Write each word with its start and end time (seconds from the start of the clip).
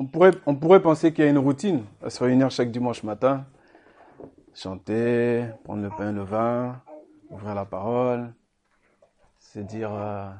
On 0.00 0.06
pourrait, 0.06 0.30
on 0.46 0.54
pourrait 0.54 0.80
penser 0.80 1.12
qu'il 1.12 1.24
y 1.24 1.26
a 1.26 1.30
une 1.30 1.38
routine 1.38 1.84
à 2.00 2.08
se 2.08 2.22
réunir 2.22 2.52
chaque 2.52 2.70
dimanche 2.70 3.02
matin, 3.02 3.44
chanter, 4.54 5.44
prendre 5.64 5.82
le 5.82 5.90
pain, 5.90 6.12
le 6.12 6.22
vin, 6.22 6.80
ouvrir 7.30 7.56
la 7.56 7.64
parole, 7.64 8.32
se 9.40 9.58
dire 9.58 9.92
euh, 9.92 10.30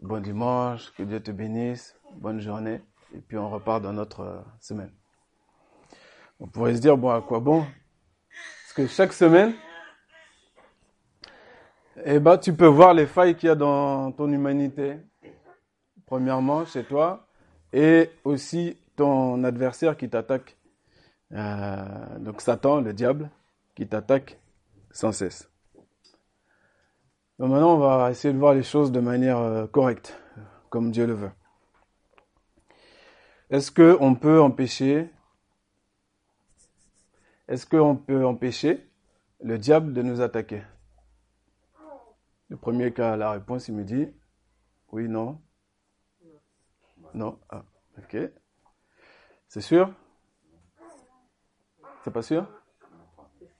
bon 0.00 0.20
dimanche, 0.20 0.92
que 0.94 1.04
Dieu 1.04 1.20
te 1.20 1.30
bénisse, 1.30 1.96
bonne 2.16 2.40
journée, 2.40 2.80
et 3.14 3.20
puis 3.20 3.38
on 3.38 3.48
repart 3.50 3.80
dans 3.80 3.92
notre 3.92 4.20
euh, 4.22 4.40
semaine. 4.58 4.90
On 6.40 6.48
pourrait 6.48 6.74
se 6.74 6.80
dire, 6.80 6.96
bon, 6.96 7.10
à 7.10 7.20
quoi 7.20 7.38
bon? 7.38 7.60
Parce 7.60 8.72
que 8.74 8.86
chaque 8.88 9.12
semaine, 9.12 9.54
eh 12.04 12.18
ben, 12.18 12.36
tu 12.36 12.52
peux 12.52 12.66
voir 12.66 12.94
les 12.94 13.06
failles 13.06 13.36
qu'il 13.36 13.48
y 13.48 13.52
a 13.52 13.54
dans 13.54 14.10
ton 14.10 14.32
humanité. 14.32 14.96
Premièrement, 16.04 16.64
chez 16.64 16.82
toi, 16.82 17.27
et 17.72 18.10
aussi 18.24 18.76
ton 18.96 19.44
adversaire 19.44 19.96
qui 19.96 20.08
t'attaque. 20.08 20.56
Euh, 21.32 22.18
donc 22.18 22.40
Satan, 22.40 22.80
le 22.80 22.92
diable, 22.92 23.30
qui 23.74 23.86
t'attaque 23.86 24.38
sans 24.90 25.12
cesse. 25.12 25.50
Donc 27.38 27.50
maintenant, 27.50 27.74
on 27.74 27.78
va 27.78 28.10
essayer 28.10 28.32
de 28.32 28.38
voir 28.38 28.54
les 28.54 28.62
choses 28.62 28.90
de 28.90 29.00
manière 29.00 29.38
euh, 29.38 29.66
correcte, 29.66 30.18
comme 30.70 30.90
Dieu 30.90 31.06
le 31.06 31.14
veut. 31.14 31.30
Est-ce 33.50 33.70
qu'on 33.70 34.14
peut 34.14 34.40
empêcher 34.40 35.10
est-ce 37.48 37.64
qu'on 37.64 37.96
peut 37.96 38.26
empêcher 38.26 38.86
le 39.42 39.58
diable 39.58 39.94
de 39.94 40.02
nous 40.02 40.20
attaquer? 40.20 40.62
Le 42.50 42.58
premier 42.58 42.92
cas, 42.92 43.16
la 43.16 43.32
réponse, 43.32 43.68
il 43.68 43.74
me 43.74 43.84
dit 43.84 44.06
oui, 44.92 45.08
non. 45.08 45.40
Non. 47.14 47.38
Ah, 47.50 47.62
ok. 47.98 48.16
C'est 49.48 49.60
sûr? 49.60 49.90
C'est 52.04 52.12
pas 52.12 52.22
sûr? 52.22 52.46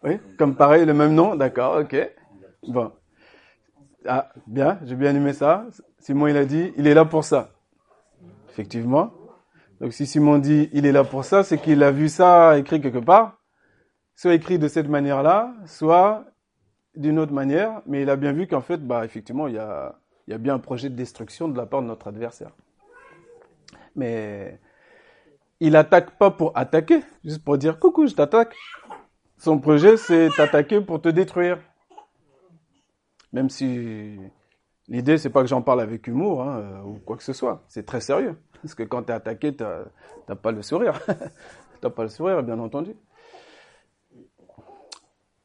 Oui 0.02 0.18
Comme 0.38 0.54
pareil, 0.54 0.84
le 0.84 0.94
même 0.94 1.14
nom? 1.14 1.34
D'accord, 1.34 1.78
ok. 1.80 1.96
Bon. 2.68 2.92
Ah, 4.06 4.30
bien, 4.46 4.78
j'ai 4.84 4.94
bien 4.94 5.14
aimé 5.14 5.32
ça. 5.32 5.66
Simon, 5.98 6.28
il 6.28 6.36
a 6.36 6.44
dit, 6.44 6.72
il 6.76 6.86
est 6.86 6.94
là 6.94 7.04
pour 7.04 7.24
ça. 7.24 7.50
Effectivement. 8.48 9.12
Donc 9.80 9.92
si 9.92 10.06
Simon 10.06 10.38
dit, 10.38 10.68
il 10.72 10.86
est 10.86 10.92
là 10.92 11.04
pour 11.04 11.24
ça, 11.24 11.42
c'est 11.42 11.58
qu'il 11.58 11.82
a 11.82 11.90
vu 11.90 12.08
ça 12.08 12.58
écrit 12.58 12.80
quelque 12.80 12.98
part 12.98 13.38
soit 14.18 14.34
écrit 14.34 14.58
de 14.58 14.66
cette 14.66 14.88
manière-là, 14.88 15.54
soit 15.64 16.24
d'une 16.96 17.20
autre 17.20 17.32
manière, 17.32 17.82
mais 17.86 18.02
il 18.02 18.10
a 18.10 18.16
bien 18.16 18.32
vu 18.32 18.48
qu'en 18.48 18.60
fait, 18.60 18.78
bah, 18.78 19.04
effectivement, 19.04 19.46
il 19.46 19.54
y 19.54 19.58
a, 19.58 19.94
il 20.26 20.32
y 20.32 20.34
a 20.34 20.38
bien 20.38 20.54
un 20.54 20.58
projet 20.58 20.90
de 20.90 20.96
destruction 20.96 21.46
de 21.46 21.56
la 21.56 21.66
part 21.66 21.82
de 21.82 21.86
notre 21.86 22.08
adversaire. 22.08 22.50
Mais 23.98 24.60
il 25.58 25.74
attaque 25.74 26.16
pas 26.18 26.30
pour 26.30 26.56
attaquer, 26.56 27.00
juste 27.24 27.42
pour 27.44 27.58
dire 27.58 27.80
coucou, 27.80 28.06
je 28.06 28.14
t'attaque. 28.14 28.54
Son 29.38 29.58
projet, 29.58 29.96
c'est 29.96 30.28
t'attaquer 30.36 30.80
pour 30.80 31.02
te 31.02 31.08
détruire. 31.08 31.58
Même 33.32 33.50
si 33.50 34.16
l'idée, 34.86 35.18
c'est 35.18 35.30
pas 35.30 35.42
que 35.42 35.48
j'en 35.48 35.62
parle 35.62 35.80
avec 35.80 36.06
humour 36.06 36.42
hein, 36.42 36.82
ou 36.84 36.94
quoi 37.04 37.16
que 37.16 37.24
ce 37.24 37.32
soit. 37.32 37.64
C'est 37.68 37.84
très 37.84 38.00
sérieux. 38.00 38.38
Parce 38.62 38.74
que 38.76 38.84
quand 38.84 39.02
tu 39.02 39.10
es 39.10 39.14
attaqué, 39.14 39.54
tu 39.54 39.64
n'as 39.64 40.36
pas 40.36 40.52
le 40.52 40.62
sourire. 40.62 41.00
tu 41.06 41.14
n'as 41.82 41.90
pas 41.90 42.04
le 42.04 42.08
sourire, 42.08 42.42
bien 42.44 42.58
entendu. 42.60 42.94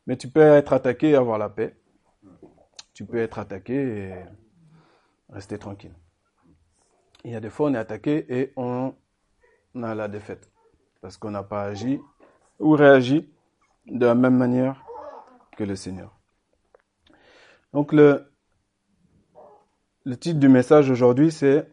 Mais 0.05 0.15
tu 0.15 0.27
peux 0.27 0.41
être 0.41 0.73
attaqué 0.73 1.09
et 1.09 1.15
avoir 1.15 1.39
la 1.39 1.49
paix. 1.49 1.75
Tu 2.93 3.03
peux 3.05 3.17
être 3.17 3.39
attaqué 3.39 3.73
et 3.73 4.13
rester 5.29 5.57
tranquille. 5.57 5.93
Il 7.25 7.31
y 7.31 7.35
a 7.35 7.39
des 7.39 7.49
fois, 7.49 7.69
on 7.69 7.73
est 7.73 7.77
attaqué 7.77 8.25
et 8.29 8.53
on 8.57 8.93
a 9.81 9.95
la 9.95 10.07
défaite. 10.07 10.51
Parce 11.01 11.17
qu'on 11.17 11.31
n'a 11.31 11.43
pas 11.43 11.63
agi 11.63 11.99
ou 12.59 12.71
réagi 12.71 13.29
de 13.85 14.05
la 14.05 14.15
même 14.15 14.35
manière 14.35 14.83
que 15.57 15.63
le 15.63 15.75
Seigneur. 15.75 16.17
Donc 17.71 17.93
le, 17.93 18.29
titre 20.19 20.39
du 20.39 20.49
message 20.49 20.89
aujourd'hui, 20.91 21.31
c'est 21.31 21.67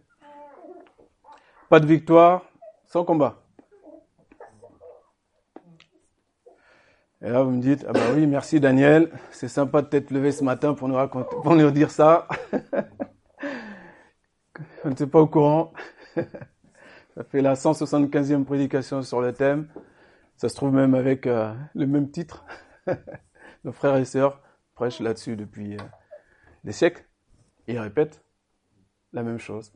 Pas 1.69 1.81
de 1.81 1.87
victoire 1.87 2.45
sans 2.87 3.05
combat. 3.05 3.43
Et 7.23 7.29
là, 7.29 7.43
vous 7.43 7.51
me 7.51 7.61
dites, 7.61 7.85
ah 7.87 7.93
bah 7.93 8.13
oui, 8.15 8.27
merci 8.27 8.61
Daniel, 8.61 9.11
c'est 9.31 9.49
sympa 9.49 9.83
de 9.83 9.89
t'être 9.89 10.11
levé 10.11 10.33
ce 10.33 10.43
matin 10.43 10.73
pour 10.73 10.89
nous 10.89 10.95
raconter, 10.95 11.37
pour 11.43 11.55
nous 11.55 11.71
dire 11.71 11.91
ça. 11.91 12.27
Je 14.85 14.89
ne 14.89 14.97
suis 14.97 15.07
pas 15.07 15.21
au 15.21 15.27
courant. 15.27 15.73
Ça 16.17 17.25
fait 17.25 17.41
la 17.41 17.55
175e 17.55 18.45
prédication 18.45 19.03
sur 19.03 19.21
le 19.21 19.33
thème. 19.33 19.69
Ça 20.37 20.49
se 20.49 20.55
trouve 20.55 20.73
même 20.73 20.95
avec 20.95 21.27
euh, 21.27 21.53
le 21.75 21.87
même 21.87 22.11
titre. 22.11 22.45
Nos 23.65 23.73
frères 23.73 23.97
et 23.97 24.05
sœurs 24.05 24.41
prêchent 24.75 25.01
là-dessus 25.01 25.37
depuis 25.37 25.75
euh, 25.75 25.83
des 26.65 26.73
siècles. 26.73 27.05
Ils 27.67 27.79
répètent 27.79 28.25
la 29.13 29.23
même 29.23 29.39
chose. 29.39 29.73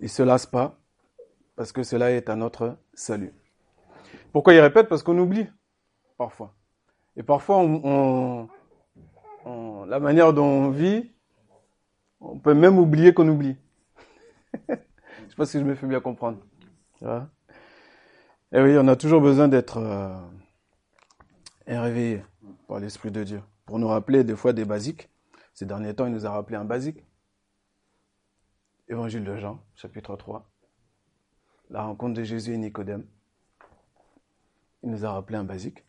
Ils 0.00 0.08
se 0.08 0.22
lassent 0.22 0.46
pas 0.46 0.78
parce 1.56 1.72
que 1.72 1.82
cela 1.82 2.12
est 2.12 2.28
à 2.28 2.36
notre 2.36 2.78
salut. 2.94 3.34
Pourquoi 4.32 4.54
ils 4.54 4.60
répètent? 4.60 4.88
Parce 4.88 5.02
qu'on 5.02 5.18
oublie 5.18 5.48
parfois. 6.16 6.54
Et 7.16 7.22
parfois, 7.22 7.58
on, 7.58 8.48
la 9.86 9.98
manière 9.98 10.32
dont 10.32 10.46
on 10.46 10.70
vit, 10.70 11.10
on 12.20 12.38
peut 12.38 12.54
même 12.54 12.78
oublier 12.78 13.14
qu'on 13.14 13.28
oublie. 13.28 13.56
je 14.68 14.74
sais 14.74 15.36
pas 15.36 15.46
si 15.46 15.58
je 15.58 15.64
me 15.64 15.74
fais 15.74 15.86
bien 15.86 16.00
comprendre. 16.00 16.38
Et 17.02 18.60
oui, 18.60 18.76
on 18.78 18.88
a 18.88 18.96
toujours 18.96 19.20
besoin 19.20 19.48
d'être 19.48 19.78
euh, 19.78 20.16
réveillé 21.66 22.22
par 22.66 22.80
l'Esprit 22.80 23.10
de 23.10 23.22
Dieu 23.22 23.42
pour 23.66 23.78
nous 23.78 23.88
rappeler 23.88 24.24
des 24.24 24.36
fois 24.36 24.52
des 24.52 24.64
basiques. 24.64 25.10
Ces 25.52 25.66
derniers 25.66 25.94
temps, 25.94 26.06
il 26.06 26.12
nous 26.12 26.26
a 26.26 26.30
rappelé 26.30 26.56
un 26.56 26.64
basique. 26.64 27.04
Évangile 28.88 29.24
de 29.24 29.36
Jean, 29.36 29.60
chapitre 29.74 30.16
3. 30.16 30.48
La 31.70 31.82
rencontre 31.82 32.14
de 32.14 32.22
Jésus 32.22 32.54
et 32.54 32.56
Nicodème. 32.56 33.04
Il 34.82 34.90
nous 34.90 35.04
a 35.04 35.12
rappelé 35.12 35.36
un 35.36 35.44
basique. 35.44 35.84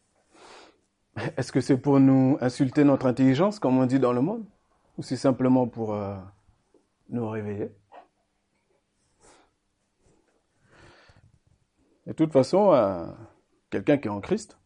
Est-ce 1.38 1.52
que 1.52 1.62
c'est 1.62 1.78
pour 1.78 2.00
nous 2.00 2.38
insulter 2.42 2.84
notre 2.84 3.06
intelligence, 3.06 3.60
comme 3.60 3.78
on 3.78 3.86
dit 3.86 4.00
dans 4.00 4.12
le 4.14 4.22
monde? 4.22 4.46
Ou 5.00 5.02
c'est 5.02 5.16
simplement 5.16 5.66
pour 5.66 5.94
euh, 5.94 6.18
nous 7.08 7.30
réveiller 7.30 7.72
De 12.06 12.12
toute 12.12 12.34
façon, 12.34 12.74
euh, 12.74 13.08
quelqu'un 13.70 13.98
qui 13.98 14.10
est 14.10 14.12
en 14.12 14.20
Christ, 14.20 14.60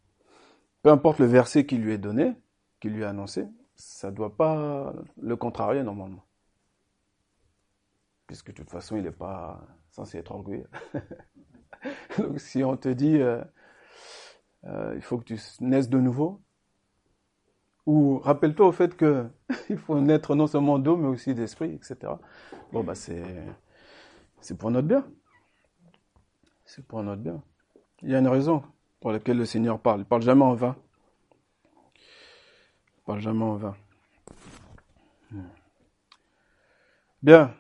peu 0.82 0.90
importe 0.90 1.20
le 1.20 1.28
verset 1.28 1.68
qui 1.68 1.78
lui 1.78 1.94
est 1.94 2.00
donné, 2.00 2.34
qui 2.80 2.90
lui 2.90 3.04
est 3.04 3.06
annoncé, 3.06 3.46
ça 3.76 4.10
ne 4.10 4.16
doit 4.16 4.36
pas 4.36 4.92
le 5.22 5.36
contrarier 5.36 5.84
normalement. 5.84 6.26
Puisque 8.26 8.48
de 8.48 8.54
toute 8.54 8.72
façon, 8.72 8.98
il 8.98 9.04
n'est 9.04 9.12
pas 9.12 9.62
censé 9.92 10.18
être 10.18 10.32
orgueilleux. 10.32 10.68
Donc 12.18 12.40
si 12.40 12.64
on 12.64 12.76
te 12.76 12.90
dit... 12.90 13.20
Euh, 13.22 13.44
il 14.96 15.02
faut 15.04 15.20
que 15.20 15.26
tu 15.26 15.40
naisses 15.60 15.90
de 15.90 16.00
nouveau. 16.00 16.42
Ou 17.86 18.20
rappelle-toi 18.20 18.68
au 18.68 18.72
fait 18.72 18.96
que 18.96 19.26
il 19.70 19.78
faut 19.78 20.00
naître 20.00 20.36
non 20.36 20.48
seulement 20.48 20.80
d'eau, 20.80 20.96
mais 20.96 21.08
aussi 21.08 21.34
d'esprit, 21.34 21.74
etc. 21.74 22.14
Bon, 22.72 22.84
bah, 22.84 22.96
c'est, 22.96 23.24
c'est 24.40 24.58
pour 24.58 24.72
notre 24.72 24.88
bien. 24.88 25.06
C'est 26.66 26.86
pour 26.86 27.04
notre 27.04 27.22
bien. 27.22 27.42
Il 28.02 28.10
y 28.10 28.16
a 28.16 28.20
une 28.20 28.28
raison 28.28 28.64
pour 29.00 29.12
laquelle 29.12 29.38
le 29.38 29.46
Seigneur 29.46 29.80
parle. 29.80 30.02
Il 30.02 30.06
parle 30.06 30.22
jamais 30.22 30.44
en 30.44 30.56
vain. 30.56 30.76
Il 31.96 33.04
parle 33.06 33.20
jamais 33.20 33.44
en 33.44 33.56
vain. 33.56 33.76
Bien. 37.22 37.54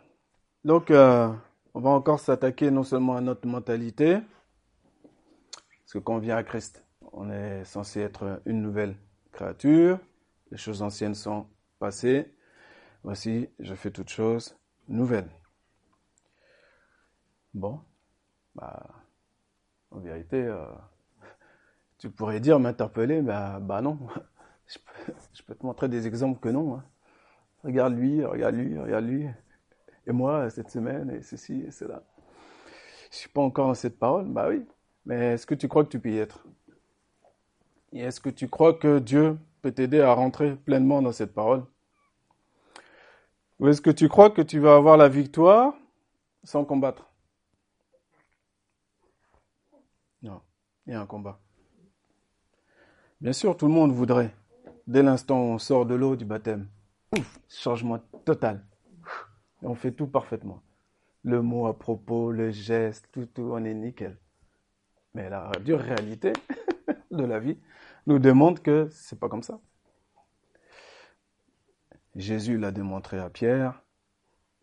Donc, 0.63 0.91
euh, 0.91 1.29
on 1.73 1.79
va 1.79 1.89
encore 1.89 2.19
s'attaquer 2.19 2.69
non 2.71 2.83
seulement 2.83 3.15
à 3.15 3.21
notre 3.21 3.47
mentalité, 3.47 4.19
parce 5.81 5.93
que 5.93 5.99
quand 5.99 6.15
on 6.15 6.19
vient 6.19 6.37
à 6.37 6.43
Christ, 6.43 6.85
on 7.13 7.29
est 7.29 7.63
censé 7.65 8.01
être 8.01 8.41
une 8.45 8.61
nouvelle 8.61 8.95
créature. 9.31 9.99
Les 10.53 10.59
choses 10.59 10.83
anciennes 10.83 11.15
sont 11.15 11.47
passées. 11.79 12.31
Voici, 13.01 13.49
je 13.57 13.73
fais 13.73 13.89
toutes 13.89 14.09
choses 14.09 14.55
nouvelles. 14.87 15.31
Bon, 17.55 17.81
bah, 18.53 18.87
en 19.89 19.97
vérité, 19.97 20.43
euh, 20.43 20.67
tu 21.97 22.11
pourrais 22.11 22.39
dire, 22.39 22.59
m'interpeller, 22.59 23.23
bah, 23.23 23.59
bah 23.59 23.81
non. 23.81 23.97
Je 25.33 25.41
peux, 25.41 25.55
te 25.55 25.65
montrer 25.65 25.89
des 25.89 26.05
exemples 26.05 26.39
que 26.39 26.49
non. 26.49 26.75
Hein. 26.75 26.85
Regarde 27.63 27.95
lui, 27.95 28.23
regarde 28.23 28.53
lui, 28.53 28.77
regarde 28.77 29.05
lui. 29.05 29.27
Et 30.05 30.11
moi, 30.11 30.51
cette 30.51 30.69
semaine, 30.69 31.09
et 31.09 31.23
ceci, 31.23 31.63
et 31.65 31.71
cela. 31.71 32.03
Je 33.09 33.17
suis 33.17 33.29
pas 33.29 33.41
encore 33.41 33.69
dans 33.69 33.73
cette 33.73 33.97
parole, 33.97 34.31
bah 34.31 34.49
oui. 34.49 34.63
Mais 35.07 35.33
est-ce 35.33 35.47
que 35.47 35.55
tu 35.55 35.67
crois 35.67 35.83
que 35.83 35.89
tu 35.89 35.99
peux 35.99 36.11
y 36.11 36.19
être? 36.19 36.45
Et 37.91 38.01
est-ce 38.01 38.21
que 38.21 38.29
tu 38.29 38.47
crois 38.47 38.75
que 38.75 38.99
Dieu 38.99 39.39
peut 39.63 39.71
t'aider 39.71 40.01
à 40.01 40.13
rentrer 40.13 40.57
pleinement 40.57 41.01
dans 41.01 41.13
cette 41.13 41.33
parole 41.33 41.63
Ou 43.59 43.69
est-ce 43.69 43.81
que 43.81 43.89
tu 43.89 44.09
crois 44.09 44.29
que 44.29 44.41
tu 44.41 44.59
vas 44.59 44.75
avoir 44.75 44.97
la 44.97 45.07
victoire 45.07 45.73
sans 46.43 46.65
combattre? 46.65 47.09
Non, 50.21 50.41
il 50.85 50.91
y 50.91 50.95
a 50.95 51.01
un 51.01 51.05
combat. 51.05 51.39
Bien 53.21 53.31
sûr, 53.31 53.55
tout 53.55 53.67
le 53.67 53.73
monde 53.73 53.93
voudrait, 53.93 54.35
dès 54.85 55.01
l'instant 55.01 55.39
où 55.39 55.53
on 55.53 55.59
sort 55.59 55.85
de 55.85 55.95
l'eau 55.95 56.17
du 56.17 56.25
baptême, 56.25 56.67
changement 57.47 57.99
total. 58.25 58.65
Et 59.61 59.65
on 59.65 59.75
fait 59.75 59.93
tout 59.93 60.07
parfaitement. 60.07 60.61
Le 61.23 61.41
mot 61.41 61.67
à 61.67 61.79
propos, 61.79 62.33
le 62.33 62.51
geste, 62.51 63.07
tout, 63.13 63.27
tout, 63.27 63.49
on 63.53 63.63
est 63.63 63.73
nickel. 63.73 64.17
Mais 65.13 65.29
la 65.29 65.49
dure 65.63 65.79
réalité 65.79 66.33
de 67.11 67.23
la 67.23 67.39
vie 67.39 67.57
nous 68.07 68.19
demande 68.19 68.61
que 68.61 68.87
c'est 68.91 69.19
pas 69.19 69.29
comme 69.29 69.43
ça. 69.43 69.59
Jésus 72.15 72.57
l'a 72.57 72.71
démontré 72.71 73.17
à 73.17 73.29
Pierre, 73.29 73.83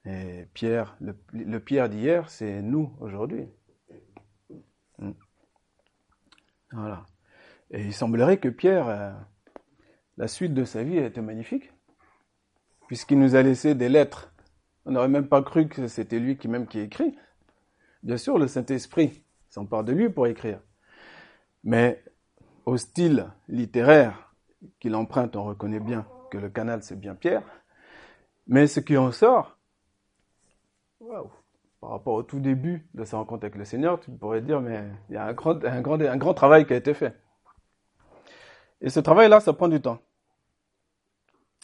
et 0.06 0.46
Pierre, 0.54 0.96
le, 1.00 1.58
Pierre 1.58 1.88
d'hier, 1.88 2.30
c'est 2.30 2.62
nous 2.62 2.96
aujourd'hui. 3.00 3.46
Hmm. 4.98 5.12
Voilà. 6.72 7.04
Et 7.70 7.82
il 7.82 7.92
semblerait 7.92 8.38
que 8.38 8.48
Pierre, 8.48 8.88
euh, 8.88 9.12
la 10.16 10.28
suite 10.28 10.54
de 10.54 10.64
sa 10.64 10.82
vie 10.82 10.98
a 10.98 11.06
été 11.06 11.20
magnifique, 11.20 11.72
puisqu'il 12.86 13.18
nous 13.18 13.34
a 13.34 13.42
laissé 13.42 13.74
des 13.74 13.88
lettres. 13.88 14.32
On 14.86 14.92
n'aurait 14.92 15.08
même 15.08 15.28
pas 15.28 15.42
cru 15.42 15.68
que 15.68 15.86
c'était 15.86 16.18
lui 16.18 16.38
qui 16.38 16.48
même 16.48 16.66
qui 16.66 16.80
écrit. 16.80 17.14
Bien 18.02 18.16
sûr, 18.16 18.38
le 18.38 18.48
Saint-Esprit 18.48 19.22
s'empare 19.48 19.84
de 19.84 19.92
lui 19.92 20.08
pour 20.08 20.26
écrire. 20.26 20.60
Mais 21.62 22.02
au 22.70 22.76
style 22.76 23.26
littéraire 23.48 24.32
qu'il 24.78 24.94
emprunte, 24.94 25.34
on 25.34 25.42
reconnaît 25.42 25.80
bien 25.80 26.06
que 26.30 26.38
le 26.38 26.48
canal, 26.48 26.84
c'est 26.84 26.94
bien 26.94 27.16
Pierre. 27.16 27.42
Mais 28.46 28.68
ce 28.68 28.78
qui 28.78 28.96
en 28.96 29.10
sort, 29.10 29.58
par 31.80 31.90
rapport 31.90 32.14
au 32.14 32.22
tout 32.22 32.38
début 32.38 32.86
de 32.94 33.04
sa 33.04 33.16
rencontre 33.16 33.46
avec 33.46 33.56
le 33.56 33.64
Seigneur, 33.64 33.98
tu 33.98 34.12
pourrais 34.12 34.40
dire, 34.40 34.60
mais 34.60 34.84
il 35.08 35.16
y 35.16 35.18
a 35.18 35.24
un 35.24 35.32
grand, 35.32 35.64
un 35.64 35.80
grand, 35.80 36.00
un 36.00 36.16
grand 36.16 36.32
travail 36.32 36.64
qui 36.64 36.72
a 36.72 36.76
été 36.76 36.94
fait. 36.94 37.20
Et 38.80 38.88
ce 38.88 39.00
travail-là, 39.00 39.40
ça 39.40 39.52
prend 39.52 39.66
du 39.66 39.80
temps. 39.80 39.98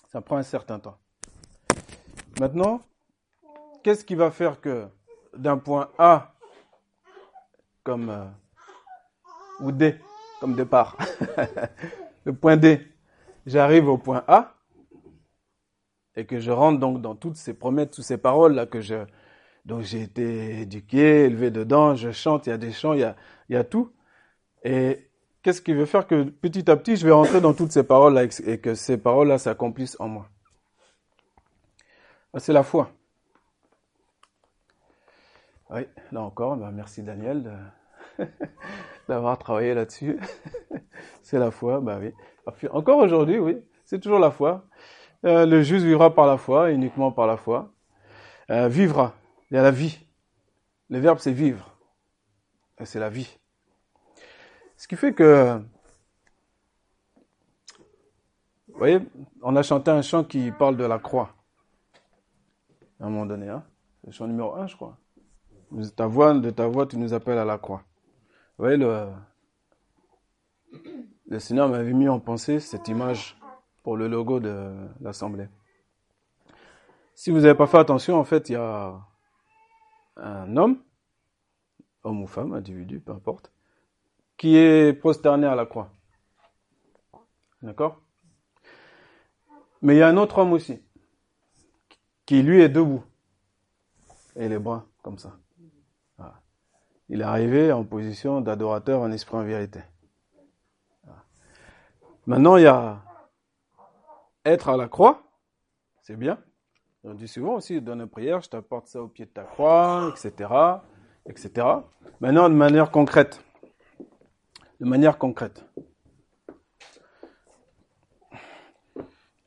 Ça 0.08 0.20
prend 0.20 0.38
un 0.38 0.42
certain 0.42 0.80
temps. 0.80 0.98
Maintenant, 2.40 2.82
qu'est-ce 3.84 4.04
qui 4.04 4.16
va 4.16 4.32
faire 4.32 4.60
que 4.60 4.88
d'un 5.36 5.58
point 5.58 5.88
A 5.98 6.34
comme 7.84 8.10
euh, 8.10 8.26
ou 9.60 9.70
D 9.70 10.00
comme 10.40 10.54
départ, 10.54 10.96
le 12.24 12.32
point 12.32 12.56
D, 12.56 12.80
j'arrive 13.46 13.88
au 13.88 13.98
point 13.98 14.24
A. 14.26 14.52
Et 16.18 16.24
que 16.24 16.40
je 16.40 16.50
rentre 16.50 16.80
donc 16.80 17.02
dans 17.02 17.14
toutes 17.14 17.36
ces 17.36 17.52
promesses, 17.52 17.90
toutes 17.90 18.04
ces 18.04 18.16
paroles 18.16 18.54
là 18.54 18.64
que 18.64 18.80
je 18.80 19.04
j'ai 19.80 20.02
été 20.02 20.60
éduqué, 20.60 21.24
élevé 21.24 21.50
dedans, 21.50 21.94
je 21.94 22.12
chante, 22.12 22.46
il 22.46 22.50
y 22.50 22.52
a 22.52 22.58
des 22.58 22.72
chants, 22.72 22.92
il 22.92 23.00
y 23.00 23.04
a, 23.04 23.16
y 23.48 23.56
a 23.56 23.64
tout. 23.64 23.92
Et 24.62 25.10
qu'est-ce 25.42 25.60
qui 25.60 25.72
veut 25.72 25.86
faire 25.86 26.06
que 26.06 26.24
petit 26.24 26.70
à 26.70 26.76
petit, 26.76 26.96
je 26.96 27.06
vais 27.06 27.12
rentrer 27.12 27.40
dans 27.40 27.54
toutes 27.54 27.72
ces 27.72 27.82
paroles-là 27.82 28.24
et 28.46 28.58
que 28.60 28.74
ces 28.74 28.98
paroles-là 28.98 29.38
s'accomplissent 29.38 29.96
en 30.00 30.08
moi. 30.08 30.28
Ah, 32.32 32.40
C'est 32.40 32.52
la 32.52 32.62
foi. 32.62 32.90
Oui, 35.70 35.80
là 36.12 36.22
encore, 36.22 36.56
ben 36.56 36.70
merci 36.70 37.02
Daniel 37.02 37.52
d'avoir 39.08 39.38
travaillé 39.38 39.74
là-dessus. 39.74 40.18
c'est 41.22 41.38
la 41.38 41.50
foi, 41.50 41.80
bah 41.80 41.98
oui. 42.00 42.12
Encore 42.70 42.98
aujourd'hui, 42.98 43.38
oui, 43.38 43.56
c'est 43.84 44.00
toujours 44.00 44.18
la 44.18 44.30
foi. 44.30 44.64
Euh, 45.24 45.46
le 45.46 45.62
juste 45.62 45.84
vivra 45.84 46.14
par 46.14 46.26
la 46.26 46.36
foi, 46.36 46.70
uniquement 46.70 47.10
par 47.10 47.26
la 47.26 47.36
foi. 47.36 47.72
Euh, 48.50 48.68
vivra, 48.68 49.14
il 49.50 49.54
y 49.54 49.58
a 49.58 49.62
la 49.62 49.70
vie. 49.70 49.98
Le 50.88 50.98
verbe, 50.98 51.18
c'est 51.18 51.32
vivre. 51.32 51.76
C'est 52.84 53.00
la 53.00 53.08
vie. 53.08 53.38
Ce 54.76 54.86
qui 54.86 54.96
fait 54.96 55.14
que, 55.14 55.58
vous 58.68 58.78
voyez, 58.78 59.00
on 59.42 59.56
a 59.56 59.62
chanté 59.62 59.90
un 59.90 60.02
chant 60.02 60.22
qui 60.22 60.52
parle 60.52 60.76
de 60.76 60.84
la 60.84 60.98
croix. 60.98 61.34
À 63.00 63.06
un 63.06 63.10
moment 63.10 63.26
donné, 63.26 63.48
hein. 63.48 63.64
C'est 64.00 64.08
le 64.08 64.12
chant 64.12 64.26
numéro 64.26 64.54
un, 64.54 64.66
je 64.66 64.76
crois. 64.76 64.98
Ta 65.96 66.06
voix, 66.06 66.34
de 66.34 66.50
ta 66.50 66.66
voix, 66.68 66.86
tu 66.86 66.96
nous 66.98 67.12
appelles 67.14 67.38
à 67.38 67.44
la 67.44 67.58
croix. 67.58 67.82
Vous 68.58 68.64
voyez, 68.64 68.78
le, 68.78 69.12
le 71.26 71.38
Seigneur 71.38 71.68
m'avait 71.68 71.92
mis 71.92 72.08
en 72.08 72.20
pensée 72.20 72.58
cette 72.58 72.88
image 72.88 73.36
pour 73.82 73.98
le 73.98 74.08
logo 74.08 74.40
de 74.40 74.74
l'Assemblée. 75.02 75.48
Si 77.14 77.30
vous 77.30 77.40
n'avez 77.40 77.54
pas 77.54 77.66
fait 77.66 77.78
attention, 77.78 78.16
en 78.16 78.24
fait, 78.24 78.48
il 78.48 78.52
y 78.52 78.56
a 78.56 78.98
un 80.16 80.56
homme, 80.56 80.82
homme 82.02 82.22
ou 82.22 82.26
femme, 82.26 82.54
individu, 82.54 82.98
peu 82.98 83.12
importe, 83.12 83.52
qui 84.38 84.56
est 84.56 84.94
prosterné 84.94 85.46
à 85.46 85.54
la 85.54 85.66
croix. 85.66 85.92
D'accord? 87.60 88.00
Mais 89.82 89.96
il 89.96 89.98
y 89.98 90.02
a 90.02 90.08
un 90.08 90.16
autre 90.16 90.38
homme 90.38 90.52
aussi, 90.52 90.82
qui 92.24 92.42
lui 92.42 92.62
est 92.62 92.70
debout, 92.70 93.04
et 94.34 94.48
les 94.48 94.58
bras 94.58 94.86
comme 95.02 95.18
ça. 95.18 95.36
Il 97.08 97.20
est 97.20 97.24
arrivé 97.24 97.72
en 97.72 97.84
position 97.84 98.40
d'adorateur 98.40 99.00
en 99.00 99.12
esprit 99.12 99.36
en 99.36 99.44
vérité. 99.44 99.80
Maintenant, 102.26 102.56
il 102.56 102.64
y 102.64 102.66
a 102.66 103.00
être 104.44 104.68
à 104.68 104.76
la 104.76 104.88
croix, 104.88 105.22
c'est 106.02 106.16
bien. 106.16 106.38
On 107.04 107.14
dit 107.14 107.28
souvent 107.28 107.54
aussi 107.54 107.80
dans 107.80 107.94
nos 107.94 108.08
prières, 108.08 108.40
je 108.40 108.48
t'apporte 108.48 108.88
ça 108.88 109.00
au 109.00 109.06
pied 109.06 109.26
de 109.26 109.30
ta 109.30 109.44
croix, 109.44 110.12
etc., 110.12 110.50
etc. 111.26 111.66
Maintenant, 112.20 112.48
de 112.48 112.54
manière 112.54 112.90
concrète. 112.90 113.44
De 114.80 114.86
manière 114.86 115.18
concrète. 115.18 115.64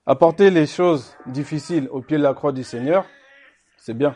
Apporter 0.06 0.50
les 0.50 0.66
choses 0.66 1.16
difficiles 1.28 1.90
au 1.92 2.02
pied 2.02 2.18
de 2.18 2.24
la 2.24 2.34
croix 2.34 2.54
du 2.54 2.64
Seigneur, 2.64 3.06
c'est 3.78 3.94
bien. 3.94 4.16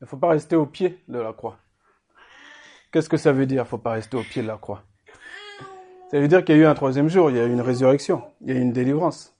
Il 0.00 0.04
ne 0.04 0.06
faut 0.06 0.18
pas 0.18 0.28
rester 0.28 0.56
au 0.56 0.66
pied 0.66 1.02
de 1.08 1.18
la 1.18 1.32
croix. 1.32 1.58
Qu'est-ce 2.90 3.08
que 3.08 3.18
ça 3.18 3.32
veut 3.32 3.46
dire, 3.46 3.66
faut 3.66 3.78
pas 3.78 3.92
rester 3.92 4.16
au 4.16 4.22
pied 4.22 4.42
de 4.42 4.46
la 4.46 4.56
croix? 4.56 4.82
Ça 6.10 6.18
veut 6.18 6.28
dire 6.28 6.42
qu'il 6.42 6.56
y 6.56 6.58
a 6.58 6.62
eu 6.62 6.66
un 6.66 6.74
troisième 6.74 7.08
jour, 7.08 7.30
il 7.30 7.36
y 7.36 7.40
a 7.40 7.44
eu 7.44 7.52
une 7.52 7.60
résurrection, 7.60 8.22
il 8.40 8.48
y 8.48 8.56
a 8.56 8.58
eu 8.58 8.62
une 8.62 8.72
délivrance. 8.72 9.36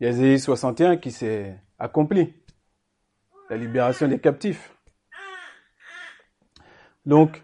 Il 0.00 0.04
y 0.04 0.06
a 0.06 0.10
Ésaïe 0.10 0.40
61 0.40 0.96
qui 0.96 1.10
s'est 1.10 1.54
accompli. 1.78 2.32
La 3.50 3.58
libération 3.58 4.08
des 4.08 4.18
captifs. 4.18 4.74
Donc, 7.04 7.42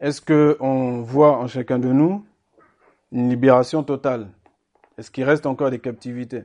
est-ce 0.00 0.22
qu'on 0.22 1.02
voit 1.02 1.36
en 1.36 1.48
chacun 1.48 1.78
de 1.78 1.92
nous 1.92 2.24
une 3.12 3.28
libération 3.28 3.82
totale? 3.82 4.30
Est-ce 4.96 5.10
qu'il 5.10 5.24
reste 5.24 5.44
encore 5.44 5.70
des 5.70 5.80
captivités? 5.80 6.44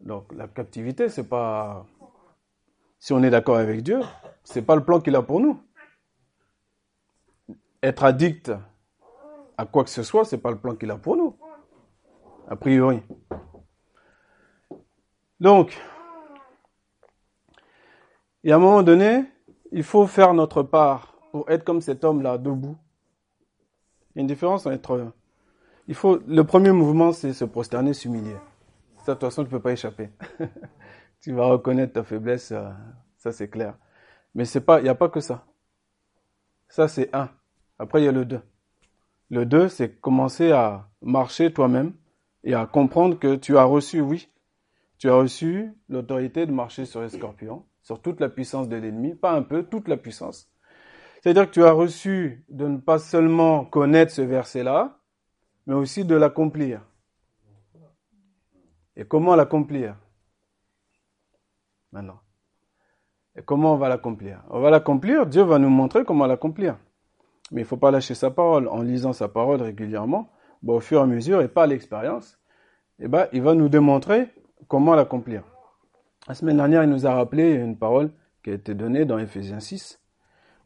Donc, 0.00 0.30
la 0.34 0.48
captivité, 0.48 1.08
c'est 1.08 1.28
pas. 1.28 1.86
Si 2.98 3.14
on 3.14 3.22
est 3.22 3.30
d'accord 3.30 3.56
avec 3.56 3.82
Dieu, 3.82 4.00
c'est 4.44 4.62
pas 4.62 4.76
le 4.76 4.84
plan 4.84 5.00
qu'il 5.00 5.16
a 5.16 5.22
pour 5.22 5.40
nous. 5.40 5.62
Être 7.82 8.04
addict 8.04 8.52
à 9.56 9.66
quoi 9.66 9.84
que 9.84 9.90
ce 9.90 10.02
soit, 10.02 10.24
c'est 10.24 10.38
pas 10.38 10.50
le 10.50 10.58
plan 10.58 10.74
qu'il 10.74 10.90
a 10.90 10.96
pour 10.96 11.16
nous. 11.16 11.36
A 12.48 12.56
priori. 12.56 13.02
Donc, 15.38 15.78
et 18.42 18.52
à 18.52 18.56
un 18.56 18.58
moment 18.58 18.82
donné, 18.82 19.24
il 19.70 19.82
faut 19.82 20.06
faire 20.06 20.34
notre 20.34 20.62
part 20.62 21.14
pour 21.30 21.48
être 21.50 21.64
comme 21.64 21.80
cet 21.80 22.04
homme-là, 22.04 22.38
debout. 22.38 22.76
Il 24.14 24.18
y 24.18 24.20
a 24.20 24.22
une 24.22 24.26
différence 24.26 24.66
entre... 24.66 25.12
Il 25.86 25.94
faut, 25.94 26.20
le 26.26 26.42
premier 26.44 26.72
mouvement, 26.72 27.12
c'est 27.12 27.32
se 27.32 27.44
prosterner, 27.44 27.92
s'humilier. 27.92 28.36
Ça, 29.04 29.14
de 29.14 29.18
toute 29.18 29.28
façon, 29.28 29.42
tu 29.42 29.48
ne 29.48 29.56
peux 29.56 29.62
pas 29.62 29.72
échapper. 29.72 30.10
tu 31.20 31.32
vas 31.32 31.46
reconnaître 31.46 31.92
ta 31.92 32.02
faiblesse, 32.02 32.52
euh, 32.52 32.70
ça 33.16 33.32
c'est 33.32 33.48
clair. 33.48 33.74
Mais 34.34 34.44
c'est 34.44 34.60
pas, 34.60 34.80
il 34.80 34.84
n'y 34.84 34.88
a 34.88 34.94
pas 34.94 35.08
que 35.08 35.20
ça. 35.20 35.44
Ça, 36.68 36.86
c'est 36.88 37.14
un. 37.14 37.28
Après, 37.80 38.02
il 38.02 38.04
y 38.04 38.08
a 38.08 38.12
le 38.12 38.26
deux. 38.26 38.42
Le 39.30 39.46
deux, 39.46 39.68
c'est 39.68 39.98
commencer 40.02 40.52
à 40.52 40.90
marcher 41.00 41.50
toi-même 41.50 41.94
et 42.44 42.52
à 42.52 42.66
comprendre 42.66 43.18
que 43.18 43.36
tu 43.36 43.56
as 43.56 43.64
reçu, 43.64 44.02
oui, 44.02 44.28
tu 44.98 45.08
as 45.08 45.14
reçu 45.14 45.72
l'autorité 45.88 46.44
de 46.44 46.52
marcher 46.52 46.84
sur 46.84 47.00
les 47.00 47.08
scorpions, 47.08 47.64
sur 47.80 48.02
toute 48.02 48.20
la 48.20 48.28
puissance 48.28 48.68
de 48.68 48.76
l'ennemi, 48.76 49.14
pas 49.14 49.32
un 49.32 49.40
peu, 49.40 49.62
toute 49.62 49.88
la 49.88 49.96
puissance. 49.96 50.52
C'est-à-dire 51.22 51.46
que 51.46 51.54
tu 51.54 51.64
as 51.64 51.72
reçu 51.72 52.44
de 52.50 52.66
ne 52.66 52.76
pas 52.76 52.98
seulement 52.98 53.64
connaître 53.64 54.12
ce 54.12 54.20
verset-là, 54.20 54.98
mais 55.66 55.74
aussi 55.74 56.04
de 56.04 56.14
l'accomplir. 56.14 56.82
Et 58.94 59.06
comment 59.06 59.36
l'accomplir? 59.36 59.96
Maintenant. 61.92 62.20
Et 63.36 63.42
comment 63.42 63.72
on 63.72 63.78
va 63.78 63.88
l'accomplir? 63.88 64.42
On 64.50 64.60
va 64.60 64.68
l'accomplir, 64.68 65.24
Dieu 65.24 65.44
va 65.44 65.58
nous 65.58 65.70
montrer 65.70 66.04
comment 66.04 66.26
l'accomplir. 66.26 66.76
Mais 67.50 67.62
il 67.62 67.64
ne 67.64 67.68
faut 67.68 67.76
pas 67.76 67.90
lâcher 67.90 68.14
sa 68.14 68.30
parole. 68.30 68.68
En 68.68 68.82
lisant 68.82 69.12
sa 69.12 69.28
parole 69.28 69.62
régulièrement, 69.62 70.30
au 70.66 70.80
fur 70.80 71.00
et 71.00 71.02
à 71.02 71.06
mesure, 71.06 71.42
et 71.42 71.48
par 71.48 71.66
l'expérience, 71.66 72.38
eh 72.98 73.08
ben, 73.08 73.26
il 73.32 73.42
va 73.42 73.54
nous 73.54 73.68
démontrer 73.68 74.28
comment 74.68 74.94
l'accomplir 74.94 75.42
La 76.28 76.34
semaine 76.34 76.56
dernière, 76.56 76.84
il 76.84 76.90
nous 76.90 77.06
a 77.06 77.14
rappelé 77.14 77.54
une 77.54 77.76
parole 77.78 78.10
qui 78.42 78.50
a 78.50 78.54
été 78.54 78.74
donnée 78.74 79.04
dans 79.04 79.18
Ephésiens 79.18 79.60
6. 79.60 80.00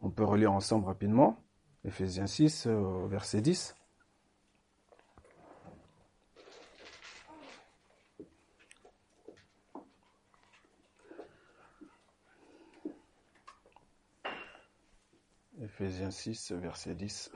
On 0.03 0.11
peut 0.11 0.25
relire 0.25 0.53
ensemble 0.53 0.87
rapidement. 0.87 1.39
Ephésiens 1.85 2.27
6, 2.27 2.69
verset 3.09 3.41
10. 3.41 3.77
Ephésiens 15.65 16.11
6, 16.11 16.53
verset 16.53 16.95
10. 16.95 17.33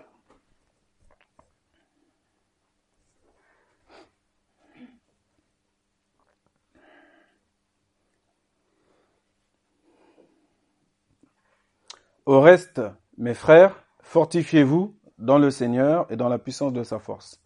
Au 12.26 12.42
reste, 12.42 12.82
mes 13.16 13.32
frères, 13.32 13.82
fortifiez-vous 14.02 14.94
dans 15.16 15.38
le 15.38 15.50
Seigneur 15.50 16.06
et 16.12 16.16
dans 16.16 16.28
la 16.28 16.38
puissance 16.38 16.75
de 16.75 16.82
sa 16.82 16.99
force. 16.99 17.40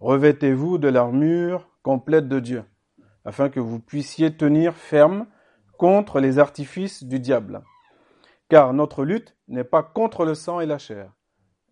Revêtez-vous 0.00 0.78
de 0.78 0.88
l'armure 0.88 1.68
complète 1.82 2.28
de 2.28 2.40
Dieu, 2.40 2.64
afin 3.26 3.50
que 3.50 3.60
vous 3.60 3.78
puissiez 3.78 4.34
tenir 4.34 4.74
ferme 4.74 5.26
contre 5.76 6.18
les 6.18 6.38
artifices 6.38 7.04
du 7.04 7.20
diable. 7.20 7.62
Car 8.48 8.74
notre 8.74 9.04
lutte 9.04 9.36
n'est 9.48 9.64
pas 9.64 9.82
contre 9.82 10.24
le 10.24 10.34
sang 10.34 10.60
et 10.60 10.66
la 10.66 10.78
chair, 10.78 11.12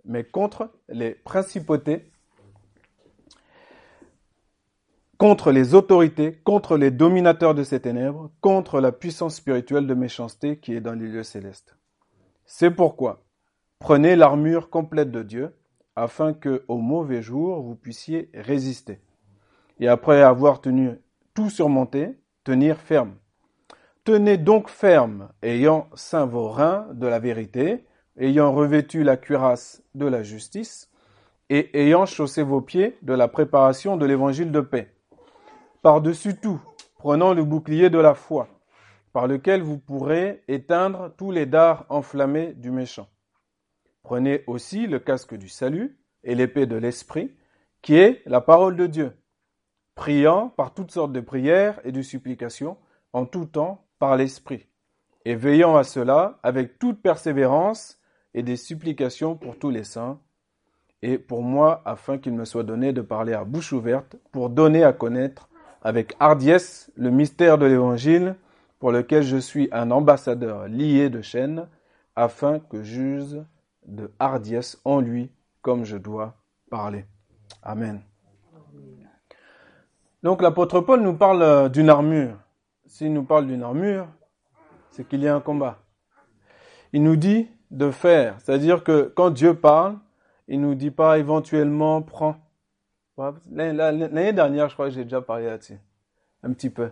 mais 0.04 0.24
contre 0.24 0.70
les 0.88 1.14
principautés, 1.14 2.10
contre 5.18 5.52
les 5.52 5.74
autorités, 5.74 6.34
contre 6.44 6.76
les 6.76 6.90
dominateurs 6.90 7.54
de 7.54 7.62
ces 7.62 7.80
ténèbres, 7.80 8.32
contre 8.40 8.80
la 8.80 8.90
puissance 8.90 9.36
spirituelle 9.36 9.86
de 9.86 9.94
méchanceté 9.94 10.58
qui 10.58 10.74
est 10.74 10.80
dans 10.80 10.94
les 10.94 11.06
lieux 11.06 11.22
célestes. 11.22 11.76
C'est 12.44 12.70
pourquoi 12.70 13.24
prenez 13.82 14.14
l'armure 14.14 14.70
complète 14.70 15.10
de 15.10 15.22
Dieu, 15.22 15.56
afin 15.96 16.32
que, 16.32 16.64
au 16.68 16.78
mauvais 16.78 17.20
jour, 17.20 17.60
vous 17.62 17.74
puissiez 17.74 18.30
résister. 18.32 19.00
Et 19.80 19.88
après 19.88 20.22
avoir 20.22 20.60
tenu 20.60 21.00
tout 21.34 21.50
surmonté, 21.50 22.18
tenir 22.44 22.78
ferme. 22.78 23.16
Tenez 24.04 24.36
donc 24.36 24.68
ferme, 24.68 25.28
ayant 25.42 25.88
saint 25.94 26.26
vos 26.26 26.48
reins 26.48 26.88
de 26.92 27.06
la 27.06 27.20
vérité, 27.20 27.84
ayant 28.16 28.52
revêtu 28.52 29.04
la 29.04 29.16
cuirasse 29.16 29.80
de 29.94 30.06
la 30.06 30.24
justice, 30.24 30.90
et 31.50 31.70
ayant 31.80 32.04
chaussé 32.04 32.42
vos 32.42 32.60
pieds 32.60 32.98
de 33.02 33.12
la 33.12 33.28
préparation 33.28 33.96
de 33.96 34.04
l'évangile 34.04 34.50
de 34.50 34.60
paix. 34.60 34.92
Par-dessus 35.82 36.36
tout, 36.36 36.60
prenant 36.96 37.32
le 37.32 37.44
bouclier 37.44 37.90
de 37.90 37.98
la 37.98 38.14
foi, 38.14 38.48
par 39.12 39.28
lequel 39.28 39.62
vous 39.62 39.78
pourrez 39.78 40.42
éteindre 40.48 41.14
tous 41.16 41.30
les 41.30 41.46
dards 41.46 41.86
enflammés 41.88 42.54
du 42.54 42.72
méchant. 42.72 43.06
Prenez 44.02 44.42
aussi 44.48 44.88
le 44.88 44.98
casque 44.98 45.36
du 45.36 45.48
salut 45.48 45.96
et 46.24 46.34
l'épée 46.34 46.66
de 46.66 46.74
l'esprit, 46.74 47.36
qui 47.82 47.94
est 47.94 48.22
la 48.26 48.40
parole 48.40 48.74
de 48.74 48.88
Dieu, 48.88 49.12
priant 49.94 50.48
par 50.48 50.74
toutes 50.74 50.90
sortes 50.90 51.12
de 51.12 51.20
prières 51.20 51.78
et 51.84 51.92
de 51.92 52.02
supplications 52.02 52.78
en 53.12 53.26
tout 53.26 53.44
temps 53.44 53.86
par 54.02 54.16
l'esprit, 54.16 54.66
et 55.24 55.36
veillant 55.36 55.76
à 55.76 55.84
cela 55.84 56.40
avec 56.42 56.80
toute 56.80 57.00
persévérance 57.00 58.00
et 58.34 58.42
des 58.42 58.56
supplications 58.56 59.36
pour 59.36 59.60
tous 59.60 59.70
les 59.70 59.84
saints, 59.84 60.18
et 61.02 61.18
pour 61.18 61.40
moi, 61.40 61.82
afin 61.84 62.18
qu'il 62.18 62.32
me 62.32 62.44
soit 62.44 62.64
donné 62.64 62.92
de 62.92 63.00
parler 63.00 63.32
à 63.32 63.44
bouche 63.44 63.72
ouverte, 63.72 64.16
pour 64.32 64.50
donner 64.50 64.82
à 64.82 64.92
connaître 64.92 65.48
avec 65.82 66.16
hardiesse 66.18 66.90
le 66.96 67.10
mystère 67.10 67.58
de 67.58 67.66
l'Évangile, 67.66 68.34
pour 68.80 68.90
lequel 68.90 69.22
je 69.22 69.36
suis 69.36 69.68
un 69.70 69.92
ambassadeur 69.92 70.66
lié 70.66 71.08
de 71.08 71.22
chaîne, 71.22 71.68
afin 72.16 72.58
que 72.58 72.82
j'use 72.82 73.44
de 73.86 74.10
hardiesse 74.18 74.80
en 74.84 74.98
lui 74.98 75.30
comme 75.60 75.84
je 75.84 75.96
dois 75.96 76.34
parler. 76.70 77.04
Amen. 77.62 78.02
Donc 80.24 80.42
l'apôtre 80.42 80.80
Paul 80.80 81.02
nous 81.02 81.14
parle 81.14 81.70
d'une 81.70 81.88
armure. 81.88 82.41
S'il 82.92 83.14
nous 83.14 83.22
parle 83.22 83.46
d'une 83.46 83.62
armure, 83.62 84.06
c'est 84.90 85.08
qu'il 85.08 85.22
y 85.22 85.28
a 85.28 85.34
un 85.34 85.40
combat. 85.40 85.78
Il 86.92 87.02
nous 87.02 87.16
dit 87.16 87.48
de 87.70 87.90
faire, 87.90 88.38
c'est-à-dire 88.38 88.84
que 88.84 89.10
quand 89.16 89.30
Dieu 89.30 89.54
parle, 89.54 89.96
il 90.46 90.60
nous 90.60 90.74
dit 90.74 90.90
pas 90.90 91.18
éventuellement 91.18 92.02
prends. 92.02 92.36
L'année 93.50 94.34
dernière, 94.34 94.68
je 94.68 94.74
crois 94.74 94.88
que 94.88 94.94
j'ai 94.94 95.04
déjà 95.04 95.22
parlé 95.22 95.46
là-dessus, 95.46 95.78
un 96.42 96.52
petit 96.52 96.68
peu. 96.68 96.90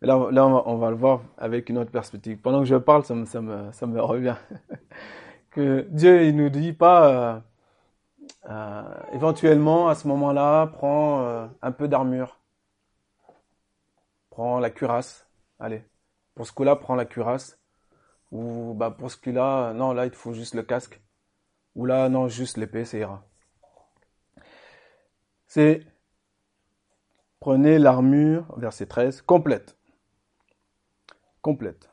Là, 0.00 0.28
là 0.32 0.44
on, 0.44 0.76
va, 0.76 0.90
le 0.90 0.96
voir 0.96 1.20
avec 1.36 1.68
une 1.68 1.78
autre 1.78 1.92
perspective. 1.92 2.38
Pendant 2.38 2.58
que 2.58 2.66
je 2.66 2.74
parle, 2.74 3.04
ça 3.04 3.14
me, 3.14 3.24
ça 3.24 3.40
me, 3.40 3.70
ça 3.70 3.86
me 3.86 4.02
revient. 4.02 4.36
que 5.52 5.86
Dieu, 5.90 6.24
il 6.24 6.34
nous 6.34 6.48
dit 6.48 6.72
pas, 6.72 7.08
euh, 7.08 7.40
euh, 8.50 8.82
éventuellement, 9.12 9.88
à 9.88 9.94
ce 9.94 10.08
moment-là, 10.08 10.66
prends 10.66 11.22
euh, 11.22 11.46
un 11.62 11.70
peu 11.70 11.86
d'armure. 11.86 12.40
Prends 14.30 14.58
la 14.58 14.70
cuirasse. 14.70 15.27
Allez. 15.58 15.84
Pour 16.34 16.46
ce 16.46 16.52
coup-là, 16.52 16.76
prends 16.76 16.94
la 16.94 17.04
cuirasse. 17.04 17.58
Ou 18.30 18.74
bah, 18.74 18.90
pour 18.90 19.10
ce 19.10 19.16
coup-là, 19.16 19.72
non, 19.72 19.92
là, 19.92 20.06
il 20.06 20.10
te 20.10 20.16
faut 20.16 20.32
juste 20.32 20.54
le 20.54 20.62
casque. 20.62 21.00
Ou 21.74 21.86
là, 21.86 22.08
non, 22.08 22.28
juste 22.28 22.56
l'épée, 22.56 22.84
ça 22.84 22.98
ira. 22.98 23.24
C'est 25.46 25.80
prenez 27.40 27.78
l'armure, 27.78 28.46
verset 28.58 28.86
13, 28.86 29.22
complète 29.22 29.78
complète. 31.48 31.90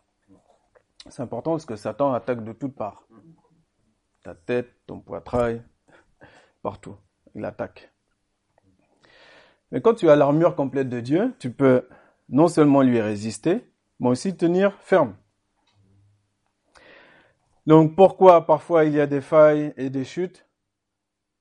C'est 1.07 1.21
important 1.21 1.51
parce 1.51 1.65
que 1.65 1.77
Satan 1.77 2.13
attaque 2.13 2.43
de 2.43 2.51
toutes 2.51 2.75
parts. 2.75 3.07
Ta 4.23 4.35
tête, 4.35 4.69
ton 4.85 4.99
poitrail, 4.99 5.63
partout. 6.61 6.97
Il 7.35 7.45
attaque. 7.45 7.93
Mais 9.71 9.79
quand 9.81 9.93
tu 9.93 10.09
as 10.09 10.17
l'armure 10.17 10.55
complète 10.55 10.89
de 10.89 10.99
Dieu, 10.99 11.33
tu 11.39 11.51
peux 11.51 11.87
non 12.29 12.47
seulement 12.47 12.81
lui 12.81 13.01
résister, 13.01 13.71
mais 13.99 14.09
aussi 14.09 14.35
tenir 14.35 14.79
ferme. 14.81 15.15
Donc 17.65 17.95
pourquoi 17.95 18.45
parfois 18.45 18.85
il 18.85 18.93
y 18.93 19.01
a 19.01 19.07
des 19.07 19.21
failles 19.21 19.73
et 19.77 19.89
des 19.89 20.05
chutes? 20.05 20.45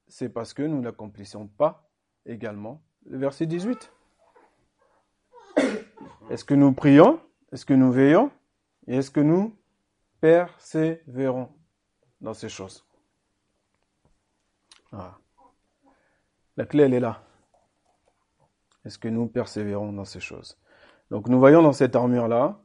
C'est 0.08 0.28
parce 0.28 0.54
que 0.54 0.62
nous 0.62 0.80
n'accomplissons 0.80 1.48
pas 1.48 1.90
également 2.24 2.82
le 3.06 3.18
verset 3.18 3.46
18. 3.46 3.92
Est-ce 6.30 6.44
que 6.44 6.54
nous 6.54 6.72
prions? 6.72 7.20
Est-ce 7.52 7.66
que 7.66 7.74
nous 7.74 7.92
veillons? 7.92 8.30
Et 8.86 8.96
est-ce 8.96 9.10
que 9.10 9.20
nous 9.20 9.56
persévérons 10.20 11.50
dans 12.20 12.34
ces 12.34 12.48
choses? 12.48 12.86
Ah. 14.92 15.18
La 16.56 16.64
clé, 16.64 16.84
elle 16.84 16.94
est 16.94 17.00
là. 17.00 17.22
Est-ce 18.84 18.98
que 18.98 19.08
nous 19.08 19.26
persévérons 19.26 19.92
dans 19.92 20.04
ces 20.04 20.20
choses? 20.20 20.58
Donc 21.10 21.28
nous 21.28 21.38
voyons 21.38 21.62
dans 21.62 21.72
cette 21.72 21.96
armure-là, 21.96 22.60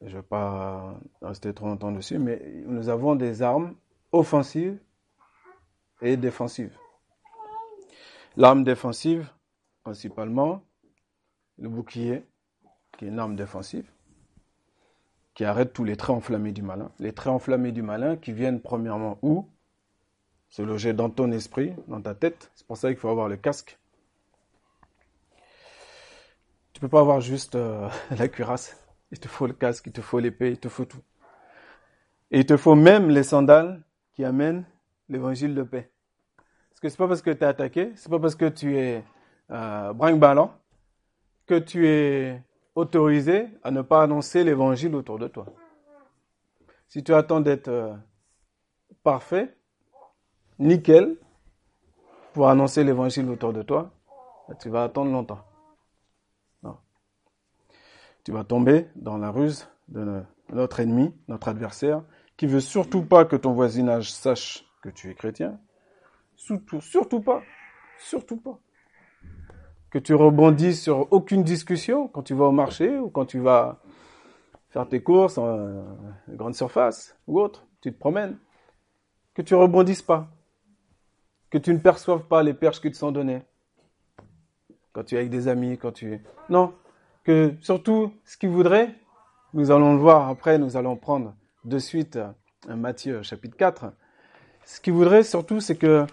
je 0.00 0.10
ne 0.10 0.20
vais 0.20 0.22
pas 0.22 1.00
rester 1.22 1.54
trop 1.54 1.66
longtemps 1.66 1.92
dessus, 1.92 2.18
mais 2.18 2.62
nous 2.66 2.88
avons 2.88 3.14
des 3.14 3.42
armes 3.42 3.74
offensives 4.12 4.78
et 6.02 6.16
défensives. 6.16 6.76
L'arme 8.36 8.64
défensive, 8.64 9.30
principalement, 9.82 10.62
le 11.58 11.68
bouclier, 11.68 12.24
qui 12.98 13.04
est 13.04 13.08
une 13.08 13.18
arme 13.18 13.36
défensive, 13.36 13.88
qui 15.34 15.44
arrête 15.44 15.72
tous 15.72 15.84
les 15.84 15.96
traits 15.96 16.16
enflammés 16.16 16.52
du 16.52 16.62
malin. 16.62 16.90
Les 16.98 17.12
traits 17.12 17.32
enflammés 17.32 17.72
du 17.72 17.82
malin 17.82 18.16
qui 18.16 18.32
viennent 18.32 18.60
premièrement 18.60 19.18
où? 19.22 19.48
Se 20.48 20.62
loger 20.62 20.92
dans 20.92 21.10
ton 21.10 21.32
esprit, 21.32 21.74
dans 21.88 22.00
ta 22.00 22.14
tête. 22.14 22.52
C'est 22.54 22.66
pour 22.66 22.76
ça 22.76 22.88
qu'il 22.88 22.98
faut 22.98 23.08
avoir 23.08 23.28
le 23.28 23.36
casque. 23.36 23.78
Tu 26.74 26.80
peux 26.80 26.88
pas 26.88 27.00
avoir 27.00 27.20
juste 27.20 27.54
euh, 27.54 27.88
la 28.18 28.28
cuirasse. 28.28 28.76
Il 29.12 29.20
te 29.20 29.28
faut 29.28 29.46
le 29.46 29.52
casque, 29.52 29.86
il 29.86 29.92
te 29.92 30.00
faut 30.00 30.18
l'épée, 30.18 30.50
il 30.50 30.58
te 30.58 30.68
faut 30.68 30.84
tout. 30.84 31.00
Et 32.32 32.40
il 32.40 32.46
te 32.46 32.56
faut 32.56 32.74
même 32.74 33.08
les 33.08 33.22
sandales 33.22 33.82
qui 34.12 34.24
amènent 34.24 34.66
l'évangile 35.08 35.54
de 35.54 35.62
paix. 35.62 35.90
Parce 36.70 36.80
que 36.80 36.88
c'est 36.88 36.96
pas 36.96 37.06
parce 37.06 37.22
que 37.22 37.30
tu 37.30 37.38
es 37.38 37.46
attaqué, 37.46 37.92
c'est 37.94 38.10
pas 38.10 38.18
parce 38.18 38.34
que 38.34 38.48
tu 38.48 38.76
es 38.76 39.04
euh, 39.52 39.92
brinque-ballant 39.92 40.52
que 41.46 41.60
tu 41.60 41.86
es 41.86 42.42
autorisé 42.74 43.46
à 43.62 43.70
ne 43.70 43.82
pas 43.82 44.02
annoncer 44.02 44.42
l'évangile 44.42 44.96
autour 44.96 45.20
de 45.20 45.28
toi. 45.28 45.46
Si 46.88 47.04
tu 47.04 47.14
attends 47.14 47.40
d'être 47.40 47.68
euh, 47.68 47.94
parfait, 49.04 49.56
nickel, 50.58 51.16
pour 52.32 52.48
annoncer 52.48 52.82
l'évangile 52.82 53.28
autour 53.28 53.52
de 53.52 53.62
toi, 53.62 53.92
tu 54.60 54.70
vas 54.70 54.82
attendre 54.82 55.12
longtemps. 55.12 55.40
Tu 58.24 58.32
vas 58.32 58.44
tomber 58.44 58.88
dans 58.96 59.18
la 59.18 59.30
ruse 59.30 59.68
de 59.88 60.22
notre 60.52 60.80
ennemi, 60.80 61.14
notre 61.28 61.48
adversaire, 61.48 62.02
qui 62.36 62.46
veut 62.46 62.60
surtout 62.60 63.02
pas 63.02 63.24
que 63.24 63.36
ton 63.36 63.52
voisinage 63.52 64.12
sache 64.12 64.64
que 64.82 64.88
tu 64.88 65.10
es 65.10 65.14
chrétien. 65.14 65.58
Surtout, 66.36 67.20
pas. 67.20 67.42
Surtout 67.98 68.38
pas 68.38 68.58
que 69.94 70.00
tu 70.00 70.12
rebondis 70.12 70.74
sur 70.74 71.06
aucune 71.12 71.44
discussion 71.44 72.08
quand 72.08 72.24
tu 72.24 72.34
vas 72.34 72.46
au 72.46 72.52
marché 72.52 72.98
ou 72.98 73.10
quand 73.10 73.26
tu 73.26 73.38
vas 73.38 73.78
faire 74.70 74.88
tes 74.88 75.00
courses 75.00 75.38
en 75.38 75.84
grande 76.28 76.56
surface 76.56 77.16
ou 77.28 77.40
autre, 77.40 77.64
tu 77.80 77.92
te 77.92 77.96
promènes. 77.96 78.36
que 79.34 79.42
tu 79.42 79.54
rebondisses 79.54 80.02
pas, 80.02 80.26
que 81.48 81.58
tu 81.58 81.72
ne 81.72 81.78
perçoives 81.78 82.24
pas 82.24 82.42
les 82.42 82.54
perches 82.54 82.80
qui 82.80 82.90
te 82.90 82.96
sont 82.96 83.12
données. 83.12 83.42
Quand 84.92 85.04
tu 85.04 85.14
es 85.14 85.18
avec 85.18 85.30
des 85.30 85.46
amis, 85.46 85.78
quand 85.78 85.92
tu... 85.92 86.20
Non, 86.48 86.74
que 87.24 87.54
surtout, 87.60 88.12
ce 88.24 88.36
qu'il 88.36 88.50
voudrait, 88.50 88.94
nous 89.52 89.70
allons 89.70 89.94
le 89.94 90.00
voir 90.00 90.28
après, 90.28 90.58
nous 90.58 90.76
allons 90.76 90.96
prendre 90.96 91.34
de 91.64 91.78
suite 91.78 92.18
un 92.68 92.76
Matthieu 92.76 93.22
chapitre 93.22 93.56
4. 93.56 93.92
Ce 94.64 94.80
qu'il 94.80 94.92
voudrait 94.92 95.22
surtout, 95.22 95.60
c'est 95.60 95.76
que 95.76 96.06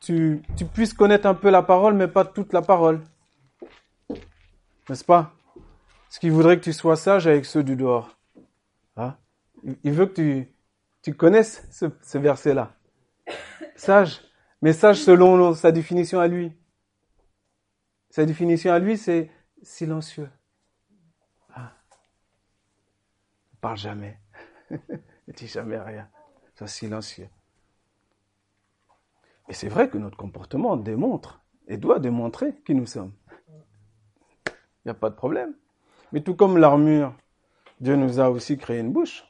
tu, 0.00 0.42
tu 0.56 0.64
puisses 0.64 0.94
connaître 0.94 1.26
un 1.26 1.34
peu 1.34 1.50
la 1.50 1.62
parole, 1.62 1.94
mais 1.94 2.08
pas 2.08 2.24
toute 2.24 2.52
la 2.52 2.62
parole. 2.62 3.02
N'est-ce 4.88 5.04
pas? 5.04 5.32
Ce 6.08 6.20
qu'il 6.20 6.32
voudrait 6.32 6.58
que 6.58 6.64
tu 6.64 6.72
sois 6.72 6.96
sage 6.96 7.26
avec 7.26 7.44
ceux 7.44 7.64
du 7.64 7.76
dehors. 7.76 8.16
Hein? 8.96 9.16
Il 9.82 9.92
veut 9.92 10.06
que 10.06 10.14
tu, 10.14 10.54
tu 11.02 11.14
connaisses 11.14 11.66
ce, 11.70 11.86
ce 12.02 12.18
verset-là. 12.18 12.72
Sage, 13.74 14.20
mais 14.62 14.72
sage 14.72 15.02
selon 15.02 15.54
sa 15.54 15.72
définition 15.72 16.20
à 16.20 16.28
lui. 16.28 16.52
Sa 18.10 18.24
définition 18.24 18.72
à 18.72 18.78
lui, 18.78 18.96
c'est 18.96 19.30
silencieux. 19.62 20.30
Ah. 21.54 21.74
Ne 23.52 23.55
parle 23.66 23.78
jamais. 23.78 24.16
ne 24.70 25.32
dis 25.34 25.48
jamais 25.48 25.76
rien. 25.76 26.08
Sois 26.54 26.68
silencieux. 26.68 27.28
Et 29.48 29.54
c'est 29.54 29.68
vrai 29.68 29.88
que 29.88 29.98
notre 29.98 30.16
comportement 30.16 30.76
démontre 30.76 31.40
et 31.66 31.76
doit 31.76 31.98
démontrer 31.98 32.54
qui 32.64 32.76
nous 32.76 32.86
sommes. 32.86 33.12
Il 34.46 34.86
n'y 34.86 34.90
a 34.92 34.94
pas 34.94 35.10
de 35.10 35.16
problème. 35.16 35.52
Mais 36.12 36.20
tout 36.20 36.36
comme 36.36 36.58
l'armure, 36.58 37.12
Dieu 37.80 37.96
nous 37.96 38.20
a 38.20 38.30
aussi 38.30 38.56
créé 38.56 38.78
une 38.78 38.92
bouche. 38.92 39.24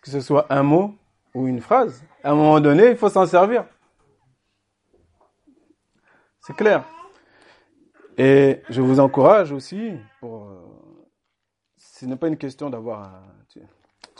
Que 0.00 0.12
ce 0.12 0.20
soit 0.20 0.46
un 0.48 0.62
mot 0.62 0.94
ou 1.34 1.48
une 1.48 1.60
phrase, 1.60 2.04
à 2.22 2.30
un 2.30 2.36
moment 2.36 2.60
donné, 2.60 2.90
il 2.90 2.96
faut 2.96 3.08
s'en 3.08 3.26
servir. 3.26 3.64
C'est 6.42 6.54
clair. 6.54 6.84
Et 8.16 8.62
je 8.70 8.80
vous 8.80 9.00
encourage 9.00 9.50
aussi, 9.50 9.98
pour, 10.20 10.37
ce 11.98 12.06
n'est 12.06 12.16
pas 12.16 12.28
une 12.28 12.36
question 12.36 12.70
d'avoir, 12.70 13.10
tu, 13.48 13.60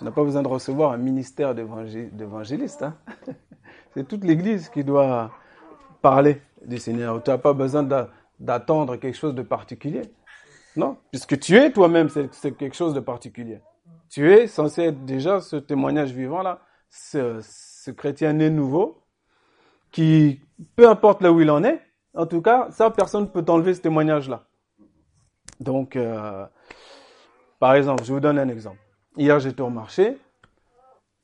n'as 0.02 0.10
pas 0.10 0.24
besoin 0.24 0.42
de 0.42 0.48
recevoir 0.48 0.92
un 0.92 0.96
ministère 0.96 1.54
d'évangéliste. 1.54 2.82
Hein. 2.82 2.96
C'est 3.94 4.06
toute 4.06 4.24
l'Église 4.24 4.68
qui 4.68 4.82
doit 4.82 5.30
parler 6.02 6.42
du 6.64 6.78
Seigneur. 6.78 7.22
Tu 7.22 7.30
n'as 7.30 7.38
pas 7.38 7.52
besoin 7.52 7.84
d'attendre 8.40 8.96
quelque 8.96 9.16
chose 9.16 9.34
de 9.34 9.42
particulier. 9.42 10.02
Non, 10.74 10.96
puisque 11.10 11.38
tu 11.38 11.56
es 11.56 11.72
toi-même, 11.72 12.08
c'est 12.08 12.56
quelque 12.56 12.76
chose 12.76 12.94
de 12.94 13.00
particulier. 13.00 13.60
Tu 14.10 14.32
es 14.32 14.46
censé 14.46 14.82
être 14.82 15.04
déjà 15.04 15.40
ce 15.40 15.56
témoignage 15.56 16.12
vivant-là, 16.12 16.60
ce, 16.90 17.90
chrétien 17.92 18.32
né 18.32 18.50
nouveau, 18.50 19.02
qui, 19.90 20.40
peu 20.76 20.88
importe 20.88 21.22
là 21.22 21.32
où 21.32 21.40
il 21.40 21.50
en 21.50 21.64
est, 21.64 21.80
en 22.14 22.26
tout 22.26 22.42
cas, 22.42 22.68
ça, 22.70 22.90
personne 22.90 23.22
ne 23.22 23.28
peut 23.28 23.44
t'enlever 23.44 23.74
ce 23.74 23.80
témoignage-là. 23.80 24.44
Donc, 25.60 25.96
euh, 25.96 26.46
par 27.58 27.74
exemple, 27.74 28.04
je 28.04 28.12
vous 28.12 28.20
donne 28.20 28.38
un 28.38 28.48
exemple. 28.48 28.78
Hier, 29.16 29.38
j'étais 29.40 29.62
au 29.62 29.70
marché. 29.70 30.16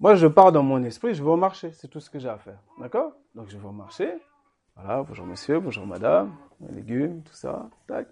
Moi, 0.01 0.15
je 0.17 0.27
pars 0.27 0.53
dans 0.53 0.63
mon 0.63 0.83
esprit, 0.85 1.15
je 1.15 1.23
vais 1.23 1.31
au 1.31 1.37
marché. 1.37 1.73
C'est 1.73 1.89
tout 1.89 2.01
ce 2.01 2.11
que 2.11 2.19
j'ai 2.19 2.29
à 2.29 2.39
faire. 2.39 2.59
D'accord? 2.81 3.13
Donc, 3.35 3.49
je 3.49 3.57
vais 3.57 3.67
au 3.67 3.73
marché. 3.73 4.13
Voilà, 4.77 5.05
bonjour 5.05 5.25
monsieur, 5.25 5.61
bonjour 5.61 5.87
madame, 5.87 6.35
les 6.61 6.75
légumes, 6.75 7.23
tout 7.23 7.35
ça. 7.35 7.71
Tac. 7.87 8.09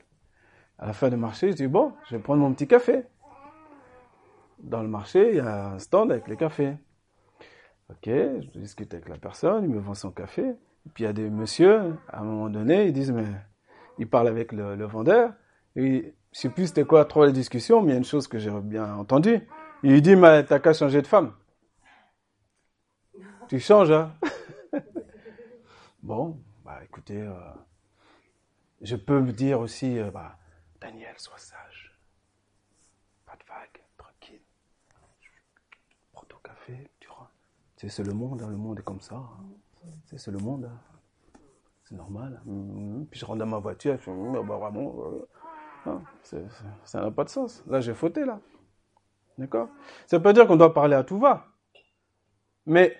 À 0.78 0.86
la 0.86 0.92
fin 0.92 1.08
du 1.08 1.16
marché, 1.16 1.50
je 1.50 1.56
dis, 1.56 1.66
bon, 1.66 1.92
je 2.08 2.16
vais 2.16 2.22
prendre 2.22 2.40
mon 2.40 2.52
petit 2.52 2.68
café. 2.68 3.04
Dans 4.60 4.80
le 4.80 4.88
marché, 4.88 5.30
il 5.30 5.36
y 5.36 5.40
a 5.40 5.70
un 5.70 5.78
stand 5.80 6.12
avec 6.12 6.28
les 6.28 6.36
cafés. 6.36 6.76
Ok, 7.90 8.06
je 8.06 8.58
discute 8.58 8.94
avec 8.94 9.08
la 9.08 9.16
personne, 9.16 9.64
il 9.64 9.70
me 9.70 9.80
vend 9.80 9.94
son 9.94 10.12
café. 10.12 10.42
Et 10.86 10.88
puis 10.94 11.04
il 11.04 11.06
y 11.06 11.10
a 11.10 11.12
des 11.12 11.28
messieurs, 11.28 11.96
à 12.08 12.20
un 12.20 12.24
moment 12.24 12.48
donné, 12.48 12.86
ils 12.86 12.92
disent, 12.92 13.12
mais 13.12 13.26
ils 13.98 14.08
parlent 14.08 14.28
avec 14.28 14.52
le, 14.52 14.84
vendeur. 14.86 15.32
Et 15.76 16.14
je 16.32 16.40
sais 16.40 16.48
plus 16.48 16.68
c'était 16.68 16.84
quoi 16.84 17.04
trop 17.04 17.24
la 17.24 17.32
discussion, 17.32 17.82
mais 17.82 17.88
il 17.88 17.92
y 17.92 17.94
a 17.94 17.98
une 17.98 18.04
chose 18.04 18.26
que 18.26 18.38
j'ai 18.38 18.50
bien 18.50 18.94
entendue. 18.94 19.46
Il 19.82 20.00
dit, 20.00 20.16
mais 20.16 20.44
t'as 20.44 20.60
qu'à 20.60 20.72
changer 20.72 21.02
de 21.02 21.06
femme. 21.06 21.34
Tu 23.48 23.60
changes, 23.60 23.90
hein 23.90 24.14
Bon, 26.02 26.40
bah 26.64 26.80
écoutez, 26.84 27.20
euh, 27.20 27.34
je 28.80 28.96
peux 28.96 29.20
me 29.20 29.32
dire 29.32 29.60
aussi, 29.60 29.98
euh, 29.98 30.10
bah, 30.10 30.38
Daniel, 30.80 31.14
sois 31.18 31.38
sage. 31.38 31.96
Pas 33.26 33.34
de 33.34 33.44
vague, 33.46 33.82
tranquille. 33.96 34.40
Prends 36.12 36.24
ton 36.24 36.38
café, 36.42 36.90
tu 36.98 37.08
rentres. 37.08 37.30
C'est 37.76 38.04
le 38.04 38.14
monde, 38.14 38.42
hein, 38.42 38.48
le 38.48 38.56
monde 38.56 38.78
est 38.78 38.82
comme 38.82 39.00
ça. 39.00 39.16
Hein. 39.16 39.90
C'est 40.16 40.30
le 40.30 40.38
monde. 40.38 40.64
Hein. 40.64 40.80
C'est 41.84 41.96
normal. 41.96 42.40
Mm-hmm. 42.46 43.06
Puis 43.06 43.20
je 43.20 43.24
rentre 43.24 43.38
dans 43.40 43.46
ma 43.46 43.58
voiture, 43.58 43.98
je 44.00 44.10
mm, 44.10 44.46
bah, 44.46 44.56
vraiment, 44.56 44.94
euh, 45.04 45.28
ça 46.84 47.00
n'a 47.00 47.10
pas 47.10 47.24
de 47.24 47.28
sens. 47.28 47.62
Là, 47.66 47.80
j'ai 47.80 47.94
fauté, 47.94 48.24
là. 48.24 48.40
D'accord? 49.38 49.68
Ça 50.06 50.20
pas 50.20 50.32
dire 50.32 50.46
qu'on 50.46 50.56
doit 50.56 50.74
parler 50.74 50.94
à 50.94 51.04
tout 51.04 51.18
va. 51.18 51.46
Mais 52.66 52.96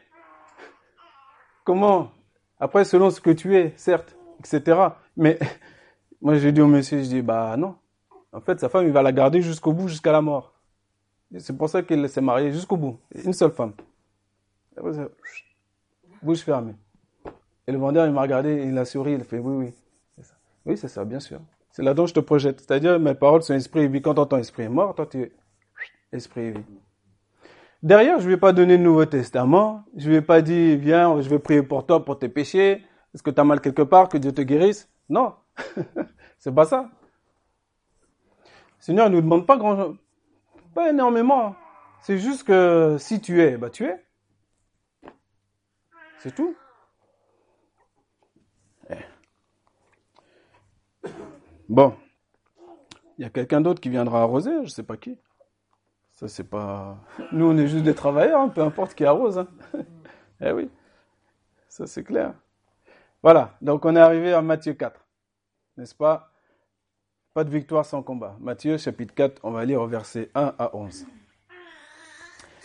comment 1.65 2.11
Après, 2.59 2.85
selon 2.85 3.11
ce 3.11 3.21
que 3.21 3.31
tu 3.31 3.57
es, 3.57 3.73
certes, 3.77 4.17
etc. 4.41 4.89
Mais 5.17 5.39
moi, 6.21 6.37
j'ai 6.37 6.53
dit 6.53 6.61
au 6.61 6.67
monsieur, 6.67 6.99
je 6.99 7.09
dis, 7.09 7.23
bah 7.23 7.57
non. 7.57 7.77
En 8.33 8.41
fait, 8.41 8.59
sa 8.59 8.69
femme, 8.69 8.87
il 8.87 8.93
va 8.93 9.03
la 9.03 9.13
garder 9.13 9.43
jusqu'au 9.43 9.73
bout, 9.73 9.89
jusqu'à 9.89 10.13
la 10.13 10.23
mort. 10.23 10.55
C'est 11.39 11.57
pour 11.57 11.69
ça 11.69 11.83
qu'il 11.83 12.09
s'est 12.09 12.21
marié 12.21 12.51
jusqu'au 12.53 12.77
bout. 12.77 12.99
Une 13.15 13.33
seule 13.33 13.53
femme. 13.53 13.73
bouche 16.23 16.43
fermée. 16.43 16.75
Et 17.67 17.73
le 17.73 17.79
vendeur, 17.79 18.07
il 18.07 18.13
m'a 18.13 18.23
regardé, 18.23 18.65
il 18.67 18.77
a 18.77 18.85
souri, 18.85 19.13
il 19.13 19.21
a 19.21 19.25
fait, 19.25 19.39
oui, 19.39 19.67
oui. 19.67 20.25
Oui, 20.65 20.77
c'est 20.77 20.89
ça, 20.89 21.05
bien 21.05 21.21
sûr. 21.21 21.41
C'est 21.73 21.83
là 21.83 21.95
dont 21.95 22.07
je 22.07 22.15
te 22.15 22.21
projette. 22.21 22.61
C'est-à-dire, 22.61 23.01
mes 23.01 23.15
paroles 23.15 23.43
sont 23.43 23.55
esprit 23.55 23.81
et 23.81 23.89
vie. 23.89 24.03
Quand 24.03 24.15
ton 24.15 24.37
esprit 24.37 24.65
est 24.65 24.69
mort, 24.69 24.95
toi, 24.95 25.07
tu 25.07 25.23
es 25.23 25.33
esprit 26.13 26.43
et 26.43 26.51
vie. 26.53 26.65
Derrière, 27.83 28.21
je 28.21 28.27
ne 28.27 28.31
vais 28.31 28.37
pas 28.37 28.53
donner 28.53 28.77
le 28.77 28.85
Nouveau 28.85 29.07
Testament. 29.07 29.85
Je 29.97 30.09
ne 30.09 30.15
vais 30.15 30.23
pas 30.23 30.43
dire, 30.43 30.79
viens, 30.79 31.21
je 31.21 31.29
vais 31.29 31.39
prier 31.39 31.63
pour 31.63 31.85
toi, 31.87 32.05
pour 32.05 32.19
tes 32.19 32.29
péchés. 32.29 32.85
Est-ce 33.15 33.23
que 33.23 33.31
tu 33.31 33.41
as 33.41 33.45
mal 33.45 33.61
quelque 33.61 33.83
part, 33.83 34.09
que 34.09 34.19
Dieu 34.19 34.33
te 34.33 34.43
guérisse? 34.43 34.89
Non, 35.09 35.35
c'est 36.39 36.55
pas 36.55 36.65
ça. 36.65 36.91
Seigneur 38.79 39.09
ne 39.11 39.17
nous 39.17 39.21
demande 39.21 39.47
pas 39.47 39.57
grand, 39.57 39.95
pas 40.75 40.91
énormément. 40.91 41.55
C'est 42.01 42.19
juste 42.19 42.45
que 42.45 42.97
si 42.99 43.21
tu 43.21 43.41
es, 43.43 43.57
bah 43.57 43.71
tu 43.71 43.85
es. 43.85 44.05
C'est 46.19 46.35
tout. 46.35 46.55
Bon, 51.73 51.95
il 53.17 53.23
y 53.23 53.25
a 53.25 53.31
quelqu'un 53.31 53.63
d'autre 53.63 53.81
qui 53.81 53.89
viendra 53.89 54.21
arroser, 54.21 54.51
je 54.57 54.65
ne 54.65 54.67
sais 54.67 54.83
pas 54.83 54.99
qui. 54.99 55.17
Ça, 56.13 56.29
c'est 56.29 56.45
pas. 56.45 56.99
Nous, 57.33 57.47
on 57.47 57.57
est 57.57 57.67
juste 57.67 57.85
des 57.85 57.95
travailleurs, 57.95 58.43
hein, 58.43 58.51
peu 58.51 58.61
importe 58.61 58.95
qui 58.95 59.07
arrose. 59.07 59.39
Hein. 59.39 59.49
eh 60.43 60.53
oui, 60.53 60.69
ça 61.69 61.87
c'est 61.87 62.05
clair. 62.05 62.35
Voilà, 63.23 63.57
donc 63.63 63.87
on 63.87 63.97
est 63.97 64.01
arrivé 64.01 64.35
à 64.35 64.43
Matthieu 64.43 64.75
4, 64.75 65.01
n'est-ce 65.79 65.95
pas? 65.95 66.31
Pas 67.33 67.43
de 67.43 67.49
victoire 67.49 67.87
sans 67.87 68.03
combat. 68.03 68.37
Matthieu 68.39 68.77
chapitre 68.77 69.15
4, 69.15 69.41
on 69.43 69.53
va 69.53 69.65
lire 69.65 69.81
au 69.81 69.87
verset 69.87 70.31
1 70.35 70.53
à 70.59 70.77
11. 70.77 71.07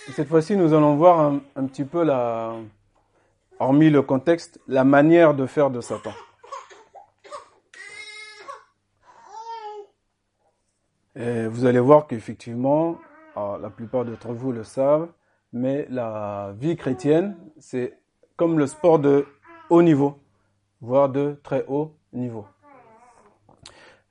Et 0.10 0.12
cette 0.12 0.28
fois-ci, 0.28 0.58
nous 0.58 0.74
allons 0.74 0.98
voir 0.98 1.22
un, 1.22 1.40
un, 1.56 1.66
petit 1.68 1.86
peu 1.86 2.04
la, 2.04 2.56
hormis 3.58 3.90
le 3.90 4.02
contexte, 4.02 4.60
la 4.68 4.84
manière 4.84 5.34
de 5.34 5.46
faire 5.46 5.70
de 5.70 5.80
Satan. 5.80 6.12
Et 11.20 11.48
vous 11.48 11.66
allez 11.66 11.80
voir 11.80 12.06
qu'effectivement, 12.06 13.00
ah, 13.36 13.58
la 13.60 13.72
plupart 13.72 14.06
d'entre 14.06 14.34
vous 14.34 14.52
le 14.52 14.64
savent, 14.64 15.10
mais 15.52 15.88
la 15.90 16.54
vie 16.60 16.76
chrétienne, 16.76 17.36
c'est 17.58 17.98
comme 18.36 18.60
le 18.60 18.68
sport 18.68 19.00
de 19.00 19.26
haut 19.72 19.82
niveau, 19.82 20.20
voire 20.80 21.10
de 21.10 21.40
très 21.42 21.66
haut 21.68 21.96
niveau. 22.14 22.46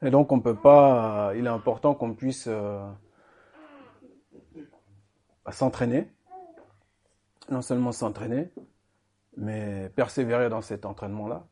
Et 0.03 0.11
donc 0.11 0.33
on 0.33 0.41
peut 0.41 0.57
pas, 0.57 1.33
il 1.37 1.47
est 1.47 1.49
important 1.49 1.95
qu'on 1.95 2.13
puisse 2.13 2.49
euh, 2.49 2.85
s'entraîner, 5.53 6.11
non 7.49 7.63
seulement 7.63 7.93
s'entraîner, 7.93 8.51
mais 9.37 9.93
persévérer 9.95 10.49
dans 10.49 10.61
cet 10.61 10.85
entraînement-là. 10.85 11.47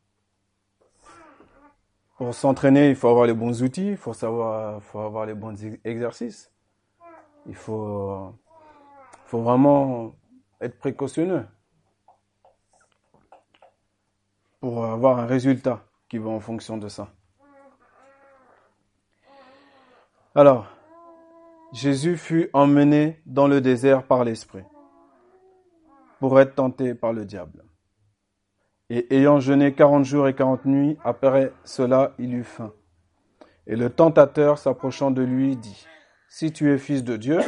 Pour 2.15 2.33
s'entraîner, 2.33 2.89
il 2.89 2.95
faut 2.95 3.09
avoir 3.09 3.25
les 3.25 3.33
bons 3.33 3.61
outils, 3.61 3.89
il 3.89 3.97
faut 3.97 4.13
savoir, 4.13 4.81
faut 4.81 4.99
avoir 4.99 5.25
les 5.25 5.33
bons 5.33 5.55
exercices. 5.83 6.51
Il 7.45 7.55
faut, 7.55 8.33
faut 9.25 9.41
vraiment 9.41 10.15
être 10.61 10.79
précautionneux 10.79 11.45
pour 14.61 14.85
avoir 14.85 15.19
un 15.19 15.25
résultat 15.25 15.83
qui 16.07 16.17
va 16.17 16.29
en 16.29 16.39
fonction 16.39 16.77
de 16.77 16.87
ça. 16.87 17.09
Alors, 20.33 20.67
Jésus 21.73 22.17
fut 22.17 22.49
emmené 22.53 23.21
dans 23.25 23.47
le 23.47 23.59
désert 23.59 24.07
par 24.07 24.23
l'Esprit. 24.23 24.63
pour 26.19 26.39
être 26.39 26.55
tenté 26.55 26.95
par 26.95 27.13
le 27.13 27.25
diable. 27.25 27.64
Et 28.89 29.15
ayant 29.15 29.39
jeûné 29.39 29.73
quarante 29.73 30.05
jours 30.05 30.27
et 30.27 30.35
quarante 30.35 30.65
nuits, 30.65 30.97
après 31.03 31.51
cela, 31.63 32.13
il 32.19 32.33
eut 32.33 32.43
faim. 32.43 32.73
Et 33.67 33.75
le 33.75 33.89
tentateur, 33.89 34.59
s'approchant 34.59 35.09
de 35.09 35.23
lui, 35.23 35.55
dit, 35.55 35.87
Si 36.29 36.51
tu 36.51 36.71
es 36.71 36.77
fils 36.77 37.03
de 37.03 37.17
Dieu, 37.17 37.39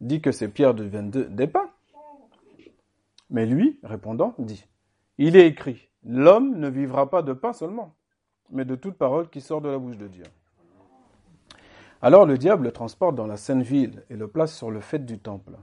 dis 0.00 0.20
que 0.20 0.32
ces 0.32 0.48
pierres 0.48 0.74
deviennent 0.74 1.10
des 1.10 1.46
pains. 1.46 1.70
Mais 3.30 3.46
lui, 3.46 3.78
répondant, 3.84 4.34
dit, 4.38 4.66
Il 5.16 5.36
est 5.36 5.46
écrit, 5.46 5.88
L'homme 6.04 6.58
ne 6.58 6.68
vivra 6.68 7.10
pas 7.10 7.22
de 7.22 7.32
pain 7.32 7.52
seulement, 7.52 7.94
mais 8.50 8.64
de 8.64 8.74
toute 8.74 8.96
parole 8.96 9.28
qui 9.28 9.40
sort 9.40 9.60
de 9.60 9.68
la 9.68 9.78
bouche 9.78 9.96
de 9.96 10.08
Dieu. 10.08 10.24
Alors 12.00 12.26
le 12.26 12.38
diable 12.38 12.64
le 12.64 12.72
transporte 12.72 13.16
dans 13.16 13.26
la 13.26 13.36
sainte 13.36 13.62
ville 13.62 14.04
et 14.08 14.16
le 14.16 14.28
place 14.28 14.56
sur 14.56 14.70
le 14.70 14.80
fait 14.80 15.04
du 15.04 15.18
temple, 15.18 15.56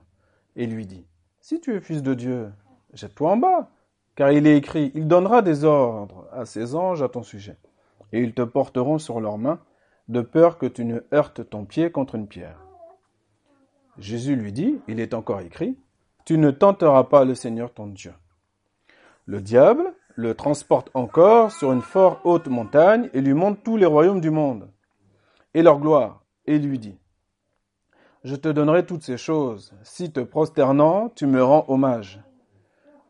et 0.56 0.68
lui 0.68 0.86
dit, 0.86 1.06
Si 1.40 1.60
tu 1.62 1.74
es 1.74 1.82
fils 1.82 2.04
de 2.04 2.14
Dieu, 2.14 2.52
jette-toi 2.94 3.32
en 3.32 3.38
bas, 3.38 3.72
car 4.16 4.32
il 4.32 4.48
est 4.48 4.58
écrit, 4.58 4.92
il 4.96 5.08
donnera 5.08 5.42
des 5.42 5.64
ordres 5.64 6.28
à 6.32 6.46
ses 6.46 6.76
anges 6.76 7.02
à 7.02 7.10
ton 7.10 7.24
sujet, 7.24 7.58
et 8.12 8.22
ils 8.22 8.34
te 8.34 8.42
porteront 8.42 8.98
sur 8.98 9.20
leurs 9.20 9.38
mains, 9.38 9.60
de 10.08 10.22
peur 10.22 10.58
que 10.58 10.66
tu 10.66 10.86
ne 10.86 11.02
heurtes 11.14 11.50
ton 11.50 11.66
pied 11.66 11.92
contre 11.92 12.16
une 12.16 12.28
pierre. 12.28 12.60
Jésus 13.98 14.36
lui 14.36 14.52
dit, 14.52 14.80
il 14.88 15.00
est 15.00 15.14
encore 15.14 15.42
écrit, 15.42 15.78
tu 16.26 16.38
ne 16.38 16.52
tenteras 16.52 17.06
pas 17.06 17.26
le 17.26 17.36
Seigneur 17.36 17.74
ton 17.74 17.88
Dieu. 17.88 18.14
Le 19.26 19.42
diable 19.42 19.94
le 20.16 20.34
transporte 20.34 20.90
encore 20.94 21.52
sur 21.52 21.74
une 21.74 21.82
fort 21.82 22.22
haute 22.24 22.48
montagne 22.48 23.10
et 23.14 23.22
lui 23.22 23.34
montre 23.34 23.62
tous 23.64 23.76
les 23.76 23.86
royaumes 23.86 24.22
du 24.22 24.30
monde 24.30 24.70
et 25.54 25.62
leur 25.62 25.80
gloire, 25.80 26.24
et 26.46 26.58
lui 26.58 26.80
dit, 26.80 26.98
Je 28.24 28.36
te 28.36 28.50
donnerai 28.50 28.86
toutes 28.86 29.04
ces 29.04 29.18
choses, 29.18 29.74
si 29.84 30.12
te 30.12 30.20
prosternant, 30.20 31.10
tu 31.10 31.28
me 31.28 31.44
rends 31.44 31.66
hommage. 31.70 32.22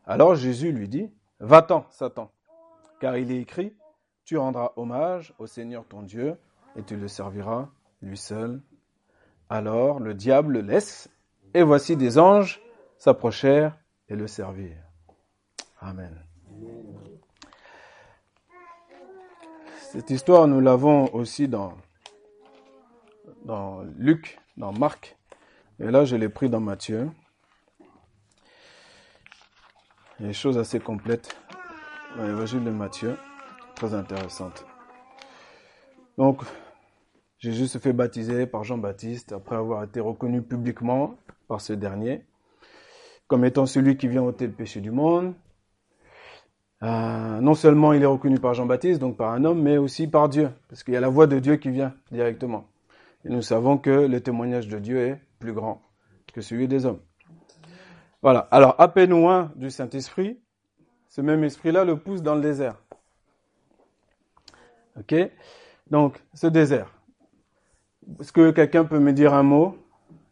Alors 0.06 0.36
Jésus 0.36 0.72
lui 0.72 0.88
dit, 0.88 1.10
Va-t'en, 1.40 1.86
Satan, 1.90 2.30
car 3.00 3.16
il 3.16 3.32
est 3.32 3.40
écrit, 3.40 3.74
Tu 4.24 4.38
rendras 4.38 4.72
hommage 4.76 5.34
au 5.38 5.46
Seigneur 5.46 5.84
ton 5.84 6.02
Dieu, 6.02 6.36
et 6.76 6.82
tu 6.82 6.96
le 6.96 7.08
serviras 7.08 7.68
lui 8.02 8.16
seul. 8.16 8.60
Alors 9.48 10.00
le 10.00 10.14
diable 10.14 10.54
le 10.54 10.60
laisse, 10.60 11.10
et 11.54 11.62
voici 11.62 11.96
des 11.96 12.18
anges 12.18 12.60
s'approchèrent 12.98 13.76
et 14.08 14.16
le 14.16 14.26
servirent. 14.26 14.84
Amen. 15.80 16.22
Cette 19.92 20.10
histoire, 20.10 20.46
nous 20.46 20.60
l'avons 20.60 21.14
aussi 21.14 21.48
dans, 21.48 21.74
Luc, 23.96 24.38
dans 24.56 24.72
Marc, 24.72 25.16
et 25.80 25.90
là 25.90 26.04
je 26.04 26.16
l'ai 26.16 26.28
pris 26.28 26.50
dans 26.50 26.60
Matthieu. 26.60 27.10
Des 30.20 30.32
choses 30.32 30.58
assez 30.58 30.80
complètes 30.80 31.36
dans 32.16 32.24
l'évangile 32.24 32.64
de 32.64 32.70
Matthieu, 32.70 33.16
très 33.74 33.94
intéressantes. 33.94 34.64
Donc, 36.16 36.40
Jésus 37.38 37.66
se 37.66 37.78
fait 37.78 37.92
baptiser 37.92 38.46
par 38.46 38.64
Jean-Baptiste 38.64 39.32
après 39.32 39.56
avoir 39.56 39.84
été 39.84 40.00
reconnu 40.00 40.42
publiquement 40.42 41.16
par 41.48 41.60
ce 41.60 41.74
dernier 41.74 42.24
comme 43.26 43.44
étant 43.44 43.66
celui 43.66 43.96
qui 43.96 44.08
vient 44.08 44.22
ôter 44.22 44.46
le 44.46 44.52
péché 44.52 44.80
du 44.80 44.90
monde. 44.90 45.34
Euh, 46.82 47.40
non 47.40 47.54
seulement 47.54 47.92
il 47.92 48.02
est 48.02 48.06
reconnu 48.06 48.38
par 48.38 48.54
Jean-Baptiste, 48.54 49.00
donc 49.00 49.16
par 49.16 49.32
un 49.32 49.44
homme, 49.44 49.62
mais 49.62 49.78
aussi 49.78 50.06
par 50.06 50.28
Dieu, 50.28 50.50
parce 50.68 50.84
qu'il 50.84 50.94
y 50.94 50.96
a 50.96 51.00
la 51.00 51.08
voix 51.08 51.26
de 51.26 51.38
Dieu 51.38 51.56
qui 51.56 51.70
vient 51.70 51.94
directement. 52.12 52.68
Et 53.24 53.30
nous 53.30 53.42
savons 53.42 53.78
que 53.78 53.90
le 53.90 54.20
témoignage 54.20 54.68
de 54.68 54.78
Dieu 54.78 54.98
est 54.98 55.20
plus 55.38 55.52
grand 55.52 55.82
que 56.32 56.40
celui 56.40 56.68
des 56.68 56.86
hommes. 56.86 57.00
Voilà. 58.26 58.48
Alors, 58.50 58.74
à 58.80 58.88
peine 58.88 59.10
loin 59.10 59.52
du 59.54 59.70
Saint-Esprit, 59.70 60.36
ce 61.08 61.20
même 61.20 61.44
esprit-là 61.44 61.84
le 61.84 61.96
pousse 61.96 62.22
dans 62.22 62.34
le 62.34 62.40
désert. 62.40 62.74
Ok? 64.98 65.14
Donc, 65.88 66.20
ce 66.34 66.48
désert. 66.48 66.92
Est-ce 68.18 68.32
que 68.32 68.50
quelqu'un 68.50 68.84
peut 68.84 68.98
me 68.98 69.12
dire 69.12 69.32
un 69.32 69.44
mot? 69.44 69.78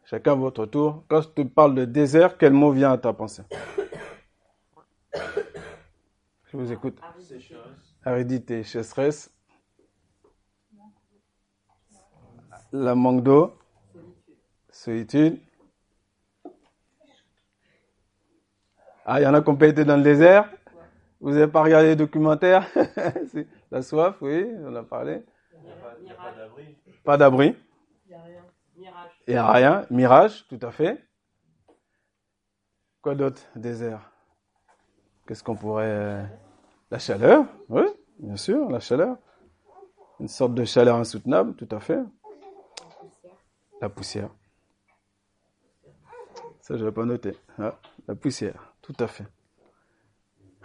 Chacun 0.03 0.33
à 0.33 0.35
votre 0.35 0.65
tour. 0.65 1.05
Quand 1.07 1.21
je 1.21 1.29
te 1.29 1.41
parle 1.43 1.73
de 1.73 1.85
désert, 1.85 2.37
quel 2.37 2.51
mot 2.51 2.69
vient 2.69 2.91
à 2.91 2.97
ta 2.97 3.13
pensée? 3.13 3.43
Je 5.13 6.57
vous 6.57 6.73
écoute. 6.73 6.99
Aridité, 8.03 8.63
sécheresse. 8.63 9.33
La 12.73 12.93
manque 12.93 13.23
d'eau. 13.23 13.57
Solitude. 14.69 15.39
Ah, 19.05 19.21
il 19.21 19.23
y 19.23 19.27
en 19.27 19.33
a 19.35 19.41
qui 19.41 19.49
ont 19.49 19.55
pas 19.55 19.67
été 19.67 19.85
dans 19.85 19.97
le 19.97 20.03
désert? 20.03 20.49
Vous 21.21 21.31
n'avez 21.31 21.47
pas 21.47 21.61
regardé 21.61 21.89
les 21.89 21.95
documentaires 21.95 22.67
La 23.71 23.81
soif, 23.83 24.17
oui, 24.21 24.47
on 24.63 24.75
a 24.75 24.83
parlé. 24.83 25.23
Pas 27.03 27.15
d'abri. 27.17 27.55
Il 29.27 29.31
n'y 29.31 29.35
a 29.35 29.51
rien. 29.51 29.85
Mirage, 29.91 30.47
tout 30.47 30.59
à 30.61 30.71
fait. 30.71 31.03
Quoi 33.01 33.13
d'autre? 33.13 33.43
Désert. 33.55 34.11
Qu'est-ce 35.27 35.43
qu'on 35.43 35.55
pourrait... 35.55 36.27
La 36.91 36.99
chaleur, 36.99 37.45
oui, 37.69 37.83
bien 38.19 38.37
sûr, 38.37 38.69
la 38.69 38.79
chaleur. 38.79 39.17
Une 40.19 40.27
sorte 40.27 40.53
de 40.53 40.63
chaleur 40.63 40.95
insoutenable, 40.97 41.55
tout 41.55 41.67
à 41.71 41.79
fait. 41.79 41.99
La 43.81 43.89
poussière. 43.89 44.29
Ça, 46.61 46.75
je 46.75 46.79
n'avais 46.79 46.93
pas 46.93 47.05
noté. 47.05 47.35
Ah, 47.59 47.75
la 48.07 48.15
poussière. 48.15 48.74
Tout 48.85 48.93
à 48.99 49.07
fait. 49.07 49.25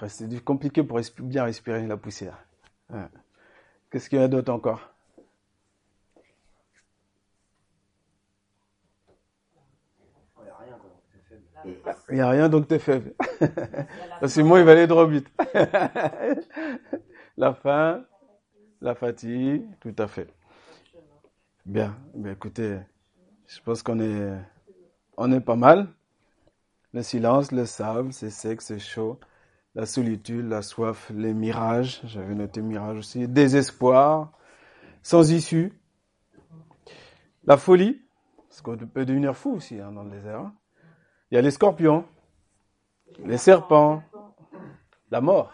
C'est 0.09 0.45
compliqué 0.45 0.83
pour 0.83 1.01
bien 1.21 1.45
respirer 1.45 1.87
la 1.87 1.97
poussière. 1.97 2.37
Qu'est-ce 3.91 4.11
qu'il 4.11 4.19
y 4.19 4.23
a 4.23 4.29
d'autre 4.29 4.53
encore? 4.53 4.93
Il 12.11 12.15
n'y 12.15 12.21
a 12.21 12.29
rien, 12.29 12.49
donc 12.51 12.69
tu 12.69 12.75
es 12.75 12.79
faible. 12.79 13.15
Parce 14.21 14.35
que 14.35 14.43
moi, 14.43 14.59
il 14.61 14.67
va 14.67 14.73
aller 14.73 14.87
droit 14.87 15.07
vite. 15.07 15.29
la 17.39 17.55
faim, 17.55 18.05
la 18.83 18.95
fatigue, 18.95 19.65
tout 19.81 19.95
à 19.97 20.07
fait. 20.07 20.29
Bien, 21.65 21.97
bien 22.15 22.33
écoutez, 22.33 22.81
je 23.47 23.61
pense 23.61 23.83
qu'on 23.83 24.01
est, 24.01 24.39
on 25.17 25.33
est 25.33 25.41
pas 25.41 25.57
mal. 25.57 25.89
Le 26.93 27.03
silence, 27.03 27.53
le 27.53 27.67
sable, 27.67 28.13
c'est 28.13 28.31
sec, 28.31 28.61
c'est 28.63 28.81
chaud. 28.81 29.21
La 29.77 29.87
solitude, 29.87 30.49
la 30.49 30.63
soif, 30.63 31.11
les 31.15 31.33
mirages, 31.33 32.01
j'avais 32.05 32.35
noté 32.35 32.61
mirage 32.61 32.99
aussi, 32.99 33.29
désespoir, 33.29 34.33
sans 35.03 35.31
issue. 35.31 35.73
La 37.45 37.57
folie, 37.57 38.03
parce 38.49 38.63
qu'on 38.63 38.77
peut 38.77 39.05
devenir 39.05 39.37
fou 39.37 39.53
aussi 39.53 39.81
hein, 39.81 39.93
dans 39.93 40.03
le 40.03 40.11
désert. 40.11 40.41
Hein. 40.41 40.55
Il 41.31 41.37
y 41.37 41.39
a 41.39 41.41
les 41.41 41.53
scorpions, 41.53 42.05
les 43.25 43.39
serpents, 43.39 44.03
la 45.13 45.21
mort. 45.21 45.53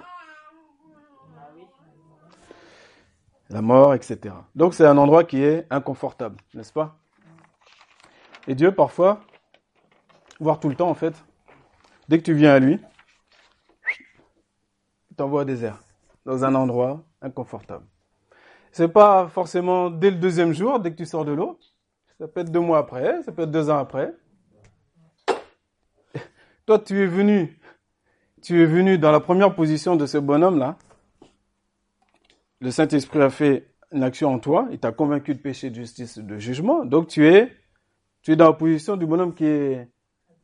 La 3.50 3.60
mort, 3.60 3.94
etc. 3.94 4.34
Donc 4.54 4.72
c'est 4.72 4.86
un 4.86 4.96
endroit 4.96 5.24
qui 5.24 5.42
est 5.42 5.66
inconfortable, 5.68 6.36
n'est-ce 6.54 6.72
pas? 6.72 6.98
Et 8.48 8.54
Dieu, 8.54 8.74
parfois, 8.74 9.20
voire 10.40 10.60
tout 10.60 10.68
le 10.68 10.76
temps 10.76 10.90
en 10.90 10.94
fait, 10.94 11.14
dès 12.08 12.18
que 12.18 12.24
tu 12.24 12.34
viens 12.34 12.52
à 12.52 12.58
lui, 12.58 12.78
il 15.10 15.16
t'envoie 15.16 15.42
au 15.42 15.44
désert, 15.44 15.80
dans 16.24 16.44
un 16.44 16.54
endroit 16.54 17.04
inconfortable. 17.22 17.86
C'est 18.72 18.88
pas 18.88 19.28
forcément 19.28 19.90
dès 19.90 20.10
le 20.10 20.18
deuxième 20.18 20.52
jour, 20.52 20.80
dès 20.80 20.90
que 20.90 20.96
tu 20.96 21.06
sors 21.06 21.24
de 21.24 21.32
l'eau. 21.32 21.58
Ça 22.18 22.28
peut 22.28 22.40
être 22.40 22.52
deux 22.52 22.60
mois 22.60 22.78
après, 22.78 23.22
ça 23.22 23.32
peut 23.32 23.42
être 23.42 23.50
deux 23.50 23.70
ans 23.70 23.78
après. 23.78 24.14
Toi, 26.66 26.78
tu 26.80 27.02
es 27.02 27.06
venu, 27.06 27.58
tu 28.42 28.62
es 28.62 28.66
venu 28.66 28.98
dans 28.98 29.12
la 29.12 29.20
première 29.20 29.54
position 29.54 29.96
de 29.96 30.04
ce 30.04 30.18
bonhomme-là. 30.18 30.76
Le 32.60 32.70
Saint-Esprit 32.70 33.20
a 33.20 33.30
fait 33.30 33.72
une 33.92 34.02
action 34.02 34.32
en 34.32 34.38
toi, 34.38 34.66
il 34.70 34.78
t'a 34.78 34.92
convaincu 34.92 35.34
de 35.34 35.38
péché, 35.38 35.70
de 35.70 35.76
justice, 35.76 36.18
de 36.18 36.38
jugement. 36.38 36.84
Donc 36.84 37.08
tu 37.08 37.26
es, 37.26 37.52
tu 38.22 38.32
es 38.32 38.36
dans 38.36 38.48
la 38.48 38.52
position 38.52 38.96
du 38.96 39.06
bonhomme 39.06 39.34
qui 39.34 39.44
est 39.44 39.88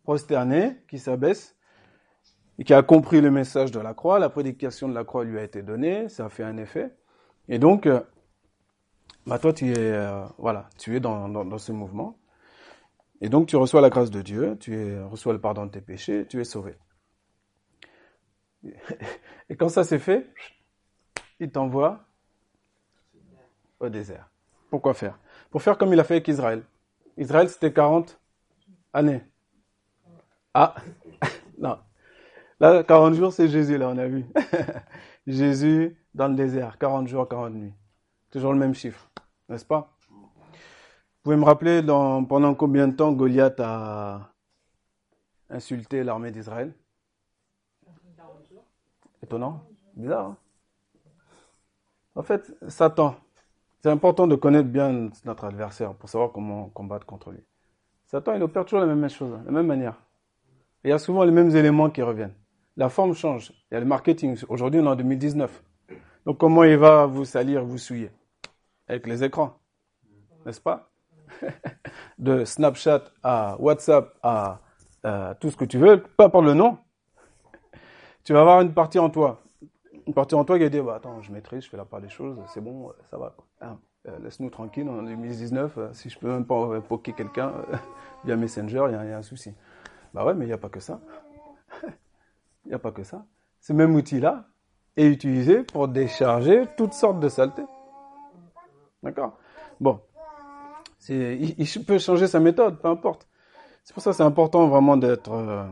prosterné, 0.02 0.82
qui 0.88 0.98
s'abaisse, 0.98 1.56
et 2.58 2.64
qui 2.64 2.74
a 2.74 2.82
compris 2.82 3.20
le 3.20 3.30
message 3.30 3.70
de 3.70 3.80
la 3.80 3.94
croix. 3.94 4.18
La 4.18 4.28
prédication 4.28 4.88
de 4.88 4.94
la 4.94 5.04
croix 5.04 5.24
lui 5.24 5.38
a 5.38 5.42
été 5.42 5.62
donnée, 5.62 6.08
ça 6.08 6.26
a 6.26 6.28
fait 6.28 6.44
un 6.44 6.56
effet. 6.56 6.94
Et 7.48 7.58
donc, 7.58 7.86
euh, 7.86 8.00
bah 9.26 9.38
toi, 9.38 9.52
tu 9.52 9.70
es, 9.70 9.78
euh, 9.78 10.24
voilà, 10.38 10.68
tu 10.78 10.96
es 10.96 11.00
dans, 11.00 11.28
dans, 11.28 11.58
ce 11.58 11.72
mouvement. 11.72 12.18
Et 13.20 13.28
donc, 13.28 13.46
tu 13.48 13.56
reçois 13.56 13.80
la 13.80 13.90
grâce 13.90 14.10
de 14.10 14.22
Dieu, 14.22 14.56
tu 14.58 15.00
reçois 15.02 15.32
le 15.32 15.40
pardon 15.40 15.66
de 15.66 15.70
tes 15.70 15.80
péchés, 15.80 16.26
tu 16.28 16.40
es 16.40 16.44
sauvé. 16.44 16.76
Et 19.48 19.56
quand 19.56 19.68
ça 19.68 19.84
s'est 19.84 19.98
fait, 19.98 20.32
il 21.40 21.50
t'envoie 21.50 22.04
au 23.80 23.88
désert. 23.88 24.28
Pourquoi 24.70 24.94
faire? 24.94 25.18
Pour 25.50 25.62
faire 25.62 25.76
comme 25.76 25.92
il 25.92 26.00
a 26.00 26.04
fait 26.04 26.14
avec 26.14 26.28
Israël. 26.28 26.64
Israël, 27.16 27.48
c'était 27.48 27.72
40 27.72 28.18
années. 28.92 29.22
Ah, 30.54 30.74
non. 31.58 31.78
Là, 32.60 32.84
40 32.84 33.14
jours, 33.14 33.32
c'est 33.32 33.48
Jésus, 33.48 33.78
là, 33.78 33.88
on 33.88 33.98
a 33.98 34.06
vu. 34.06 34.24
Jésus 35.26 35.96
dans 36.14 36.28
le 36.28 36.34
désert, 36.34 36.78
40 36.78 37.08
jours, 37.08 37.28
40 37.28 37.54
nuits. 37.54 37.74
Toujours 38.30 38.52
le 38.52 38.58
même 38.58 38.74
chiffre, 38.74 39.10
n'est-ce 39.48 39.64
pas? 39.64 39.96
Vous 40.10 41.24
pouvez 41.24 41.36
me 41.36 41.44
rappeler 41.44 41.82
dans, 41.82 42.24
pendant 42.24 42.54
combien 42.54 42.88
de 42.88 42.94
temps 42.94 43.12
Goliath 43.12 43.60
a 43.60 44.32
insulté 45.50 46.02
l'armée 46.02 46.30
d'Israël? 46.30 46.74
Étonnant 49.22 49.62
Bizarre, 49.94 50.26
hein? 50.26 50.36
En 52.14 52.22
fait, 52.22 52.54
Satan, 52.68 53.16
c'est 53.80 53.90
important 53.90 54.26
de 54.26 54.36
connaître 54.36 54.68
bien 54.68 55.10
notre 55.24 55.44
adversaire 55.44 55.94
pour 55.94 56.08
savoir 56.08 56.32
comment 56.32 56.68
combattre 56.70 57.06
contre 57.06 57.30
lui. 57.30 57.42
Satan, 58.06 58.34
il 58.34 58.42
opère 58.42 58.64
toujours 58.64 58.80
la 58.80 58.86
même 58.86 59.08
chose, 59.08 59.38
la 59.44 59.50
même 59.50 59.66
manière. 59.66 60.02
Il 60.84 60.90
y 60.90 60.92
a 60.92 60.98
souvent 60.98 61.24
les 61.24 61.32
mêmes 61.32 61.54
éléments 61.54 61.90
qui 61.90 62.02
reviennent. 62.02 62.34
La 62.76 62.88
forme 62.88 63.14
change. 63.14 63.52
Il 63.70 63.74
y 63.74 63.76
a 63.76 63.80
le 63.80 63.86
marketing. 63.86 64.36
Aujourd'hui, 64.48 64.80
on 64.80 64.84
est 64.84 64.88
en 64.88 64.96
2019. 64.96 65.62
Donc, 66.26 66.38
comment 66.38 66.64
il 66.64 66.76
va 66.76 67.06
vous 67.06 67.24
salir, 67.24 67.64
vous 67.64 67.78
souiller? 67.78 68.10
Avec 68.88 69.06
les 69.06 69.22
écrans. 69.22 69.58
N'est-ce 70.46 70.60
pas? 70.60 70.90
De 72.18 72.44
Snapchat 72.44 73.04
à 73.22 73.56
WhatsApp 73.60 74.16
à 74.22 74.60
tout 75.40 75.50
ce 75.50 75.56
que 75.56 75.64
tu 75.64 75.78
veux, 75.78 76.02
pas 76.16 76.28
par 76.28 76.42
le 76.42 76.54
nom. 76.54 76.78
Tu 78.24 78.32
vas 78.32 78.40
avoir 78.40 78.60
une 78.60 78.72
partie 78.72 78.98
en 78.98 79.10
toi. 79.10 79.42
Une 80.06 80.14
partie 80.14 80.34
en 80.34 80.44
toi 80.44 80.56
qui 80.56 80.64
va 80.64 80.70
dire, 80.70 80.84
bah, 80.84 80.94
attends, 80.96 81.20
je 81.22 81.32
maîtrise, 81.32 81.64
je 81.64 81.70
fais 81.70 81.76
la 81.76 81.84
part 81.84 82.00
des 82.00 82.08
choses, 82.08 82.38
c'est 82.52 82.60
bon, 82.60 82.92
ça 83.10 83.18
va. 83.18 83.34
Hein, 83.60 83.78
euh, 84.08 84.18
laisse-nous 84.20 84.50
tranquille, 84.50 84.88
en 84.88 85.02
2019, 85.02 85.78
euh, 85.78 85.88
si 85.92 86.10
je 86.10 86.18
peux 86.18 86.28
même 86.28 86.44
pas 86.44 86.54
euh, 86.54 86.80
poker 86.80 87.14
quelqu'un 87.16 87.52
via 88.24 88.36
Messenger, 88.36 88.86
il 88.88 88.92
y, 88.92 89.12
a 89.12 89.18
un 89.18 89.22
souci. 89.22 89.54
Bah 90.14 90.24
ouais, 90.24 90.34
mais 90.34 90.44
il 90.44 90.48
n'y 90.48 90.54
a 90.54 90.58
pas 90.58 90.68
que 90.68 90.80
ça. 90.80 91.00
Il 92.64 92.68
n'y 92.68 92.74
a 92.74 92.78
pas 92.78 92.92
que 92.92 93.02
ça. 93.02 93.24
Ce 93.60 93.72
même 93.72 93.94
outil-là 93.94 94.44
est 94.96 95.06
utilisé 95.06 95.62
pour 95.62 95.88
décharger 95.88 96.68
toutes 96.76 96.92
sortes 96.92 97.18
de 97.18 97.28
saletés. 97.28 97.64
D'accord? 99.02 99.36
Bon. 99.80 100.00
Il, 101.08 101.58
il, 101.58 101.84
peut 101.84 101.98
changer 101.98 102.28
sa 102.28 102.38
méthode, 102.38 102.80
peu 102.80 102.88
importe. 102.88 103.26
C'est 103.82 103.92
pour 103.94 104.02
ça 104.02 104.10
que 104.10 104.16
c'est 104.16 104.22
important 104.22 104.68
vraiment 104.68 104.96
d'être 104.96 105.32
euh, 105.32 105.64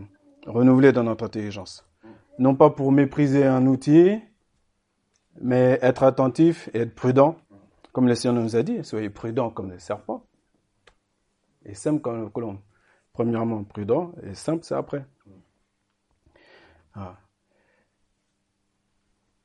renouvelé 0.47 0.91
dans 0.91 1.05
notre 1.05 1.25
intelligence. 1.25 1.87
Non 2.41 2.57
pas 2.57 2.71
pour 2.71 2.91
mépriser 2.91 3.47
un 3.47 3.67
outil, 3.67 4.19
mais 5.41 5.79
être 5.83 6.03
attentif 6.03 6.69
et 6.75 6.81
être 6.81 6.95
prudent. 6.95 7.37
Comme 7.93 8.09
le 8.09 8.15
Seigneur 8.15 8.43
nous 8.43 8.57
a 8.57 8.63
dit, 8.63 8.83
soyez 8.85 9.11
prudents 9.11 9.51
comme 9.51 9.71
les 9.71 9.79
serpents 9.79 10.25
et 11.65 11.75
simple 11.75 12.01
comme 12.01 12.23
le 12.23 12.29
colombe. 12.29 12.59
Premièrement, 13.13 13.65
prudent 13.65 14.13
et 14.23 14.35
simple, 14.35 14.65
c'est 14.65 14.75
après. 14.75 15.05
Ah. 16.95 17.17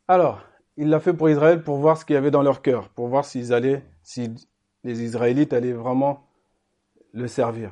Alors, 0.08 0.42
il 0.78 0.90
l'a 0.90 1.00
fait 1.00 1.14
pour 1.14 1.30
Israël 1.30 1.64
pour 1.64 1.78
voir 1.78 1.98
ce 1.98 2.06
qu'il 2.06 2.14
y 2.14 2.18
avait 2.18 2.32
dans 2.32 2.44
leur 2.44 2.62
cœur, 2.62 2.90
pour 2.90 3.08
voir 3.08 3.26
s'ils 3.26 3.54
allaient, 3.54 3.84
si 4.04 4.34
les 4.84 5.04
Israélites 5.04 5.54
allaient 5.54 5.74
vraiment 5.74 6.28
le 7.14 7.28
servir. 7.28 7.72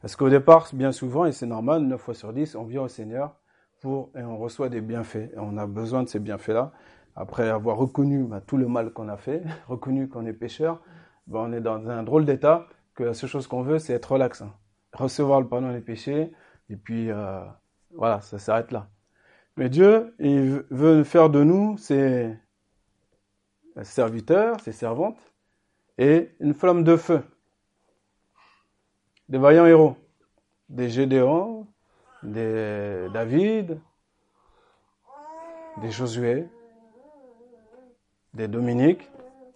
Parce 0.00 0.16
qu'au 0.16 0.28
départ, 0.28 0.68
bien 0.72 0.92
souvent, 0.92 1.24
et 1.24 1.32
c'est 1.32 1.46
normal, 1.46 1.82
9 1.82 2.00
fois 2.00 2.14
sur 2.14 2.32
10, 2.32 2.56
on 2.56 2.64
vient 2.64 2.82
au 2.82 2.88
Seigneur 2.88 3.34
pour, 3.80 4.10
et 4.16 4.22
on 4.22 4.38
reçoit 4.38 4.68
des 4.68 4.80
bienfaits. 4.80 5.30
Et 5.34 5.38
on 5.38 5.56
a 5.56 5.66
besoin 5.66 6.02
de 6.02 6.08
ces 6.08 6.18
bienfaits-là. 6.18 6.72
Après 7.16 7.48
avoir 7.48 7.76
reconnu 7.76 8.24
bah, 8.24 8.40
tout 8.40 8.56
le 8.56 8.66
mal 8.66 8.92
qu'on 8.92 9.08
a 9.08 9.16
fait, 9.16 9.42
reconnu 9.68 10.08
qu'on 10.08 10.26
est 10.26 10.32
pécheur, 10.32 10.82
bah, 11.26 11.40
on 11.42 11.52
est 11.52 11.60
dans 11.60 11.88
un 11.88 12.02
drôle 12.02 12.24
d'état 12.24 12.66
que 12.94 13.02
la 13.02 13.14
seule 13.14 13.30
chose 13.30 13.46
qu'on 13.46 13.62
veut, 13.62 13.78
c'est 13.78 13.92
être 13.92 14.12
relax. 14.12 14.42
Recevoir 14.94 15.40
le 15.40 15.48
pardon 15.48 15.72
des 15.72 15.80
péchés, 15.80 16.32
et 16.70 16.76
puis 16.76 17.10
euh, 17.10 17.44
voilà, 17.92 18.20
ça 18.20 18.38
s'arrête 18.38 18.70
là. 18.70 18.88
Mais 19.56 19.68
Dieu, 19.68 20.14
il 20.18 20.64
veut 20.70 21.04
faire 21.04 21.30
de 21.30 21.42
nous 21.44 21.76
ses 21.78 22.34
serviteurs, 23.82 24.60
ses 24.60 24.72
servantes, 24.72 25.32
et 25.98 26.30
une 26.40 26.54
flamme 26.54 26.84
de 26.84 26.96
feu. 26.96 27.22
Des 29.28 29.38
vaillants 29.38 29.66
héros. 29.66 29.96
Des 30.68 30.88
Gédéon, 30.88 31.66
des 32.22 33.08
David, 33.12 33.78
des 35.80 35.90
Josué, 35.90 36.48
des 38.32 38.48
Dominique, 38.48 39.10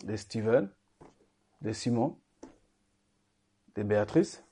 des 0.04 0.16
Steven, 0.16 0.68
des 1.60 1.72
Simon, 1.72 2.18
des 3.74 3.84
Béatrice. 3.84 4.44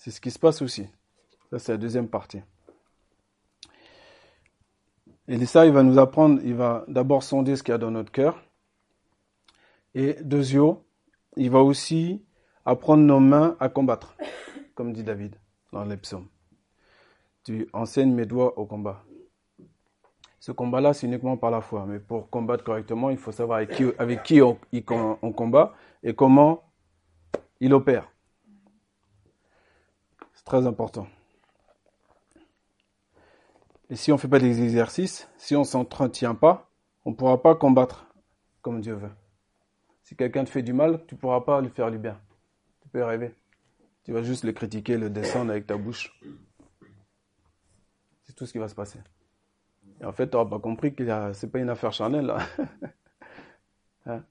C'est 0.00 0.10
ce 0.10 0.20
qui 0.22 0.30
se 0.30 0.38
passe 0.38 0.62
aussi. 0.62 0.86
Ça, 1.50 1.58
c'est 1.58 1.72
la 1.72 1.78
deuxième 1.78 2.08
partie. 2.08 2.40
Et 5.28 5.44
ça, 5.44 5.66
il 5.66 5.72
va 5.72 5.82
nous 5.82 5.98
apprendre, 5.98 6.40
il 6.42 6.54
va 6.54 6.86
d'abord 6.88 7.22
sonder 7.22 7.54
ce 7.54 7.62
qu'il 7.62 7.72
y 7.72 7.74
a 7.74 7.78
dans 7.78 7.90
notre 7.90 8.10
cœur. 8.10 8.42
Et 9.94 10.16
deuxièmement, 10.22 10.82
il 11.36 11.50
va 11.50 11.60
aussi 11.60 12.24
apprendre 12.64 13.02
nos 13.02 13.20
mains 13.20 13.58
à 13.60 13.68
combattre, 13.68 14.16
comme 14.74 14.94
dit 14.94 15.04
David 15.04 15.36
dans 15.70 15.84
les 15.84 15.98
psaumes. 15.98 16.28
Tu 17.44 17.68
enseignes 17.74 18.14
mes 18.14 18.24
doigts 18.24 18.58
au 18.58 18.64
combat. 18.64 19.04
Ce 20.38 20.50
combat-là, 20.50 20.94
c'est 20.94 21.08
uniquement 21.08 21.36
par 21.36 21.50
la 21.50 21.60
foi. 21.60 21.84
Mais 21.86 22.00
pour 22.00 22.30
combattre 22.30 22.64
correctement, 22.64 23.10
il 23.10 23.18
faut 23.18 23.32
savoir 23.32 23.58
avec 23.98 24.22
qui, 24.22 24.40
on 24.40 25.32
combat 25.32 25.74
et 26.02 26.14
comment 26.14 26.72
il 27.60 27.74
opère. 27.74 28.10
Très 30.50 30.66
important. 30.66 31.06
Et 33.88 33.94
si 33.94 34.10
on 34.10 34.16
ne 34.16 34.20
fait 34.20 34.26
pas 34.26 34.40
des 34.40 34.64
exercices, 34.64 35.28
si 35.36 35.54
on 35.54 35.60
ne 35.60 35.64
s'entretient 35.64 36.34
pas, 36.34 36.68
on 37.04 37.10
ne 37.10 37.14
pourra 37.14 37.40
pas 37.40 37.54
combattre 37.54 38.08
comme 38.60 38.80
Dieu 38.80 38.94
veut. 38.94 39.12
Si 40.02 40.16
quelqu'un 40.16 40.42
te 40.42 40.50
fait 40.50 40.64
du 40.64 40.72
mal, 40.72 41.04
tu 41.06 41.14
pourras 41.14 41.42
pas 41.42 41.60
lui 41.60 41.68
faire 41.68 41.92
du 41.92 41.98
bien. 41.98 42.18
Tu 42.80 42.88
peux 42.88 43.04
rêver. 43.04 43.32
Tu 44.02 44.12
vas 44.12 44.24
juste 44.24 44.42
le 44.42 44.50
critiquer, 44.50 44.98
le 44.98 45.08
descendre 45.08 45.52
avec 45.52 45.68
ta 45.68 45.76
bouche. 45.76 46.20
C'est 48.24 48.34
tout 48.34 48.44
ce 48.44 48.50
qui 48.50 48.58
va 48.58 48.66
se 48.66 48.74
passer. 48.74 48.98
Et 50.00 50.04
en 50.04 50.10
fait, 50.10 50.28
tu 50.28 50.36
n'auras 50.36 50.50
pas 50.50 50.58
compris 50.58 50.92
que 50.92 51.04
ce 51.06 51.46
n'est 51.46 51.52
pas 51.52 51.60
une 51.60 51.70
affaire 51.70 51.92
charnelle. 51.92 52.26
Là. 52.26 52.38
Hein? 54.06 54.24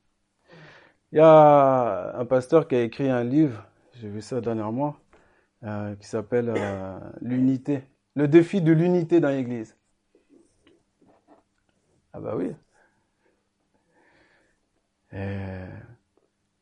Il 1.13 1.19
y 1.19 1.21
a 1.21 2.17
un 2.17 2.25
pasteur 2.25 2.67
qui 2.67 2.75
a 2.75 2.81
écrit 2.81 3.07
un 3.07 3.23
livre, 3.23 3.63
j'ai 3.93 4.09
vu 4.09 4.19
ça 4.19 4.41
dernièrement, 4.41 4.97
euh, 5.63 5.95
qui 5.95 6.07
s'appelle 6.07 6.53
euh, 6.55 6.99
l'unité. 7.21 7.83
Le 8.15 8.27
défi 8.27 8.61
de 8.61 8.71
l'unité 8.71 9.19
dans 9.19 9.29
l'Église. 9.29 9.75
Ah 12.13 12.19
bah 12.19 12.35
oui. 12.35 12.53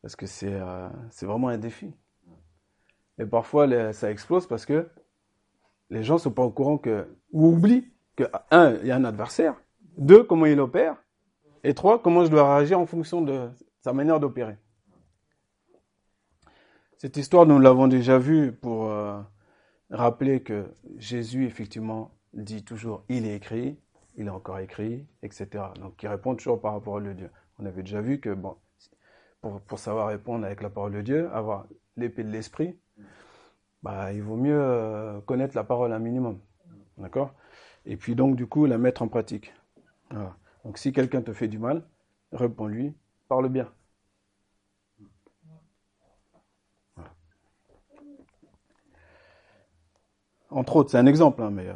parce 0.02 0.16
que 0.16 0.26
c'est 0.26 0.52
euh, 0.52 0.88
c'est 1.10 1.26
vraiment 1.26 1.48
un 1.48 1.58
défi. 1.58 1.94
Et 3.18 3.26
parfois, 3.26 3.92
ça 3.92 4.10
explose 4.10 4.46
parce 4.46 4.66
que 4.66 4.88
les 5.90 6.02
gens 6.02 6.14
ne 6.14 6.20
sont 6.20 6.30
pas 6.30 6.42
au 6.42 6.50
courant 6.50 6.78
que, 6.78 7.06
ou 7.32 7.48
oublient 7.48 7.90
que, 8.16 8.24
un, 8.50 8.74
il 8.76 8.86
y 8.86 8.90
a 8.90 8.96
un 8.96 9.04
adversaire, 9.04 9.54
deux, 9.96 10.22
comment 10.22 10.46
il 10.46 10.60
opère, 10.60 10.96
et 11.64 11.74
trois, 11.74 12.00
comment 12.00 12.24
je 12.24 12.30
dois 12.30 12.56
réagir 12.56 12.78
en 12.78 12.86
fonction 12.86 13.20
de 13.20 13.48
sa 13.80 13.92
manière 13.92 14.20
d'opérer. 14.20 14.56
Cette 16.98 17.16
histoire, 17.16 17.46
nous 17.46 17.60
l'avons 17.60 17.86
déjà 17.86 18.18
vue 18.18 18.52
pour 18.52 18.77
rappeler 19.90 20.42
que 20.42 20.74
Jésus, 20.96 21.46
effectivement, 21.46 22.12
dit 22.34 22.64
toujours 22.64 23.04
il 23.08 23.26
est 23.26 23.36
écrit, 23.36 23.78
il 24.16 24.26
est 24.26 24.30
encore 24.30 24.58
écrit, 24.58 25.06
etc. 25.22 25.64
Donc, 25.80 26.02
il 26.02 26.08
répond 26.08 26.34
toujours 26.34 26.60
par 26.60 26.74
rapport 26.74 26.96
à 26.98 27.00
le 27.00 27.14
Dieu. 27.14 27.30
On 27.58 27.66
avait 27.66 27.82
déjà 27.82 28.00
vu 28.00 28.20
que, 28.20 28.34
bon, 28.34 28.56
pour, 29.40 29.60
pour 29.62 29.78
savoir 29.78 30.08
répondre 30.08 30.44
avec 30.44 30.62
la 30.62 30.70
parole 30.70 30.92
de 30.92 31.02
Dieu, 31.02 31.30
avoir 31.32 31.66
l'épée 31.96 32.24
de 32.24 32.30
l'esprit, 32.30 32.78
bah, 33.82 34.12
il 34.12 34.22
vaut 34.22 34.36
mieux 34.36 34.60
euh, 34.60 35.20
connaître 35.20 35.56
la 35.56 35.64
parole 35.64 35.92
un 35.92 35.98
minimum. 35.98 36.40
D'accord? 36.96 37.34
Et 37.86 37.96
puis, 37.96 38.14
donc, 38.14 38.36
du 38.36 38.46
coup, 38.46 38.66
la 38.66 38.78
mettre 38.78 39.02
en 39.02 39.08
pratique. 39.08 39.52
Donc, 40.64 40.78
si 40.78 40.92
quelqu'un 40.92 41.22
te 41.22 41.32
fait 41.32 41.48
du 41.48 41.58
mal, 41.58 41.86
réponds-lui, 42.32 42.94
parle 43.28 43.48
bien. 43.48 43.70
Entre 50.50 50.76
autres, 50.76 50.90
c'est 50.90 50.98
un 50.98 51.06
exemple, 51.06 51.42
hein, 51.42 51.50
mais 51.50 51.66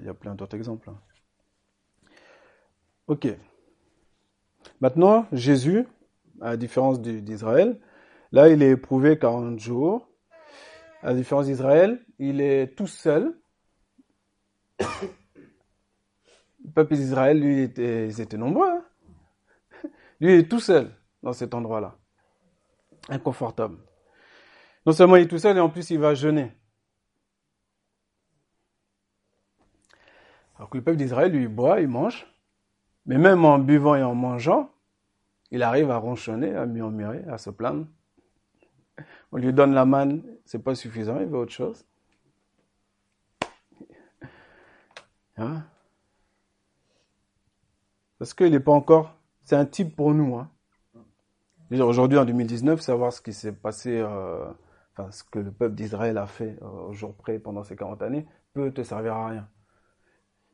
il 0.00 0.04
y, 0.04 0.08
a 0.08 0.14
plein 0.14 0.34
d'autres 0.34 0.56
exemples. 0.56 0.88
Hein. 0.90 0.98
Ok. 3.08 3.28
Maintenant, 4.80 5.26
Jésus, 5.32 5.86
à 6.40 6.50
la 6.50 6.56
différence 6.56 7.00
d'Israël, 7.00 7.78
là, 8.32 8.48
il 8.48 8.62
est 8.62 8.70
éprouvé 8.70 9.18
40 9.18 9.58
jours. 9.58 10.08
À 11.02 11.08
la 11.08 11.14
différence 11.14 11.46
d'Israël, 11.46 12.04
il 12.18 12.40
est 12.40 12.74
tout 12.74 12.86
seul. 12.86 13.38
Le 14.78 16.70
peuple 16.74 16.94
d'Israël, 16.96 17.38
lui, 17.38 17.60
était, 17.62 18.08
ils 18.08 18.20
étaient 18.20 18.38
nombreux. 18.38 18.68
Hein. 18.68 18.84
Lui, 20.20 20.32
il 20.32 20.40
est 20.40 20.48
tout 20.48 20.60
seul 20.60 20.90
dans 21.22 21.32
cet 21.32 21.54
endroit-là. 21.54 21.96
Inconfortable. 23.08 23.76
Non 24.86 24.92
seulement 24.92 25.16
il 25.16 25.24
est 25.24 25.28
tout 25.28 25.38
seul, 25.38 25.56
et 25.56 25.60
en 25.60 25.68
plus 25.68 25.90
il 25.90 25.98
va 25.98 26.14
jeûner. 26.14 26.52
Alors 30.56 30.70
que 30.70 30.78
le 30.78 30.84
peuple 30.84 30.96
d'Israël, 30.98 31.32
lui, 31.32 31.48
boit, 31.48 31.80
il 31.80 31.88
mange. 31.88 32.26
Mais 33.04 33.18
même 33.18 33.44
en 33.44 33.58
buvant 33.58 33.94
et 33.94 34.02
en 34.02 34.14
mangeant, 34.14 34.70
il 35.50 35.62
arrive 35.62 35.90
à 35.90 35.98
ronchonner, 35.98 36.54
à 36.54 36.66
murmurer, 36.66 37.24
à 37.28 37.38
se 37.38 37.50
plaindre. 37.50 37.86
On 39.32 39.36
lui 39.36 39.52
donne 39.52 39.74
la 39.74 39.84
manne, 39.84 40.22
c'est 40.44 40.62
pas 40.62 40.74
suffisant, 40.74 41.20
il 41.20 41.26
veut 41.26 41.38
autre 41.38 41.52
chose. 41.52 41.84
Hein? 45.36 45.64
Parce 48.18 48.32
qu'il 48.32 48.50
n'est 48.50 48.60
pas 48.60 48.72
encore. 48.72 49.14
C'est 49.44 49.56
un 49.56 49.66
type 49.66 49.94
pour 49.94 50.14
nous. 50.14 50.36
Hein? 50.36 50.50
Aujourd'hui, 51.70 52.18
en 52.18 52.24
2019, 52.24 52.80
savoir 52.80 53.12
ce 53.12 53.20
qui 53.20 53.32
s'est 53.32 53.52
passé, 53.52 53.98
euh, 53.98 54.50
enfin, 54.92 55.10
ce 55.10 55.22
que 55.24 55.38
le 55.38 55.52
peuple 55.52 55.74
d'Israël 55.74 56.16
a 56.16 56.26
fait 56.26 56.58
euh, 56.62 56.88
au 56.88 56.92
jour 56.92 57.14
près 57.14 57.38
pendant 57.38 57.62
ces 57.62 57.76
40 57.76 58.02
années, 58.02 58.26
peut 58.54 58.72
te 58.72 58.82
servir 58.82 59.14
à 59.14 59.28
rien. 59.28 59.48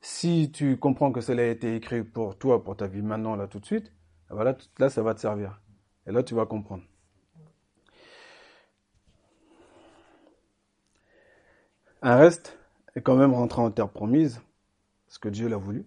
Si 0.04 0.50
tu 0.50 0.76
comprends 0.78 1.12
que 1.12 1.20
cela 1.20 1.44
a 1.44 1.46
été 1.46 1.76
écrit 1.76 2.02
pour 2.02 2.36
toi, 2.36 2.64
pour 2.64 2.76
ta 2.76 2.88
vie 2.88 3.02
maintenant, 3.02 3.36
là, 3.36 3.46
tout 3.46 3.60
de 3.60 3.64
suite, 3.64 3.92
voilà, 4.30 4.56
là, 4.78 4.90
ça 4.90 5.00
va 5.00 5.14
te 5.14 5.20
servir. 5.20 5.62
Et 6.06 6.12
là, 6.12 6.24
tu 6.24 6.34
vas 6.34 6.44
comprendre. 6.44 6.82
Un 12.02 12.16
reste 12.16 12.58
est 12.96 13.00
quand 13.00 13.14
même 13.14 13.32
rentré 13.32 13.62
en 13.62 13.70
terre 13.70 13.88
promise, 13.88 14.42
ce 15.06 15.20
que 15.20 15.28
Dieu 15.28 15.48
l'a 15.48 15.56
voulu. 15.56 15.86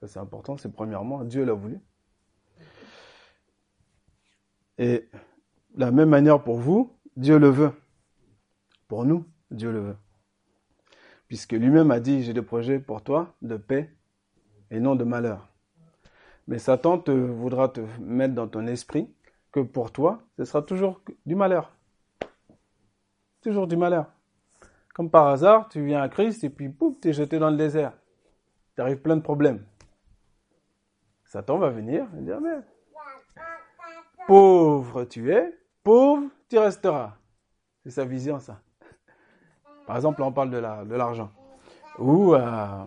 Ça, 0.00 0.08
c'est 0.08 0.18
important, 0.18 0.58
c'est 0.58 0.70
premièrement, 0.70 1.24
Dieu 1.24 1.46
l'a 1.46 1.54
voulu. 1.54 1.80
Et 4.76 5.08
la 5.76 5.90
même 5.90 6.10
manière 6.10 6.44
pour 6.44 6.58
vous, 6.58 6.94
Dieu 7.16 7.38
le 7.38 7.48
veut. 7.48 7.72
Pour 8.86 9.06
nous, 9.06 9.24
Dieu 9.50 9.72
le 9.72 9.80
veut. 9.80 9.96
Puisque 11.30 11.52
lui-même 11.52 11.92
a 11.92 12.00
dit, 12.00 12.24
j'ai 12.24 12.32
des 12.32 12.42
projets 12.42 12.80
pour 12.80 13.04
toi 13.04 13.36
de 13.40 13.56
paix 13.56 13.94
et 14.72 14.80
non 14.80 14.96
de 14.96 15.04
malheur. 15.04 15.46
Mais 16.48 16.58
Satan 16.58 16.98
te 16.98 17.12
voudra 17.12 17.68
te 17.68 17.80
mettre 18.00 18.34
dans 18.34 18.48
ton 18.48 18.66
esprit 18.66 19.08
que 19.52 19.60
pour 19.60 19.92
toi, 19.92 20.24
ce 20.36 20.44
sera 20.44 20.60
toujours 20.60 21.00
du 21.26 21.36
malheur. 21.36 21.72
Toujours 23.42 23.68
du 23.68 23.76
malheur. 23.76 24.06
Comme 24.92 25.08
par 25.08 25.28
hasard, 25.28 25.68
tu 25.68 25.86
viens 25.86 26.02
à 26.02 26.08
Christ 26.08 26.42
et 26.42 26.50
puis 26.50 26.68
pouf, 26.68 26.98
tu 27.00 27.10
es 27.10 27.12
jeté 27.12 27.38
dans 27.38 27.50
le 27.50 27.56
désert. 27.56 27.92
Tu 28.74 28.82
arrives 28.82 29.00
plein 29.00 29.16
de 29.16 29.22
problèmes. 29.22 29.64
Satan 31.26 31.58
va 31.58 31.70
venir 31.70 32.08
et 32.18 32.22
dire, 32.22 32.40
mais 32.40 32.58
pauvre 34.26 35.04
tu 35.04 35.32
es, 35.32 35.56
pauvre 35.84 36.28
tu 36.48 36.58
resteras. 36.58 37.18
C'est 37.84 37.90
sa 37.90 38.04
vision, 38.04 38.40
ça. 38.40 38.60
Par 39.90 39.96
exemple, 39.96 40.22
on 40.22 40.30
parle 40.30 40.50
de 40.50 40.94
l'argent. 40.94 41.32
Ou 41.98 42.32
euh, 42.32 42.84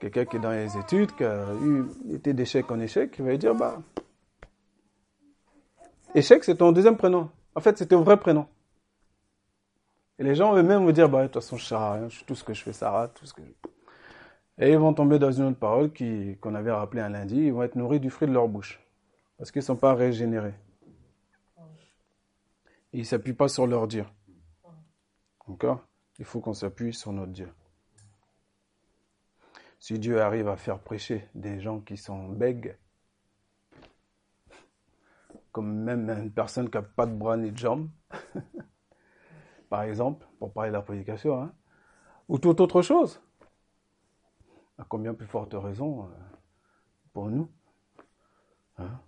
quelqu'un 0.00 0.24
qui 0.24 0.36
est 0.36 0.40
dans 0.40 0.52
les 0.52 0.74
études, 0.78 1.10
qui 1.14 2.14
été 2.14 2.32
d'échec 2.32 2.70
en 2.70 2.80
échec, 2.80 3.14
il 3.18 3.26
va 3.26 3.36
dire, 3.36 3.54
bah, 3.54 3.82
échec, 6.14 6.42
c'est 6.42 6.54
ton 6.54 6.72
deuxième 6.72 6.96
prénom. 6.96 7.28
En 7.54 7.60
fait, 7.60 7.76
c'est 7.76 7.88
ton 7.88 8.00
vrai 8.00 8.16
prénom. 8.16 8.46
Et 10.18 10.24
les 10.24 10.34
gens 10.34 10.56
eux-mêmes 10.56 10.86
vont 10.86 10.92
dire, 10.92 11.10
bah, 11.10 11.20
de 11.20 11.26
toute 11.26 11.42
façon, 11.42 11.58
je 11.58 11.74
rien, 11.74 12.08
tout 12.26 12.34
ce 12.34 12.42
que 12.42 12.54
je 12.54 12.62
fais, 12.62 12.72
ça 12.72 12.90
rate, 12.90 13.12
tout 13.12 13.26
ce 13.26 13.34
que 13.34 13.42
Et 14.56 14.72
ils 14.72 14.78
vont 14.78 14.94
tomber 14.94 15.18
dans 15.18 15.30
une 15.30 15.48
autre 15.48 15.58
parole 15.58 15.90
qu'on 16.40 16.54
avait 16.54 16.72
rappelée 16.72 17.02
un 17.02 17.10
lundi, 17.10 17.36
ils 17.36 17.52
vont 17.52 17.64
être 17.64 17.76
nourris 17.76 18.00
du 18.00 18.08
fruit 18.08 18.28
de 18.28 18.32
leur 18.32 18.48
bouche. 18.48 18.80
Parce 19.36 19.52
qu'ils 19.52 19.60
ne 19.60 19.66
sont 19.66 19.76
pas 19.76 19.92
régénérés. 19.92 20.54
ils 22.94 23.00
ne 23.00 23.04
s'appuient 23.04 23.34
pas 23.34 23.48
sur 23.48 23.66
leur 23.66 23.86
Dieu. 23.86 24.06
D'accord? 25.46 25.84
Il 26.18 26.24
faut 26.24 26.40
qu'on 26.40 26.54
s'appuie 26.54 26.94
sur 26.94 27.12
notre 27.12 27.32
Dieu. 27.32 27.52
Si 29.78 29.98
Dieu 29.98 30.20
arrive 30.20 30.48
à 30.48 30.56
faire 30.56 30.78
prêcher 30.78 31.28
des 31.34 31.60
gens 31.60 31.80
qui 31.80 31.96
sont 31.96 32.28
bègues, 32.28 32.76
comme 35.52 35.72
même 35.74 36.08
une 36.08 36.32
personne 36.32 36.70
qui 36.70 36.76
n'a 36.76 36.82
pas 36.82 37.06
de 37.06 37.14
bras 37.14 37.36
ni 37.36 37.52
de 37.52 37.58
jambes, 37.58 37.90
par 39.68 39.82
exemple, 39.82 40.26
pour 40.38 40.52
parler 40.52 40.70
de 40.70 40.76
la 40.76 40.82
prédication, 40.82 41.42
hein, 41.42 41.52
ou 42.28 42.38
toute 42.38 42.60
autre 42.60 42.80
chose, 42.80 43.20
à 44.78 44.84
combien 44.84 45.14
plus 45.14 45.26
forte 45.26 45.54
raison 45.54 46.04
euh, 46.04 46.08
pour 47.12 47.30
nous 47.30 47.50
hein 48.78 49.00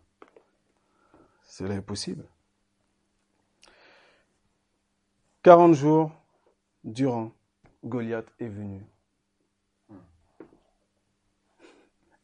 cela 1.43 1.77
est 1.77 1.83
possible. 1.83 2.29
40 5.43 5.75
jours 5.75 6.13
durant, 6.87 7.33
Goliath 7.85 8.33
est 8.39 8.49
venu 8.49 8.81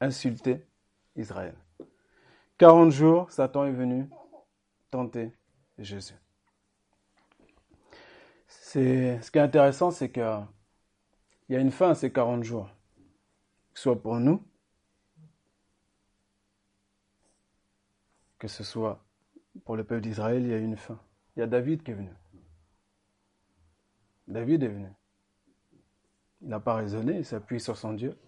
insulter 0.01 0.65
Israël. 1.17 1.55
40 2.59 2.91
jours, 2.91 3.31
Satan 3.31 3.65
est 3.67 3.73
venu 3.73 4.09
tenter 4.91 5.33
Jésus. 5.79 6.15
ce 8.47 9.31
qui 9.31 9.39
est 9.39 9.43
intéressant, 9.43 9.91
c'est 9.91 10.11
qu'il 10.11 10.47
y 11.49 11.57
a 11.57 11.59
une 11.59 11.71
fin 11.71 11.91
à 11.91 11.95
ces 11.95 12.11
40 12.11 12.43
jours, 12.43 12.69
que 13.73 13.79
ce 13.79 13.83
soit 13.83 14.01
pour 14.01 14.17
nous, 14.17 14.43
que 18.39 18.49
ce 18.49 18.65
soit 18.65 19.05
pour 19.65 19.77
le 19.77 19.85
peuple 19.85 20.03
d'Israël, 20.03 20.43
il 20.43 20.49
y 20.49 20.55
a 20.55 20.59
une 20.59 20.77
fin. 20.77 20.99
Il 21.37 21.41
y 21.41 21.43
a 21.43 21.47
David 21.47 21.83
qui 21.83 21.91
est 21.91 21.95
venu. 21.95 22.11
David 24.33 24.63
est 24.63 24.69
venu. 24.69 24.89
Il 26.41 26.49
n'a 26.49 26.59
pas 26.59 26.75
raisonné, 26.75 27.19
il 27.19 27.25
s'appuie 27.25 27.61
sur 27.61 27.77
son 27.77 27.93
Dieu. 27.93 28.19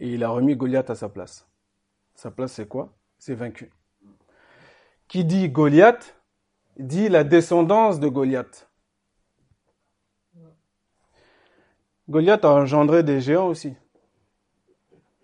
Et 0.00 0.12
il 0.12 0.24
a 0.24 0.28
remis 0.28 0.56
Goliath 0.56 0.90
à 0.90 0.94
sa 0.94 1.08
place. 1.08 1.48
Sa 2.14 2.30
place, 2.30 2.52
c'est 2.52 2.68
quoi? 2.68 2.92
C'est 3.18 3.34
vaincu. 3.34 3.70
Qui 5.08 5.24
dit 5.24 5.48
Goliath 5.48 6.16
dit 6.76 7.08
la 7.08 7.24
descendance 7.24 8.00
de 8.00 8.08
Goliath. 8.08 8.68
Goliath 12.08 12.44
a 12.44 12.50
engendré 12.50 13.02
des 13.02 13.20
géants 13.20 13.46
aussi. 13.46 13.74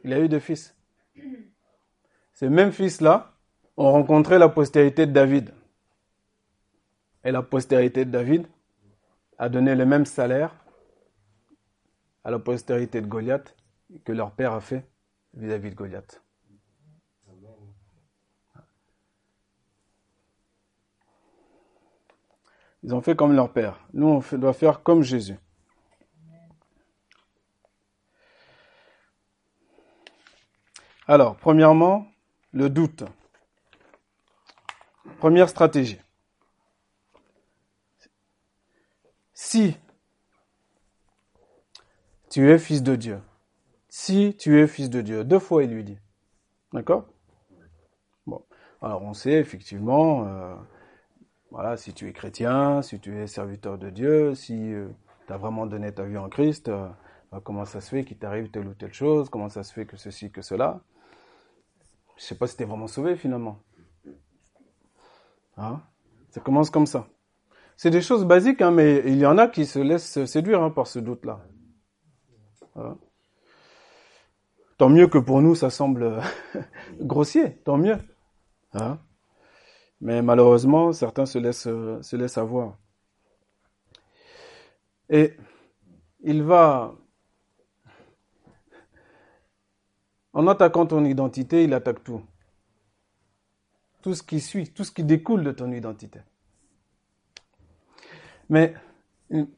Il 0.04 0.12
a 0.12 0.20
eu 0.20 0.28
des 0.28 0.40
fils. 0.40 0.74
Ces 2.32 2.48
mêmes 2.48 2.72
fils-là 2.72 3.34
ont 3.76 3.90
rencontré 3.90 4.38
la 4.38 4.48
postérité 4.48 5.06
de 5.06 5.12
David. 5.12 5.52
Et 7.24 7.32
la 7.32 7.42
postérité 7.42 8.06
de 8.06 8.10
David 8.10 8.46
a 9.40 9.48
donné 9.48 9.74
le 9.74 9.86
même 9.86 10.04
salaire 10.04 10.54
à 12.24 12.30
la 12.30 12.38
postérité 12.38 13.00
de 13.00 13.06
Goliath 13.06 13.56
que 14.04 14.12
leur 14.12 14.32
père 14.32 14.52
a 14.52 14.60
fait 14.60 14.86
vis-à-vis 15.32 15.70
de 15.70 15.74
Goliath. 15.74 16.22
Ils 22.82 22.94
ont 22.94 23.00
fait 23.00 23.16
comme 23.16 23.34
leur 23.34 23.50
père. 23.50 23.80
Nous, 23.94 24.06
on 24.06 24.36
doit 24.36 24.52
faire 24.52 24.82
comme 24.82 25.02
Jésus. 25.02 25.38
Alors, 31.08 31.36
premièrement, 31.36 32.06
le 32.52 32.68
doute. 32.68 33.04
Première 35.18 35.48
stratégie. 35.48 35.98
Si 39.52 39.76
tu 42.30 42.52
es 42.52 42.58
fils 42.60 42.84
de 42.84 42.94
Dieu, 42.94 43.20
si 43.88 44.36
tu 44.36 44.60
es 44.60 44.68
fils 44.68 44.90
de 44.90 45.00
Dieu, 45.00 45.24
deux 45.24 45.40
fois 45.40 45.64
il 45.64 45.72
lui 45.72 45.82
dit. 45.82 45.98
D'accord? 46.72 47.08
Bon, 48.28 48.44
alors 48.80 49.02
on 49.02 49.12
sait 49.12 49.32
effectivement, 49.32 50.24
euh, 50.28 50.54
voilà, 51.50 51.76
si 51.76 51.92
tu 51.92 52.08
es 52.08 52.12
chrétien, 52.12 52.80
si 52.82 53.00
tu 53.00 53.18
es 53.18 53.26
serviteur 53.26 53.76
de 53.76 53.90
Dieu, 53.90 54.36
si 54.36 54.72
euh, 54.72 54.86
tu 55.26 55.32
as 55.32 55.36
vraiment 55.36 55.66
donné 55.66 55.92
ta 55.92 56.04
vie 56.04 56.16
en 56.16 56.28
Christ, 56.28 56.68
euh, 56.68 56.88
comment 57.42 57.64
ça 57.64 57.80
se 57.80 57.90
fait 57.90 58.04
qu'il 58.04 58.18
t'arrive 58.18 58.52
telle 58.52 58.68
ou 58.68 58.74
telle 58.74 58.94
chose, 58.94 59.30
comment 59.30 59.48
ça 59.48 59.64
se 59.64 59.72
fait 59.72 59.84
que 59.84 59.96
ceci, 59.96 60.30
que 60.30 60.42
cela? 60.42 60.80
Je 62.18 62.22
sais 62.22 62.36
pas 62.36 62.46
si 62.46 62.56
tu 62.56 62.62
es 62.62 62.66
vraiment 62.66 62.86
sauvé 62.86 63.16
finalement. 63.16 63.58
Hein? 65.56 65.82
Ça 66.28 66.40
commence 66.40 66.70
comme 66.70 66.86
ça. 66.86 67.08
C'est 67.82 67.88
des 67.88 68.02
choses 68.02 68.26
basiques, 68.26 68.60
hein, 68.60 68.72
mais 68.72 69.02
il 69.06 69.16
y 69.16 69.24
en 69.24 69.38
a 69.38 69.48
qui 69.48 69.64
se 69.64 69.78
laissent 69.78 70.26
séduire 70.26 70.62
hein, 70.62 70.68
par 70.68 70.86
ce 70.86 70.98
doute-là. 70.98 71.40
Tant 74.76 74.90
mieux 74.90 75.06
que 75.06 75.16
pour 75.16 75.40
nous, 75.40 75.54
ça 75.54 75.70
semble 75.70 76.20
grossier, 77.00 77.56
tant 77.64 77.78
mieux. 77.78 77.96
Hein. 78.74 78.98
mais 80.02 80.20
malheureusement, 80.20 80.92
certains 80.92 81.24
laissent, 81.40 81.62
se 81.62 82.16
laissent 82.16 82.36
avoir. 82.36 82.76
Et 85.08 85.38
il 86.20 86.42
va, 86.42 86.94
en 90.34 90.46
attaquant 90.48 90.84
ton 90.84 91.02
identité, 91.06 91.64
il 91.64 91.72
attaque 91.72 92.04
tout 92.04 92.22
tout 94.02 94.14
ce 94.14 94.22
qui 94.22 94.40
suit, 94.40 94.68
tout 94.68 94.84
ce 94.84 94.92
qui 94.92 95.04
découle 95.04 95.44
de 95.44 95.52
ton 95.52 95.72
identité. 95.72 96.20
Mais 98.50 98.74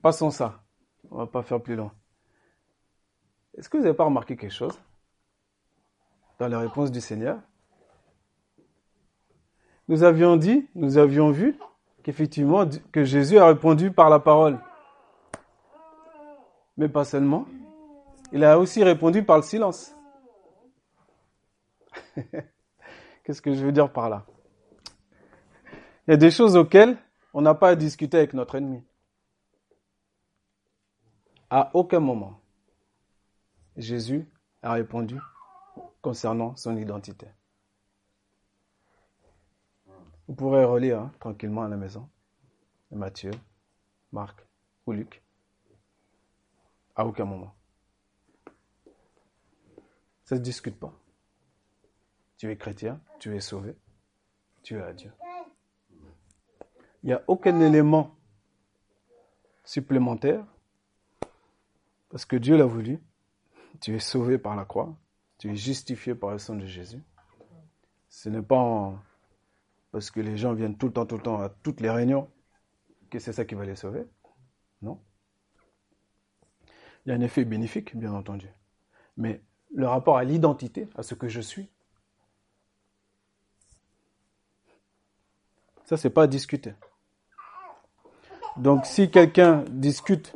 passons 0.02 0.30
ça. 0.30 0.62
On 1.10 1.16
va 1.16 1.26
pas 1.26 1.42
faire 1.42 1.60
plus 1.60 1.74
long. 1.74 1.90
Est-ce 3.56 3.68
que 3.68 3.78
vous 3.78 3.82
n'avez 3.82 3.96
pas 3.96 4.04
remarqué 4.04 4.36
quelque 4.36 4.52
chose 4.52 4.78
dans 6.38 6.46
la 6.46 6.60
réponse 6.60 6.92
du 6.92 7.00
Seigneur? 7.00 7.40
Nous 9.88 10.04
avions 10.04 10.36
dit, 10.36 10.68
nous 10.74 10.98
avions 10.98 11.30
vu 11.30 11.58
qu'effectivement, 12.02 12.68
que 12.92 13.04
Jésus 13.04 13.38
a 13.38 13.46
répondu 13.46 13.90
par 13.90 14.10
la 14.10 14.20
parole. 14.20 14.58
Mais 16.76 16.88
pas 16.88 17.04
seulement. 17.04 17.46
Il 18.30 18.44
a 18.44 18.58
aussi 18.58 18.84
répondu 18.84 19.22
par 19.22 19.38
le 19.38 19.42
silence. 19.42 19.94
Qu'est-ce 23.24 23.40
que 23.40 23.54
je 23.54 23.64
veux 23.64 23.72
dire 23.72 23.90
par 23.90 24.10
là? 24.10 24.26
Il 26.06 26.10
y 26.10 26.14
a 26.14 26.16
des 26.18 26.30
choses 26.30 26.56
auxquelles 26.56 26.98
on 27.32 27.40
n'a 27.40 27.54
pas 27.54 27.70
à 27.70 27.76
discuter 27.76 28.18
avec 28.18 28.34
notre 28.34 28.54
ennemi. 28.54 28.82
À 31.50 31.70
aucun 31.74 32.00
moment, 32.00 32.40
Jésus 33.76 34.26
a 34.62 34.72
répondu 34.72 35.18
concernant 36.00 36.56
son 36.56 36.76
identité. 36.76 37.26
Vous 40.28 40.34
pourrez 40.34 40.64
relire 40.64 41.00
hein, 41.00 41.12
tranquillement 41.20 41.64
à 41.64 41.68
la 41.68 41.76
maison. 41.76 42.08
Matthieu, 42.90 43.32
Marc 44.12 44.46
ou 44.86 44.92
Luc. 44.92 45.22
À 46.94 47.06
aucun 47.06 47.24
moment. 47.24 47.54
Ça 50.24 50.36
ne 50.36 50.40
se 50.40 50.42
discute 50.42 50.78
pas. 50.78 50.92
Tu 52.36 52.50
es 52.50 52.56
chrétien, 52.56 53.00
tu 53.18 53.34
es 53.36 53.40
sauvé, 53.40 53.76
tu 54.62 54.76
es 54.76 54.82
à 54.82 54.92
Dieu. 54.92 55.12
Il 57.02 57.08
n'y 57.08 57.12
a 57.12 57.22
aucun 57.26 57.60
élément 57.60 58.14
supplémentaire 59.64 60.44
parce 62.10 62.24
que 62.24 62.36
Dieu 62.36 62.56
l'a 62.56 62.66
voulu. 62.66 63.00
Tu 63.80 63.94
es 63.94 63.98
sauvé 63.98 64.38
par 64.38 64.54
la 64.54 64.64
croix, 64.64 64.94
tu 65.38 65.50
es 65.50 65.56
justifié 65.56 66.14
par 66.14 66.30
le 66.30 66.38
sang 66.38 66.54
de 66.54 66.66
Jésus. 66.66 67.02
Ce 68.08 68.28
n'est 68.28 68.42
pas 68.42 68.94
parce 69.90 70.10
que 70.10 70.20
les 70.20 70.36
gens 70.36 70.52
viennent 70.52 70.76
tout 70.76 70.86
le 70.86 70.92
temps, 70.92 71.06
tout 71.06 71.16
le 71.16 71.22
temps 71.22 71.40
à 71.40 71.48
toutes 71.48 71.80
les 71.80 71.90
réunions 71.90 72.30
que 73.10 73.18
c'est 73.18 73.32
ça 73.32 73.44
qui 73.44 73.54
va 73.54 73.64
les 73.64 73.76
sauver. 73.76 74.04
Non. 74.80 75.00
Il 77.04 77.08
y 77.08 77.12
a 77.12 77.14
un 77.14 77.20
effet 77.20 77.44
bénéfique, 77.44 77.96
bien 77.96 78.12
entendu. 78.12 78.48
Mais 79.16 79.42
le 79.74 79.86
rapport 79.86 80.16
à 80.16 80.24
l'identité, 80.24 80.88
à 80.94 81.02
ce 81.02 81.14
que 81.14 81.28
je 81.28 81.40
suis, 81.40 81.68
ça, 85.84 85.96
c'est 85.96 86.10
pas 86.10 86.22
à 86.22 86.26
discuter. 86.26 86.74
Donc, 88.56 88.86
si 88.86 89.10
quelqu'un 89.10 89.64
discute 89.70 90.34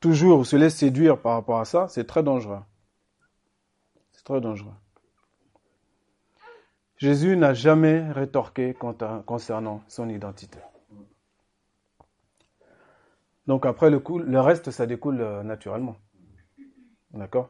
toujours 0.00 0.40
ou 0.40 0.44
se 0.44 0.56
laisse 0.56 0.76
séduire 0.76 1.20
par 1.20 1.34
rapport 1.34 1.60
à 1.60 1.64
ça, 1.64 1.88
c'est 1.88 2.06
très 2.06 2.22
dangereux. 2.22 2.60
C'est 4.12 4.24
très 4.24 4.40
dangereux. 4.40 4.74
Jésus 6.96 7.36
n'a 7.36 7.54
jamais 7.54 8.10
rétorqué 8.12 8.74
concernant 9.26 9.82
son 9.88 10.08
identité. 10.10 10.58
Donc 13.46 13.64
après 13.64 13.90
le, 13.90 13.98
coup, 13.98 14.18
le 14.18 14.40
reste, 14.40 14.70
ça 14.70 14.86
découle 14.86 15.22
euh, 15.22 15.42
naturellement. 15.42 15.96
D'accord? 17.12 17.48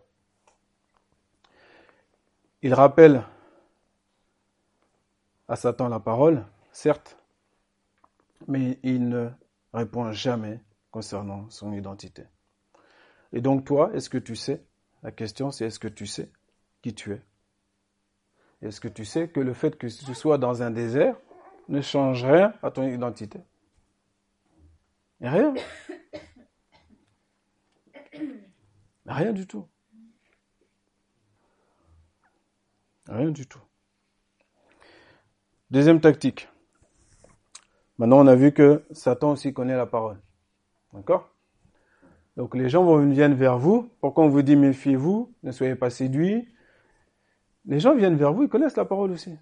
Il 2.63 2.75
rappelle 2.75 3.23
à 5.49 5.57
Satan 5.57 5.89
la 5.89 5.99
parole, 5.99 6.47
certes, 6.73 7.20
mais 8.51 8.81
il 8.83 9.09
ne 9.09 9.31
répond 9.73 10.11
jamais 10.11 10.61
concernant 10.91 11.49
son 11.51 11.73
identité. 11.73 12.25
Et 13.33 13.41
donc 13.41 13.65
toi, 13.65 13.93
est-ce 13.95 14.11
que 14.11 14.19
tu 14.19 14.35
sais 14.35 14.67
La 15.05 15.13
question 15.13 15.53
c'est 15.53 15.67
est-ce 15.67 15.79
que 15.79 15.87
tu 15.87 16.05
sais 16.07 16.33
qui 16.83 16.93
tu 16.95 17.13
es? 17.13 17.23
Est-ce 18.61 18.81
que 18.81 18.89
tu 18.89 19.05
sais 19.05 19.29
que 19.29 19.39
le 19.39 19.55
fait 19.55 19.79
que 19.79 19.87
tu 19.87 20.15
sois 20.15 20.37
dans 20.37 20.63
un 20.65 20.73
désert 20.73 21.17
ne 21.69 21.81
change 21.81 22.25
rien 22.25 22.53
à 22.63 22.73
ton 22.73 22.89
identité? 22.89 23.39
Rien. 25.21 25.55
Rien 29.07 29.33
du 29.33 29.47
tout. 29.47 29.69
Rien 33.07 33.31
du 33.31 33.47
tout. 33.47 33.63
Deuxième 35.71 36.01
tactique. 36.01 36.50
Maintenant, 38.01 38.21
on 38.21 38.27
a 38.29 38.35
vu 38.35 38.53
que 38.53 38.83
Satan 38.93 39.33
aussi 39.33 39.53
connaît 39.53 39.77
la 39.77 39.85
parole. 39.85 40.19
D'accord? 40.95 41.29
Donc 42.39 42.55
les 42.55 42.71
gens 42.71 42.97
viennent 42.97 43.35
vers 43.35 43.59
vous. 43.59 43.91
Pourquoi 44.01 44.25
on 44.25 44.31
vous 44.31 44.41
dit 44.41 44.57
méfiez-vous, 44.57 45.35
ne 45.43 45.53
soyez 45.53 45.75
pas 45.75 45.91
séduits, 45.91 46.49
les 47.67 47.79
gens 47.79 47.95
viennent 47.95 48.17
vers 48.17 48.33
vous, 48.33 48.45
ils 48.45 48.49
connaissent 48.49 48.79
la 48.79 48.87
parole 48.87 49.11
aussi. 49.11 49.37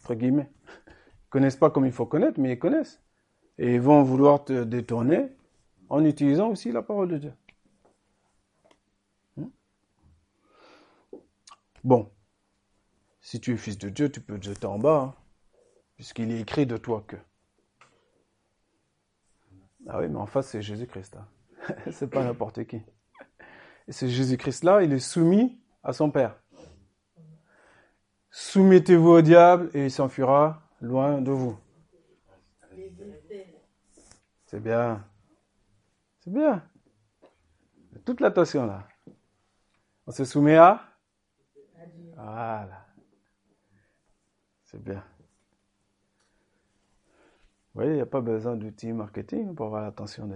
Entre 0.00 0.14
guillemets. 0.14 0.50
Ils 0.66 1.30
connaissent 1.30 1.54
pas 1.54 1.70
comme 1.70 1.86
il 1.86 1.92
faut 1.92 2.06
connaître, 2.06 2.40
mais 2.40 2.54
ils 2.54 2.58
connaissent. 2.58 3.00
Et 3.56 3.76
ils 3.76 3.80
vont 3.80 4.02
vouloir 4.02 4.44
te 4.44 4.64
détourner 4.64 5.28
en 5.90 6.04
utilisant 6.04 6.48
aussi 6.48 6.72
la 6.72 6.82
parole 6.82 7.08
de 7.08 7.18
Dieu. 7.18 7.32
Hmm? 9.36 9.46
Bon. 11.84 12.10
Si 13.20 13.38
tu 13.38 13.52
es 13.52 13.56
fils 13.56 13.78
de 13.78 13.90
Dieu, 13.90 14.10
tu 14.10 14.20
peux 14.20 14.36
te 14.40 14.46
jeter 14.46 14.66
en 14.66 14.80
bas, 14.80 15.02
hein, 15.02 15.14
puisqu'il 15.94 16.32
est 16.32 16.40
écrit 16.40 16.66
de 16.66 16.76
toi 16.76 17.04
que. 17.06 17.14
Ah 19.88 19.98
oui, 19.98 20.08
mais 20.08 20.18
en 20.18 20.26
face, 20.26 20.48
c'est 20.48 20.62
Jésus-Christ. 20.62 21.16
Hein. 21.16 21.74
c'est 21.90 22.08
pas 22.08 22.22
n'importe 22.22 22.64
qui. 22.64 22.82
Et 23.86 23.92
ce 23.92 24.06
Jésus-Christ-là, 24.06 24.82
il 24.82 24.92
est 24.92 24.98
soumis 24.98 25.58
à 25.82 25.92
son 25.94 26.10
Père. 26.10 26.36
Soumettez-vous 28.30 29.08
au 29.08 29.22
diable 29.22 29.70
et 29.72 29.86
il 29.86 29.90
s'enfuira 29.90 30.62
loin 30.82 31.20
de 31.20 31.32
vous. 31.32 31.58
C'est 34.46 34.60
bien. 34.60 35.04
C'est 36.20 36.32
bien. 36.32 36.62
Toute 38.04 38.20
l'attention 38.20 38.66
là. 38.66 38.86
On 40.06 40.12
se 40.12 40.24
soumet 40.24 40.56
à? 40.56 40.82
Voilà. 42.14 42.86
C'est 44.64 44.82
bien. 44.82 45.02
Vous 47.78 47.84
voyez, 47.84 47.92
il 47.94 47.98
n'y 47.98 48.02
a 48.02 48.06
pas 48.06 48.20
besoin 48.20 48.56
d'outils 48.56 48.92
marketing 48.92 49.54
pour 49.54 49.66
avoir 49.66 49.82
l'attention 49.82 50.26
de, 50.26 50.34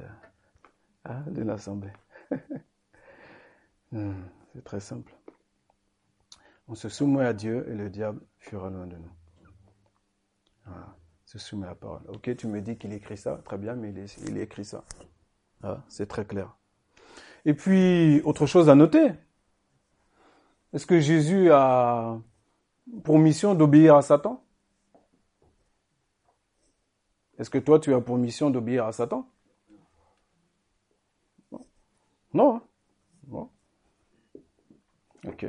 hein, 1.07 1.25
d'une 1.27 1.51
assemblée. 1.51 1.93
Hmm, 3.91 4.23
c'est 4.55 4.65
très 4.65 4.81
simple. 4.81 5.13
On 6.67 6.75
se 6.75 6.89
soumet 6.89 7.27
à 7.27 7.35
Dieu 7.35 7.69
et 7.69 7.75
le 7.75 7.91
diable 7.91 8.23
fuira 8.39 8.71
loin 8.71 8.87
de 8.87 8.97
nous. 8.97 9.11
Voilà. 10.65 10.97
Se 11.27 11.39
soumet 11.39 11.67
à 11.67 11.71
la 11.71 11.75
parole. 11.75 12.01
Ok, 12.09 12.35
tu 12.37 12.47
me 12.47 12.63
dis 12.63 12.79
qu'il 12.79 12.95
écrit 12.95 13.19
ça, 13.19 13.39
très 13.45 13.59
bien, 13.59 13.75
mais 13.75 13.93
il, 14.27 14.39
écrit 14.39 14.65
ça. 14.65 14.83
c'est 15.89 16.07
très 16.07 16.25
clair. 16.25 16.57
Et 17.45 17.53
puis, 17.53 18.23
autre 18.23 18.47
chose 18.47 18.71
à 18.71 18.75
noter. 18.75 19.13
Est-ce 20.73 20.87
que 20.87 21.01
Jésus 21.01 21.51
a 21.53 22.19
pour 23.05 23.19
mission 23.19 23.55
d'obéir 23.55 23.97
à 23.97 24.01
Satan? 24.01 24.43
Est-ce 27.43 27.51
que 27.51 27.59
toi, 27.59 27.81
tu 27.81 27.93
as 27.93 28.01
pour 28.01 28.19
mission 28.19 28.51
d'obéir 28.51 28.87
à 28.87 28.93
Satan? 28.93 29.29
Non. 31.51 31.67
Non. 32.35 32.55
Hein? 32.55 32.63
non. 33.27 33.51
Ok. 35.27 35.47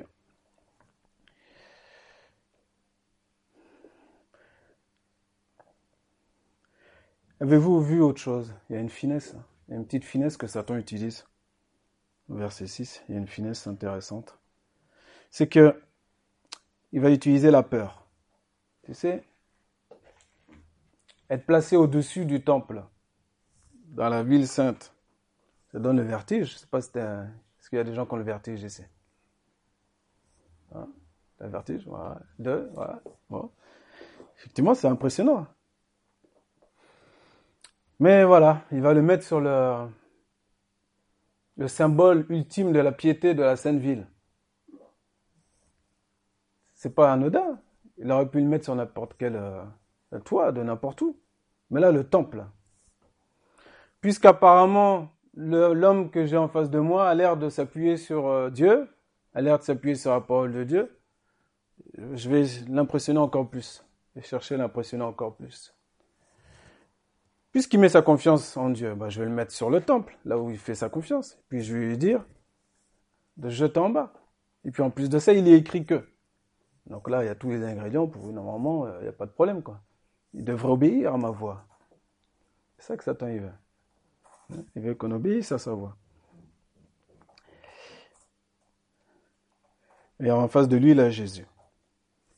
Avez-vous 7.40 7.80
vu 7.82 8.02
autre 8.02 8.20
chose? 8.20 8.56
Il 8.72 8.74
y 8.74 8.80
a 8.80 8.82
une 8.82 8.90
finesse, 8.90 9.36
a 9.70 9.76
une 9.76 9.86
petite 9.86 10.04
finesse 10.04 10.36
que 10.36 10.48
Satan 10.48 10.76
utilise. 10.78 11.28
Verset 12.28 12.66
6, 12.66 13.04
il 13.08 13.14
y 13.14 13.16
a 13.16 13.20
une 13.20 13.28
finesse 13.28 13.68
intéressante. 13.68 14.40
C'est 15.30 15.48
que 15.48 15.80
il 16.92 17.02
va 17.02 17.12
utiliser 17.12 17.52
la 17.52 17.62
peur. 17.62 18.08
Tu 18.82 18.96
sais, 18.96 19.24
être 21.34 21.46
placé 21.46 21.76
au-dessus 21.76 22.26
du 22.26 22.44
temple, 22.44 22.84
dans 23.88 24.10
la 24.10 24.24
ville 24.24 24.48
sainte, 24.48 24.94
ça 25.72 25.80
donne 25.80 25.98
le 25.98 26.04
vertige. 26.04 26.52
Je 26.52 26.58
sais 26.58 26.68
pas 26.68 26.82
si 26.82 26.90
Est-ce 26.98 27.70
qu'il 27.70 27.78
y 27.78 27.82
a 27.82 27.84
des 27.84 27.94
gens 27.94 28.06
qui 28.06 28.14
ont 28.14 28.18
le 28.18 28.24
vertige 28.24 28.64
ici? 28.64 28.84
Hein? 30.74 30.88
Le 31.40 31.48
vertige, 31.48 31.86
voilà. 31.88 32.20
Deux, 32.40 32.70
voilà. 32.74 33.02
Bon. 33.30 33.52
Effectivement, 34.38 34.74
c'est 34.74 34.88
impressionnant. 34.88 35.48
Mais 38.00 38.24
voilà, 38.24 38.64
il 38.72 38.82
va 38.82 38.94
le 38.94 39.02
mettre 39.02 39.24
sur 39.24 39.40
le, 39.40 39.88
le 41.58 41.68
symbole 41.68 42.26
ultime 42.30 42.72
de 42.74 42.80
la 42.80 42.92
piété 42.92 43.34
de 43.34 43.44
la 43.44 43.56
Sainte 43.56 43.80
Ville. 43.80 44.08
C'est 46.74 46.94
pas 46.94 47.14
anodin. 47.14 47.60
Il 47.98 48.12
aurait 48.12 48.30
pu 48.30 48.40
le 48.40 48.48
mettre 48.48 48.66
sur 48.66 48.76
n'importe 48.76 49.16
quel 49.18 49.36
euh, 49.36 49.64
toit 50.26 50.52
de 50.52 50.64
n'importe 50.64 51.02
où. 51.02 51.18
Mais 51.74 51.82
là, 51.82 51.92
le 51.92 52.04
temple. 52.04 52.46
Puisqu'apparemment, 54.00 55.10
l'homme 55.34 56.12
que 56.12 56.28
j'ai 56.28 56.38
en 56.38 56.48
face 56.48 56.70
de 56.70 56.78
moi 56.78 57.10
a 57.10 57.16
l'air 57.16 57.36
de 57.36 57.50
s'appuyer 57.50 57.98
sur 57.98 58.28
euh, 58.28 58.52
Dieu, 58.52 58.88
a 59.34 59.42
l'air 59.42 59.58
de 59.58 59.64
s'appuyer 59.64 59.96
sur 59.96 60.12
la 60.12 60.22
parole 60.22 60.54
de 60.54 60.64
Dieu, 60.64 61.00
je 62.14 62.30
vais 62.30 62.46
l'impressionner 62.70 63.20
encore 63.20 63.50
plus. 63.50 63.84
Je 64.14 64.20
vais 64.20 64.26
chercher 64.26 64.56
l'impressionner 64.56 65.04
encore 65.04 65.36
plus. 65.36 65.74
Puisqu'il 67.52 67.80
met 67.80 67.90
sa 67.90 68.04
confiance 68.04 68.56
en 68.56 68.70
Dieu, 68.70 68.94
bah, 68.94 69.10
je 69.10 69.20
vais 69.20 69.26
le 69.26 69.34
mettre 69.34 69.52
sur 69.52 69.72
le 69.72 69.82
temple, 69.82 70.16
là 70.26 70.38
où 70.38 70.52
il 70.52 70.60
fait 70.60 70.76
sa 70.76 70.90
confiance. 70.90 71.40
Puis 71.50 71.64
je 71.64 71.76
vais 71.76 71.86
lui 71.88 71.98
dire 71.98 72.24
de 73.38 73.50
jeter 73.50 73.80
en 73.80 73.90
bas. 73.90 74.14
Et 74.64 74.70
puis 74.70 74.84
en 74.84 74.92
plus 74.92 75.10
de 75.10 75.18
ça, 75.18 75.34
il 75.34 75.48
est 75.48 75.58
écrit 75.58 75.88
que. 75.88 76.08
Donc 76.86 77.10
là, 77.10 77.24
il 77.24 77.26
y 77.26 77.30
a 77.30 77.36
tous 77.36 77.50
les 77.50 77.64
ingrédients 77.64 78.06
pour 78.06 78.32
normalement, 78.32 78.86
euh, 78.86 79.00
il 79.00 79.04
n'y 79.04 79.10
a 79.10 79.14
pas 79.14 79.26
de 79.26 79.32
problème. 79.32 79.64
quoi. 79.64 79.82
Il 80.34 80.44
devrait 80.44 80.70
obéir 80.70 81.14
à 81.14 81.18
ma 81.18 81.30
voix. 81.30 81.66
C'est 82.78 82.88
ça 82.88 82.98
que 82.98 83.04
Satan 83.04 83.28
il 83.28 83.42
veut. 83.42 84.60
Il 84.76 84.82
veut 84.82 84.96
qu'on 84.96 85.12
obéisse 85.12 85.52
à 85.52 85.58
sa 85.58 85.74
voix. 85.74 85.96
Et 90.20 90.32
en 90.32 90.48
face 90.48 90.68
de 90.68 90.78
lui, 90.78 90.92
il 90.92 91.00
a 91.00 91.10
Jésus. 91.10 91.46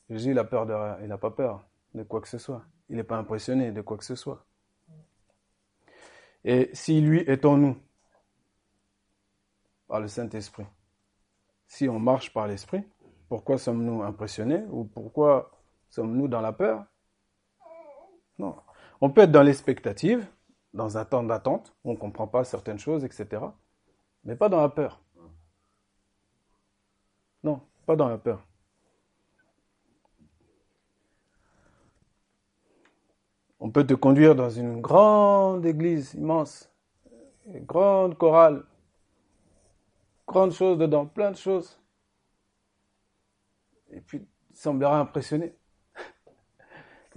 Jésus, 0.09 0.31
il 0.31 0.39
a 0.39 0.43
peur 0.43 0.65
de 0.65 0.73
rien. 0.73 0.97
Il 1.01 1.07
n'a 1.07 1.17
pas 1.17 1.31
peur 1.31 1.63
de 1.93 2.03
quoi 2.03 2.21
que 2.21 2.27
ce 2.27 2.37
soit. 2.37 2.63
Il 2.89 2.97
n'est 2.97 3.03
pas 3.03 3.17
impressionné 3.17 3.71
de 3.71 3.81
quoi 3.81 3.97
que 3.97 4.05
ce 4.05 4.15
soit. 4.15 4.45
Et 6.43 6.69
si 6.73 7.01
lui 7.01 7.19
est 7.21 7.43
en 7.45 7.57
nous, 7.57 7.77
par 9.87 9.99
le 9.99 10.07
Saint-Esprit, 10.07 10.65
si 11.67 11.89
on 11.89 11.99
marche 11.99 12.31
par 12.33 12.47
l'Esprit, 12.47 12.83
pourquoi 13.27 13.57
sommes-nous 13.57 14.03
impressionnés 14.03 14.63
ou 14.69 14.83
pourquoi 14.85 15.51
sommes-nous 15.89 16.27
dans 16.27 16.41
la 16.41 16.53
peur 16.53 16.85
Non. 18.37 18.55
On 19.01 19.09
peut 19.09 19.21
être 19.21 19.31
dans 19.31 19.41
l'expectative, 19.41 20.27
dans 20.73 20.97
un 20.97 21.05
temps 21.05 21.23
d'attente, 21.23 21.75
on 21.83 21.91
ne 21.93 21.97
comprend 21.97 22.27
pas 22.27 22.43
certaines 22.43 22.79
choses, 22.79 23.03
etc. 23.03 23.41
Mais 24.23 24.35
pas 24.35 24.49
dans 24.49 24.61
la 24.61 24.69
peur. 24.69 25.01
Non, 27.43 27.61
pas 27.85 27.95
dans 27.95 28.09
la 28.09 28.17
peur. 28.17 28.45
On 33.59 33.71
peut 33.71 33.85
te 33.85 33.93
conduire 33.93 34.35
dans 34.35 34.49
une 34.49 34.81
grande 34.81 35.65
église 35.65 36.13
immense, 36.13 36.69
une 37.47 37.65
grande 37.65 38.17
chorale, 38.17 38.65
grande 40.27 40.51
chose 40.51 40.77
dedans, 40.77 41.05
plein 41.05 41.31
de 41.31 41.37
choses. 41.37 41.79
Et 43.91 44.01
puis, 44.01 44.27
il 44.49 44.55
semblera 44.55 44.99
impressionné. 44.99 45.55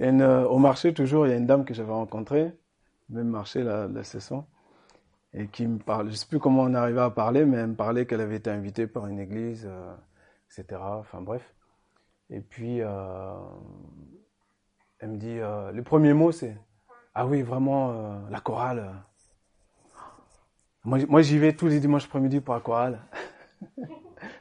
Euh, 0.00 0.44
au 0.44 0.58
marché, 0.58 0.94
toujours, 0.94 1.26
il 1.26 1.30
y 1.30 1.32
a 1.32 1.36
une 1.36 1.46
dame 1.46 1.64
que 1.64 1.74
j'avais 1.74 1.92
rencontrée, 1.92 2.52
même 3.10 3.28
marché, 3.28 3.62
la, 3.62 4.04
session, 4.04 4.46
et 5.34 5.48
qui 5.48 5.66
me 5.66 5.78
parle, 5.78 6.06
je 6.06 6.12
ne 6.12 6.16
sais 6.16 6.26
plus 6.26 6.38
comment 6.38 6.62
on 6.62 6.74
arrivait 6.74 7.00
à 7.00 7.10
parler, 7.10 7.44
mais 7.44 7.58
elle 7.58 7.68
me 7.68 7.74
parlait 7.74 8.06
qu'elle 8.06 8.20
avait 8.20 8.36
été 8.36 8.50
invitée 8.50 8.86
par 8.86 9.06
une 9.08 9.18
église, 9.18 9.66
euh, 9.68 9.94
etc. 10.46 10.80
Enfin 10.82 11.20
bref. 11.20 11.54
Et 12.30 12.40
puis, 12.40 12.80
euh, 12.80 13.34
elle 15.00 15.10
me 15.10 15.16
dit, 15.16 15.38
euh, 15.38 15.72
le 15.72 15.82
premier 15.82 16.12
mot 16.12 16.30
c'est, 16.32 16.56
ah 17.14 17.26
oui, 17.26 17.42
vraiment, 17.42 18.22
la 18.30 18.40
chorale. 18.40 18.92
Moi, 20.84 21.22
j'y 21.22 21.38
vais 21.38 21.52
tous 21.54 21.66
les 21.66 21.80
dimanches 21.80 22.04
après-midi 22.04 22.40
pour 22.40 22.54
la 22.54 22.60
chorale. 22.60 23.00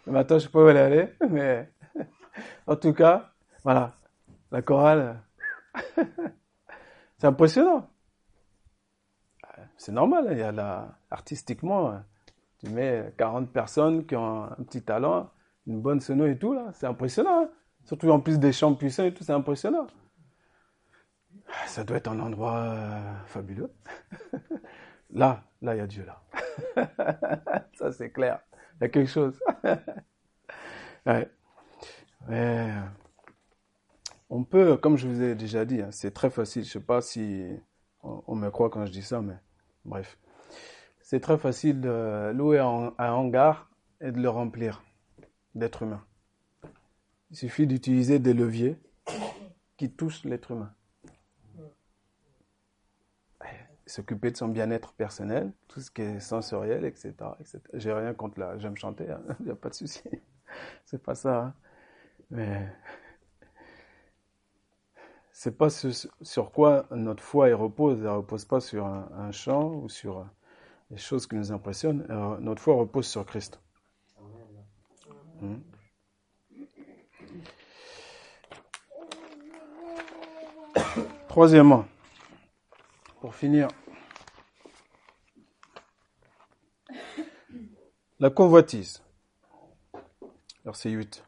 le 0.05 0.11
matin, 0.11 0.37
je 0.37 0.43
sais 0.43 0.49
pas 0.49 0.63
où 0.63 0.69
elle 0.69 0.77
aller, 0.77 1.13
mais 1.29 1.69
en 2.67 2.75
tout 2.75 2.93
cas, 2.93 3.31
voilà, 3.63 3.95
la 4.51 4.61
chorale, 4.61 5.19
c'est 7.17 7.27
impressionnant. 7.27 7.89
C'est 9.77 9.91
normal, 9.91 10.27
il 10.31 10.37
y 10.37 10.43
a 10.43 10.99
artistiquement, 11.09 11.99
tu 12.59 12.69
mets 12.69 13.13
40 13.17 13.51
personnes 13.51 14.05
qui 14.05 14.15
ont 14.15 14.43
un 14.43 14.63
petit 14.63 14.81
talent, 14.83 15.29
une 15.65 15.81
bonne 15.81 15.99
sono 15.99 16.25
et 16.25 16.37
tout, 16.37 16.53
là, 16.53 16.71
c'est 16.73 16.87
impressionnant. 16.87 17.43
Hein. 17.43 17.49
Surtout 17.85 18.09
en 18.11 18.19
plus 18.19 18.39
des 18.39 18.51
chants 18.51 18.73
puissants 18.75 19.05
et 19.05 19.13
tout, 19.13 19.23
c'est 19.23 19.33
impressionnant. 19.33 19.87
Ça 21.65 21.83
doit 21.83 21.97
être 21.97 22.09
un 22.09 22.19
endroit 22.19 22.57
euh, 22.57 23.13
fabuleux. 23.25 23.71
là, 25.11 25.43
là, 25.61 25.75
il 25.75 25.77
y 25.77 25.81
a 25.81 25.87
Dieu, 25.87 26.05
là. 26.05 26.21
Ça, 27.73 27.91
c'est 27.91 28.11
clair. 28.11 28.39
Il 28.75 28.83
y 28.83 28.85
a 28.85 28.89
quelque 28.89 29.09
chose. 29.09 29.39
ouais. 31.05 31.29
On 34.29 34.43
peut, 34.43 34.77
comme 34.77 34.97
je 34.97 35.07
vous 35.07 35.21
ai 35.21 35.35
déjà 35.35 35.65
dit, 35.65 35.81
hein, 35.81 35.89
c'est 35.91 36.11
très 36.11 36.29
facile. 36.29 36.63
Je 36.63 36.69
ne 36.69 36.71
sais 36.73 36.85
pas 36.85 37.01
si 37.01 37.47
on, 38.03 38.35
me 38.35 38.49
croit 38.49 38.69
quand 38.69 38.85
je 38.85 38.91
dis 38.91 39.01
ça, 39.01 39.21
mais 39.21 39.35
bref. 39.85 40.17
C'est 41.01 41.21
très 41.21 41.37
facile 41.37 41.79
de 41.81 42.31
louer 42.33 42.59
un, 42.59 42.93
hangar 42.97 43.69
et 44.01 44.11
de 44.11 44.19
le 44.19 44.29
remplir 44.29 44.83
d'êtres 45.55 45.83
humains. 45.83 46.03
Il 47.31 47.37
suffit 47.37 47.67
d'utiliser 47.67 48.19
des 48.19 48.33
leviers 48.33 48.77
qui 49.77 49.89
touchent 49.91 50.23
l'être 50.25 50.51
humain 50.51 50.73
s'occuper 53.87 54.31
de 54.31 54.37
son 54.37 54.49
bien-être 54.49 54.93
personnel, 54.93 55.51
tout 55.67 55.79
ce 55.79 55.89
qui 55.89 56.01
est 56.01 56.19
sensoriel, 56.19 56.85
etc. 56.85 57.13
etc. 57.39 57.59
J'ai 57.73 57.93
rien 57.93 58.13
contre 58.13 58.39
la, 58.39 58.57
j'aime 58.57 58.77
chanter, 58.77 59.05
il 59.05 59.11
hein. 59.11 59.23
n'y 59.39 59.49
a 59.49 59.55
pas 59.55 59.69
de 59.69 59.75
souci. 59.75 60.01
c'est 60.85 61.01
pas 61.01 61.15
ça. 61.15 61.53
Hein. 62.35 62.67
C'est 65.39 65.55
pas 65.55 65.69
sur 65.69 66.51
quoi 66.51 66.87
notre 66.89 67.21
foi 67.21 67.53
repose. 67.53 67.99
Elle 67.99 68.09
repose 68.09 68.45
pas 68.45 68.59
sur 68.59 68.87
un, 68.87 69.31
chant 69.31 69.69
ou 69.71 69.87
sur 69.87 70.25
des 70.89 70.97
choses 70.97 71.27
qui 71.27 71.35
nous 71.35 71.51
impressionnent. 71.51 72.07
notre 72.39 72.59
foi 72.59 72.73
repose 72.73 73.05
sur 73.05 73.23
Christ. 73.23 73.61
Hmm. 75.39 75.57
Troisièmement, 81.27 81.85
pour 83.21 83.35
finir, 83.35 83.67
la 88.19 88.31
convoitise. 88.31 89.03
Verset 90.65 90.89
8. 90.89 91.26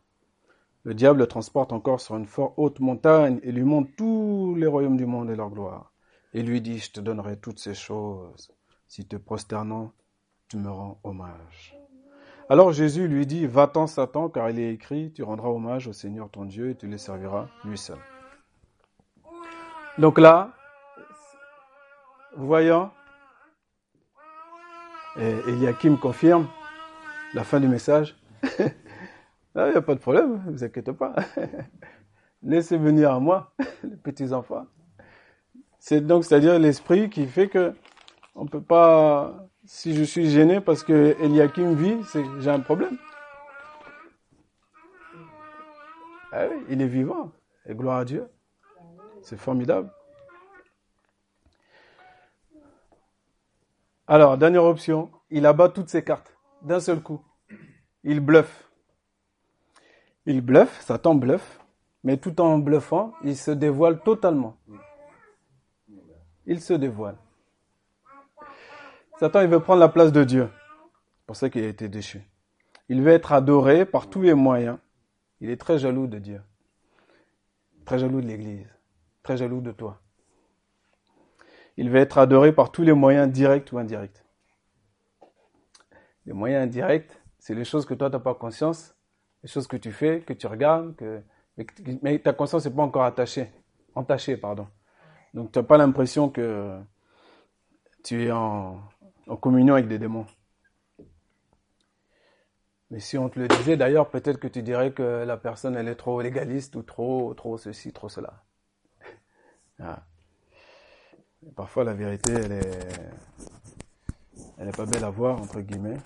Le 0.83 0.93
diable 0.93 1.19
le 1.19 1.27
transporte 1.27 1.73
encore 1.73 1.99
sur 1.99 2.15
une 2.15 2.25
fort 2.25 2.53
haute 2.57 2.79
montagne 2.79 3.39
et 3.43 3.51
lui 3.51 3.63
montre 3.63 3.91
tous 3.97 4.55
les 4.55 4.67
royaumes 4.67 4.97
du 4.97 5.05
monde 5.05 5.29
et 5.29 5.35
leur 5.35 5.49
gloire. 5.49 5.91
Et 6.33 6.41
lui 6.41 6.61
dit, 6.61 6.79
je 6.79 6.91
te 6.91 6.99
donnerai 6.99 7.37
toutes 7.37 7.59
ces 7.59 7.73
choses 7.73 8.51
si 8.89 9.05
te 9.05 9.15
prosternant, 9.15 9.93
tu 10.47 10.57
me 10.57 10.69
rends 10.69 10.99
hommage. 11.03 11.77
Alors 12.49 12.71
Jésus 12.71 13.07
lui 13.07 13.27
dit, 13.27 13.45
va-t'en 13.45 13.85
Satan, 13.85 14.29
car 14.29 14.49
il 14.49 14.59
est 14.59 14.73
écrit, 14.73 15.13
tu 15.13 15.21
rendras 15.21 15.49
hommage 15.49 15.87
au 15.87 15.93
Seigneur 15.93 16.29
ton 16.31 16.45
Dieu 16.45 16.71
et 16.71 16.75
tu 16.75 16.87
le 16.87 16.97
serviras 16.97 17.47
lui 17.63 17.77
seul. 17.77 17.99
Donc 19.99 20.17
là, 20.17 20.53
voyant, 22.35 22.91
et 25.17 25.35
Eliakim 25.47 25.97
confirme 25.99 26.47
la 27.33 27.43
fin 27.43 27.59
du 27.59 27.67
message. 27.67 28.18
Il 29.67 29.71
n'y 29.71 29.77
a 29.77 29.81
pas 29.81 29.95
de 29.95 29.99
problème, 29.99 30.41
ne 30.45 30.51
vous 30.51 30.63
inquiétez 30.63 30.93
pas. 30.93 31.15
Laissez 32.43 32.77
venir 32.77 33.11
à 33.11 33.19
moi, 33.19 33.53
les 33.83 33.97
petits 33.97 34.31
enfants. 34.31 34.65
C'est 35.79 36.01
donc, 36.05 36.23
c'est-à-dire 36.23 36.57
l'esprit 36.59 37.09
qui 37.09 37.25
fait 37.25 37.47
que 37.47 37.73
on 38.35 38.45
peut 38.45 38.61
pas, 38.61 39.47
si 39.65 39.93
je 39.93 40.03
suis 40.03 40.29
gêné 40.29 40.61
parce 40.61 40.83
que 40.83 41.15
Eliakim 41.21 41.73
vit, 41.73 41.97
j'ai 42.39 42.49
un 42.49 42.59
problème. 42.59 42.97
Ah 46.31 46.45
oui, 46.49 46.63
il 46.69 46.81
est 46.81 46.87
vivant. 46.87 47.31
Et 47.65 47.73
gloire 47.73 47.97
à 47.97 48.05
Dieu. 48.05 48.27
C'est 49.21 49.37
formidable. 49.37 49.91
Alors, 54.07 54.37
dernière 54.37 54.63
option, 54.63 55.11
il 55.29 55.45
abat 55.45 55.69
toutes 55.69 55.89
ses 55.89 56.03
cartes 56.03 56.35
d'un 56.61 56.79
seul 56.79 57.01
coup. 57.01 57.21
Il 58.03 58.19
bluffe. 58.21 58.68
Il 60.25 60.41
bluffe, 60.41 60.81
Satan 60.81 61.15
bluffe, 61.15 61.59
mais 62.03 62.17
tout 62.17 62.39
en 62.41 62.59
bluffant, 62.59 63.13
il 63.23 63.35
se 63.35 63.51
dévoile 63.51 64.01
totalement. 64.01 64.57
Il 66.45 66.61
se 66.61 66.73
dévoile. 66.73 67.17
Satan, 69.19 69.41
il 69.41 69.47
veut 69.47 69.59
prendre 69.59 69.79
la 69.79 69.89
place 69.89 70.11
de 70.11 70.23
Dieu. 70.23 70.49
C'est 71.17 71.25
pour 71.25 71.35
ça 71.35 71.49
qu'il 71.49 71.63
a 71.63 71.67
été 71.67 71.89
déchu. 71.89 72.21
Il 72.87 73.01
veut 73.01 73.11
être 73.11 73.33
adoré 73.33 73.85
par 73.85 74.09
tous 74.09 74.21
les 74.21 74.33
moyens. 74.33 74.77
Il 75.41 75.49
est 75.49 75.57
très 75.57 75.77
jaloux 75.77 76.07
de 76.07 76.19
Dieu. 76.19 76.41
Très 77.85 77.99
jaloux 77.99 78.21
de 78.21 78.27
l'Église. 78.27 78.67
Très 79.23 79.37
jaloux 79.37 79.61
de 79.61 79.71
toi. 79.71 80.01
Il 81.77 81.89
veut 81.89 81.99
être 81.99 82.17
adoré 82.17 82.51
par 82.51 82.71
tous 82.71 82.83
les 82.83 82.93
moyens 82.93 83.31
directs 83.31 83.71
ou 83.71 83.77
indirects. 83.77 84.23
Les 86.25 86.33
moyens 86.33 86.63
indirects, 86.63 87.11
c'est 87.37 87.55
les 87.55 87.63
choses 87.63 87.85
que 87.85 87.93
toi, 87.93 88.09
tu 88.09 88.15
n'as 88.15 88.19
pas 88.19 88.35
conscience, 88.35 88.95
les 89.43 89.49
choses 89.49 89.67
que 89.67 89.77
tu 89.77 89.91
fais, 89.91 90.21
que 90.21 90.33
tu 90.33 90.47
regardes, 90.47 90.95
que, 90.95 91.23
mais, 92.01 92.19
ta 92.19 92.33
conscience 92.33 92.65
n'est 92.65 92.71
pas 92.71 92.83
encore 92.83 93.03
attachée, 93.03 93.51
entachée. 93.95 94.37
Pardon. 94.37 94.67
Donc 95.33 95.51
tu 95.51 95.59
n'as 95.59 95.63
pas 95.63 95.77
l'impression 95.77 96.29
que 96.29 96.79
tu 98.03 98.25
es 98.25 98.31
en, 98.31 98.81
communion 99.41 99.75
avec 99.75 99.87
des 99.87 99.99
démons. 99.99 100.25
Mais 102.91 102.99
si 102.99 103.17
on 103.17 103.29
te 103.29 103.39
le 103.39 103.47
disait, 103.47 103.77
d'ailleurs, 103.77 104.09
peut-être 104.09 104.39
que 104.39 104.47
tu 104.47 104.63
dirais 104.63 104.93
que 104.93 105.23
la 105.23 105.37
personne, 105.37 105.75
elle 105.75 105.87
est 105.87 105.95
trop 105.95 106.21
légaliste 106.21 106.75
ou 106.75 106.81
trop, 106.81 107.33
trop 107.35 107.57
ceci, 107.57 107.93
trop 107.93 108.09
cela. 108.09 108.43
Ah. 109.81 110.03
Parfois, 111.55 111.85
la 111.85 111.93
vérité, 111.93 112.33
elle 112.33 112.51
est, 112.51 113.11
elle 114.57 114.67
est 114.67 114.75
pas 114.75 114.85
belle 114.85 115.05
à 115.05 115.09
voir, 115.09 115.39
entre 115.39 115.61
guillemets. 115.61 115.97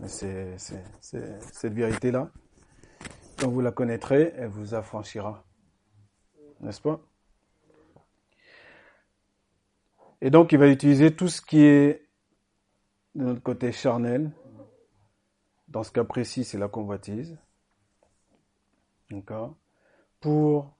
Mais 0.00 0.08
c'est, 0.08 0.56
cette 0.58 1.72
vérité-là. 1.72 2.30
Vous 3.46 3.60
la 3.60 3.72
connaîtrez, 3.72 4.32
elle 4.36 4.48
vous 4.48 4.74
affranchira. 4.74 5.44
N'est-ce 6.60 6.80
pas? 6.80 7.00
Et 10.20 10.30
donc, 10.30 10.52
il 10.52 10.58
va 10.58 10.68
utiliser 10.68 11.14
tout 11.14 11.28
ce 11.28 11.42
qui 11.42 11.60
est 11.60 12.08
de 13.14 13.24
notre 13.24 13.42
côté 13.42 13.70
charnel. 13.72 14.32
Dans 15.68 15.82
ce 15.82 15.92
cas 15.92 16.04
précis, 16.04 16.44
c'est 16.44 16.58
la 16.58 16.68
convoitise. 16.68 17.38
D'accord? 19.10 19.56
Pour 20.20 20.74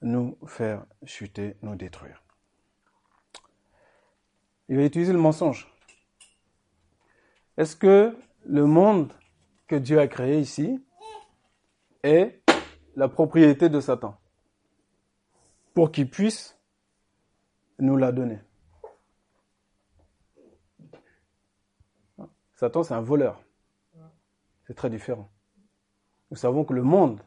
nous 0.00 0.38
faire 0.46 0.86
chuter, 1.04 1.56
nous 1.60 1.76
détruire. 1.76 2.22
Il 4.68 4.76
va 4.76 4.84
utiliser 4.84 5.12
le 5.12 5.18
mensonge. 5.18 5.70
Est-ce 7.58 7.76
que 7.76 8.16
le 8.44 8.64
monde 8.64 9.12
que 9.68 9.76
Dieu 9.76 10.00
a 10.00 10.08
créé 10.08 10.40
ici 10.40 10.84
est 12.02 12.42
la 12.96 13.08
propriété 13.08 13.68
de 13.68 13.80
Satan 13.80 14.18
pour 15.74 15.92
qu'il 15.92 16.10
puisse 16.10 16.58
nous 17.78 17.96
la 17.96 18.10
donner 18.10 18.40
Satan, 22.58 22.82
c'est 22.82 22.94
un 22.94 23.00
voleur. 23.00 23.40
C'est 24.66 24.74
très 24.74 24.90
différent. 24.90 25.30
Nous 26.32 26.36
savons 26.36 26.64
que 26.64 26.74
le 26.74 26.82
monde 26.82 27.20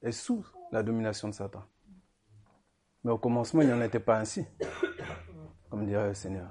est 0.00 0.10
sous 0.10 0.42
la 0.72 0.82
domination 0.82 1.28
de 1.28 1.34
Satan. 1.34 1.62
Mais 3.04 3.10
au 3.10 3.18
commencement, 3.18 3.60
il 3.60 3.68
n'en 3.68 3.82
était 3.82 4.00
pas 4.00 4.18
ainsi, 4.18 4.46
comme 5.68 5.84
dirait 5.84 6.08
le 6.08 6.14
Seigneur. 6.14 6.50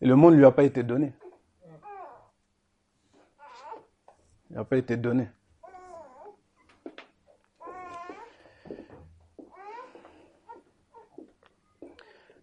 Et 0.00 0.06
le 0.06 0.14
monde 0.14 0.34
ne 0.34 0.38
lui 0.38 0.44
a 0.44 0.52
pas 0.52 0.62
été 0.62 0.84
donné. 0.84 1.12
Il 4.52 4.56
n'a 4.56 4.64
pas 4.64 4.76
été 4.76 4.98
donné. 4.98 5.30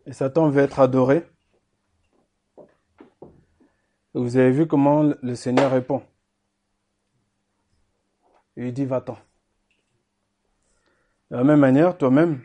Et 0.07 0.14
Satan 0.14 0.49
veut 0.49 0.64
être 0.64 0.80
adoré. 0.80 1.24
Vous 4.16 4.38
avez 4.38 4.49
vu 4.49 4.66
comment 4.66 5.03
le 5.22 5.36
Seigneur 5.36 5.72
répond. 5.72 6.01
Il 8.57 8.74
dit, 8.74 8.86
va-t'en. 8.86 9.20
De 11.30 11.38
la 11.38 11.43
même 11.43 11.60
manière, 11.60 11.95
toi-même, 11.95 12.41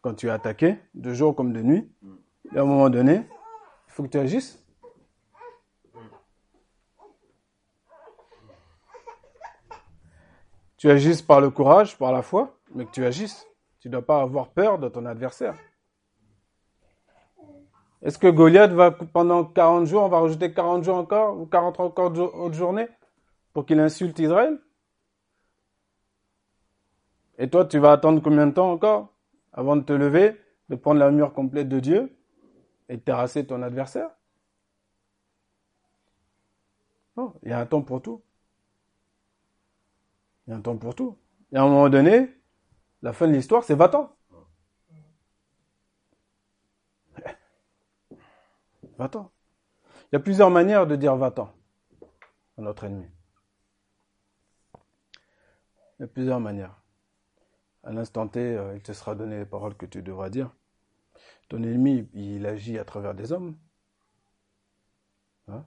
quand 0.00 0.14
tu 0.14 0.26
es 0.26 0.30
attaqué, 0.30 0.78
de 0.94 1.14
jour 1.14 1.36
comme 1.36 1.52
de 1.52 1.62
nuit, 1.62 1.88
à 2.56 2.62
un 2.62 2.64
moment 2.64 2.90
donné, 2.90 3.22
il 3.86 3.92
faut 3.92 4.02
que 4.02 4.08
tu 4.08 4.18
agisses. 4.18 4.67
Tu 10.78 10.88
agisses 10.90 11.22
par 11.22 11.40
le 11.40 11.50
courage, 11.50 11.98
par 11.98 12.12
la 12.12 12.22
foi, 12.22 12.56
mais 12.74 12.84
que 12.86 12.92
tu 12.92 13.04
agisses. 13.04 13.46
Tu 13.80 13.88
ne 13.88 13.92
dois 13.92 14.06
pas 14.06 14.22
avoir 14.22 14.48
peur 14.48 14.78
de 14.78 14.88
ton 14.88 15.04
adversaire. 15.06 15.56
Est-ce 18.00 18.16
que 18.16 18.28
Goliath 18.28 18.70
va, 18.70 18.92
pendant 18.92 19.44
40 19.44 19.86
jours, 19.86 20.04
on 20.04 20.08
va 20.08 20.20
rajouter 20.20 20.52
40 20.54 20.84
jours 20.84 20.96
encore, 20.96 21.36
ou 21.36 21.46
40 21.46 21.80
encore 21.80 22.16
autres 22.16 22.54
journées, 22.54 22.88
pour 23.52 23.66
qu'il 23.66 23.80
insulte 23.80 24.20
Israël? 24.20 24.60
Et 27.38 27.50
toi, 27.50 27.64
tu 27.64 27.78
vas 27.78 27.92
attendre 27.92 28.22
combien 28.22 28.46
de 28.46 28.52
temps 28.52 28.70
encore 28.70 29.12
avant 29.52 29.74
de 29.74 29.82
te 29.82 29.92
lever, 29.92 30.40
de 30.68 30.76
prendre 30.76 31.00
la 31.00 31.10
mur 31.10 31.32
complète 31.32 31.68
de 31.68 31.80
Dieu 31.80 32.16
et 32.88 32.96
de 32.96 33.02
terrasser 33.02 33.44
ton 33.44 33.62
adversaire? 33.62 34.10
Non, 37.16 37.34
il 37.42 37.50
y 37.50 37.52
a 37.52 37.58
un 37.58 37.66
temps 37.66 37.82
pour 37.82 38.00
tout. 38.00 38.22
Il 40.48 40.50
y 40.50 40.54
a 40.54 40.56
un 40.56 40.60
temps 40.60 40.76
pour 40.76 40.96
tout. 40.96 41.16
Et 41.52 41.56
à 41.56 41.62
un 41.62 41.68
moment 41.68 41.88
donné, 41.88 42.34
la 43.02 43.12
fin 43.12 43.28
de 43.28 43.32
l'histoire, 43.32 43.62
c'est 43.62 43.76
va-t'en. 43.76 44.10
Va-t'en. 48.98 49.30
Il 50.10 50.14
y 50.14 50.16
a 50.16 50.20
plusieurs 50.20 50.50
manières 50.50 50.88
de 50.88 50.96
dire 50.96 51.14
va-t'en 51.14 51.54
à 52.56 52.62
notre 52.62 52.82
ennemi. 52.84 53.06
Il 55.98 56.02
y 56.02 56.04
a 56.04 56.08
plusieurs 56.08 56.40
manières 56.40 56.74
à 57.88 57.92
l'instant 57.92 58.28
T, 58.28 58.38
euh, 58.40 58.76
il 58.76 58.82
te 58.82 58.92
sera 58.92 59.14
donné 59.14 59.38
les 59.38 59.46
paroles 59.46 59.74
que 59.74 59.86
tu 59.86 60.02
devras 60.02 60.28
dire. 60.28 60.50
Ton 61.48 61.62
ennemi, 61.62 62.06
il 62.12 62.44
agit 62.44 62.78
à 62.78 62.84
travers 62.84 63.14
des 63.14 63.32
hommes. 63.32 63.56
Hein? 65.48 65.64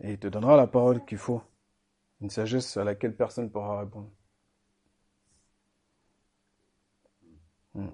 Et 0.00 0.14
il 0.14 0.18
te 0.18 0.26
donnera 0.26 0.56
la 0.56 0.66
parole 0.66 1.04
qu'il 1.04 1.18
faut. 1.18 1.42
Une 2.24 2.30
sagesse 2.30 2.78
à 2.78 2.84
laquelle 2.84 3.14
personne 3.14 3.44
ne 3.44 3.50
pourra 3.50 3.80
répondre. 3.80 4.10
Hmm. 7.74 7.90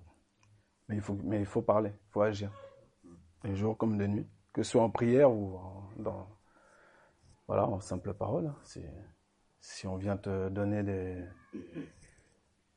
Mais, 0.87 0.95
il 1.41 1.45
faut, 1.45 1.62
parler, 1.62 1.91
il 1.91 2.11
faut 2.12 2.22
agir. 2.22 2.53
Les 3.43 3.57
jours 3.57 3.76
comme 3.76 3.99
de 3.99 4.07
nuit. 4.07 4.28
Que 4.53 4.62
ce 4.62 4.70
soit 4.70 4.85
en 4.85 4.91
prière 4.91 5.33
ou 5.33 5.57
en, 5.57 5.91
dans, 5.97 6.28
voilà, 7.49 7.66
en 7.66 7.81
simple 7.81 8.14
parole. 8.14 8.47
Hein. 8.47 8.57
Si 9.59 9.89
on 9.89 9.97
vient 9.97 10.16
te 10.16 10.49
donner 10.49 10.85
des, 10.85 11.24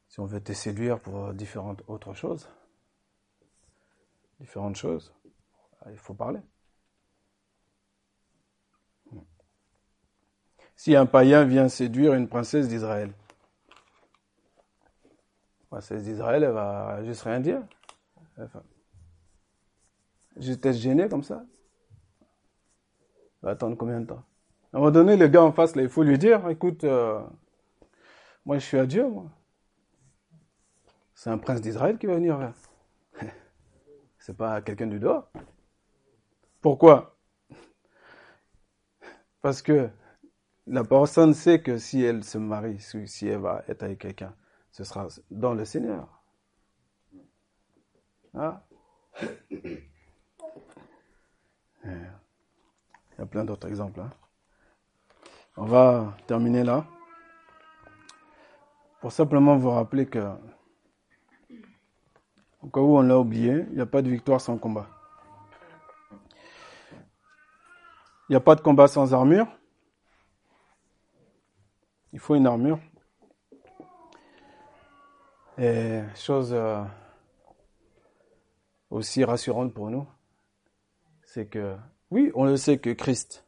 si 0.07 0.19
on 0.19 0.25
veut 0.25 0.41
te 0.41 0.53
séduire 0.53 0.99
pour 0.99 1.35
différentes 1.35 1.83
autres 1.87 2.15
choses, 2.15 2.49
différentes 4.39 4.75
choses, 4.75 5.13
il 5.91 5.99
faut 5.99 6.15
parler. 6.15 6.39
Si 10.75 10.95
un 10.95 11.05
païen 11.05 11.45
vient 11.45 11.69
séduire 11.69 12.13
une 12.13 12.27
princesse 12.27 12.67
d'Israël, 12.67 13.09
la 15.59 15.67
princesse 15.69 16.03
d'Israël, 16.03 16.43
elle 16.43 16.51
va 16.51 17.03
juste 17.03 17.21
rien 17.23 17.39
dire. 17.39 17.61
Enfin, 18.37 18.63
juste 20.37 20.65
être 20.65 20.75
gênée 20.75 21.07
comme 21.07 21.23
ça. 21.23 21.45
Elle 22.21 23.47
va 23.47 23.51
attendre 23.51 23.77
combien 23.77 24.01
de 24.01 24.07
temps? 24.07 24.23
À 24.71 24.77
un 24.77 24.79
moment 24.79 24.91
donné, 24.91 25.17
le 25.17 25.27
gars 25.27 25.43
en 25.43 25.51
face, 25.51 25.75
là, 25.75 25.83
il 25.83 25.89
faut 25.89 26.03
lui 26.03 26.17
dire, 26.17 26.47
écoute, 26.49 26.83
euh, 26.83 27.21
moi 28.45 28.57
je 28.57 28.65
suis 28.65 28.79
à 28.79 28.85
Dieu, 28.85 29.07
moi. 29.07 29.29
C'est 31.13 31.29
un 31.29 31.37
prince 31.37 31.61
d'Israël 31.61 31.97
qui 31.97 32.07
va 32.07 32.15
venir. 32.15 32.53
C'est 34.17 34.35
pas 34.35 34.61
quelqu'un 34.61 34.87
du 34.87 34.99
dehors. 34.99 35.31
Pourquoi? 36.59 37.17
Parce 39.41 39.61
que 39.61 39.89
la 40.67 40.83
personne 40.83 41.33
sait 41.33 41.61
que 41.61 41.77
si 41.77 42.03
elle 42.03 42.23
se 42.23 42.37
marie, 42.37 42.79
si 42.79 43.27
elle 43.27 43.39
va 43.39 43.63
être 43.67 43.83
avec 43.83 43.99
quelqu'un, 43.99 44.33
ce 44.71 44.83
sera 44.83 45.07
dans 45.29 45.53
le 45.53 45.65
Seigneur. 45.65 46.23
Ah. 48.33 48.63
Il 51.85 53.19
y 53.19 53.21
a 53.21 53.25
plein 53.25 53.43
d'autres 53.45 53.67
exemples. 53.67 53.99
Hein. 53.99 54.09
On 55.57 55.65
va 55.65 56.17
terminer 56.25 56.63
là. 56.63 56.85
Pour 59.01 59.11
simplement 59.11 59.57
vous 59.57 59.69
rappeler 59.69 60.07
que, 60.07 60.31
au 62.61 62.67
cas 62.69 62.79
où 62.79 62.97
on 62.97 63.01
l'a 63.01 63.19
oublié, 63.19 63.65
il 63.69 63.75
n'y 63.75 63.81
a 63.81 63.85
pas 63.85 64.01
de 64.01 64.09
victoire 64.09 64.39
sans 64.39 64.57
combat. 64.57 64.87
Il 68.29 68.31
n'y 68.31 68.35
a 68.37 68.39
pas 68.39 68.55
de 68.55 68.61
combat 68.61 68.87
sans 68.87 69.13
armure. 69.13 69.47
Il 72.13 72.19
faut 72.19 72.35
une 72.35 72.45
armure. 72.45 72.79
Et 75.57 76.01
chose 76.15 76.53
euh, 76.53 76.83
aussi 78.91 79.23
rassurante 79.23 79.73
pour 79.73 79.89
nous, 79.89 80.07
c'est 81.23 81.47
que, 81.47 81.75
oui, 82.11 82.31
on 82.35 82.45
le 82.45 82.55
sait 82.55 82.77
que 82.77 82.91
Christ 82.91 83.45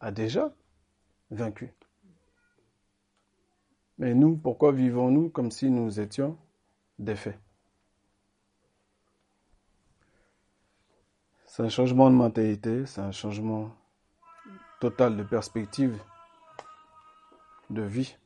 a 0.00 0.10
déjà 0.10 0.54
vaincu. 1.30 1.72
Mais 3.98 4.14
nous, 4.14 4.36
pourquoi 4.36 4.72
vivons-nous 4.72 5.28
comme 5.28 5.50
si 5.50 5.70
nous 5.70 6.00
étions 6.00 6.38
défaits 6.98 7.38
C'est 11.46 11.62
un 11.62 11.68
changement 11.68 12.10
de 12.10 12.16
mentalité, 12.16 12.86
c'est 12.86 13.00
un 13.00 13.12
changement 13.12 13.74
total 14.80 15.16
de 15.16 15.22
perspective 15.22 15.98
de 17.70 17.82
vie. 17.82 18.16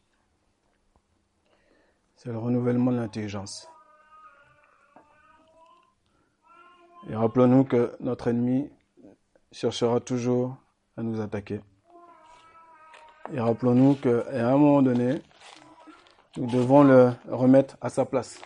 C'est 2.17 2.31
le 2.31 2.39
renouvellement 2.39 2.93
de 2.93 2.97
l'intelligence. 2.97 3.69
Et 7.09 7.17
rappelons-nous 7.17 7.65
que 7.65 7.97
notre 8.01 8.29
ennemi 8.29 8.71
cherchera 9.51 10.01
toujours 10.01 10.57
à 10.97 11.03
nous 11.03 11.21
attaquer. 11.21 11.61
Et 13.33 13.41
rappelons-nous 13.41 13.97
qu'à 13.97 14.49
un 14.49 14.57
moment 14.57 14.83
donné, 14.83 15.21
nous 16.37 16.47
devons 16.47 16.85
le 16.85 17.13
remettre 17.29 17.77
à 17.81 17.89
sa 17.89 18.05
place. 18.05 18.41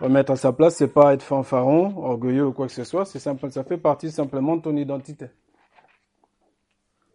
Remettre 0.00 0.32
à 0.32 0.36
sa 0.36 0.52
place, 0.52 0.76
c'est 0.76 0.88
pas 0.92 1.14
être 1.14 1.22
fanfaron, 1.22 1.96
orgueilleux 2.04 2.46
ou 2.46 2.52
quoi 2.52 2.66
que 2.66 2.72
ce 2.72 2.84
soit, 2.84 3.04
c'est 3.04 3.18
simple, 3.18 3.50
ça 3.52 3.64
fait 3.64 3.78
partie 3.78 4.10
simplement 4.10 4.56
de 4.56 4.62
ton 4.62 4.76
identité. 4.76 5.26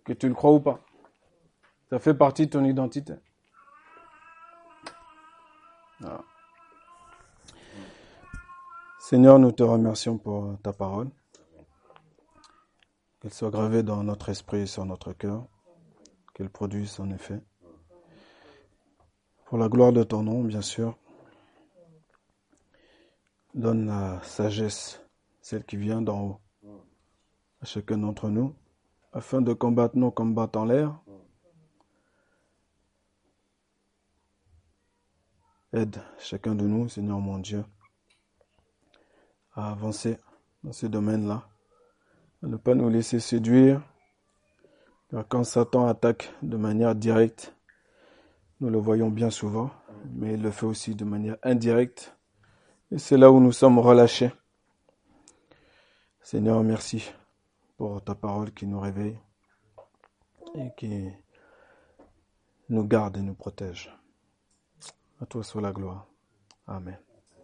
Que 0.05 0.13
tu 0.13 0.27
le 0.27 0.33
crois 0.33 0.53
ou 0.53 0.59
pas. 0.59 0.79
Ça 1.89 1.97
fait 1.97 2.13
partie 2.13 2.45
de 2.45 2.51
ton 2.51 2.63
identité. 2.65 3.15
Seigneur, 8.99 9.39
nous 9.39 9.51
te 9.51 9.63
remercions 9.63 10.19
pour 10.19 10.55
ta 10.61 10.71
parole. 10.71 11.09
Qu'elle 13.19 13.33
soit 13.33 13.49
gravée 13.49 13.81
dans 13.81 14.03
notre 14.03 14.29
esprit 14.29 14.59
et 14.59 14.65
sur 14.67 14.85
notre 14.85 15.13
cœur. 15.13 15.47
Qu'elle 16.35 16.51
produise 16.51 16.91
son 16.91 17.09
effet. 17.09 17.41
Pour 19.45 19.57
la 19.57 19.67
gloire 19.67 19.91
de 19.91 20.03
ton 20.03 20.21
nom, 20.21 20.43
bien 20.43 20.61
sûr. 20.61 20.95
Donne 23.55 23.87
la 23.87 24.21
sagesse, 24.21 25.01
celle 25.41 25.63
qui 25.65 25.75
vient 25.75 26.03
d'en 26.03 26.21
haut, 26.21 26.39
à 27.61 27.65
chacun 27.65 27.97
d'entre 27.97 28.29
nous, 28.29 28.53
afin 29.11 29.41
de 29.41 29.53
combattre 29.53 29.97
nos 29.97 30.11
combats 30.11 30.51
en 30.53 30.65
l'air. 30.65 30.93
Aide 35.71 36.01
chacun 36.17 36.55
de 36.55 36.65
nous, 36.65 36.89
Seigneur 36.89 37.19
mon 37.19 37.37
Dieu, 37.37 37.63
à 39.53 39.69
avancer 39.69 40.17
dans 40.63 40.71
ce 40.71 40.87
domaine-là, 40.87 41.47
à 42.41 42.47
ne 42.47 42.57
pas 42.57 42.73
nous 42.73 42.89
laisser 42.89 43.19
séduire, 43.19 43.79
car 45.11 45.27
quand 45.27 45.43
Satan 45.43 45.85
attaque 45.85 46.33
de 46.41 46.57
manière 46.57 46.95
directe, 46.95 47.55
nous 48.61 48.71
le 48.71 48.79
voyons 48.79 49.11
bien 49.11 49.29
souvent, 49.29 49.69
mais 50.11 50.33
il 50.33 50.41
le 50.41 50.49
fait 50.49 50.65
aussi 50.65 50.95
de 50.95 51.05
manière 51.05 51.37
indirecte, 51.43 52.17
et 52.89 52.97
c'est 52.97 53.17
là 53.17 53.31
où 53.31 53.39
nous 53.39 53.51
sommes 53.51 53.77
relâchés. 53.77 54.31
Seigneur, 56.23 56.63
merci 56.63 57.11
pour 57.77 58.03
ta 58.03 58.15
parole 58.15 58.51
qui 58.53 58.65
nous 58.65 58.79
réveille 58.79 59.19
et 60.55 60.71
qui 60.75 61.09
nous 62.69 62.85
garde 62.85 63.17
et 63.17 63.21
nous 63.21 63.35
protège. 63.35 63.98
À 65.21 65.25
toi 65.25 65.43
soit 65.43 65.61
la 65.61 65.71
gloire. 65.71 66.07
Amen. 66.67 66.97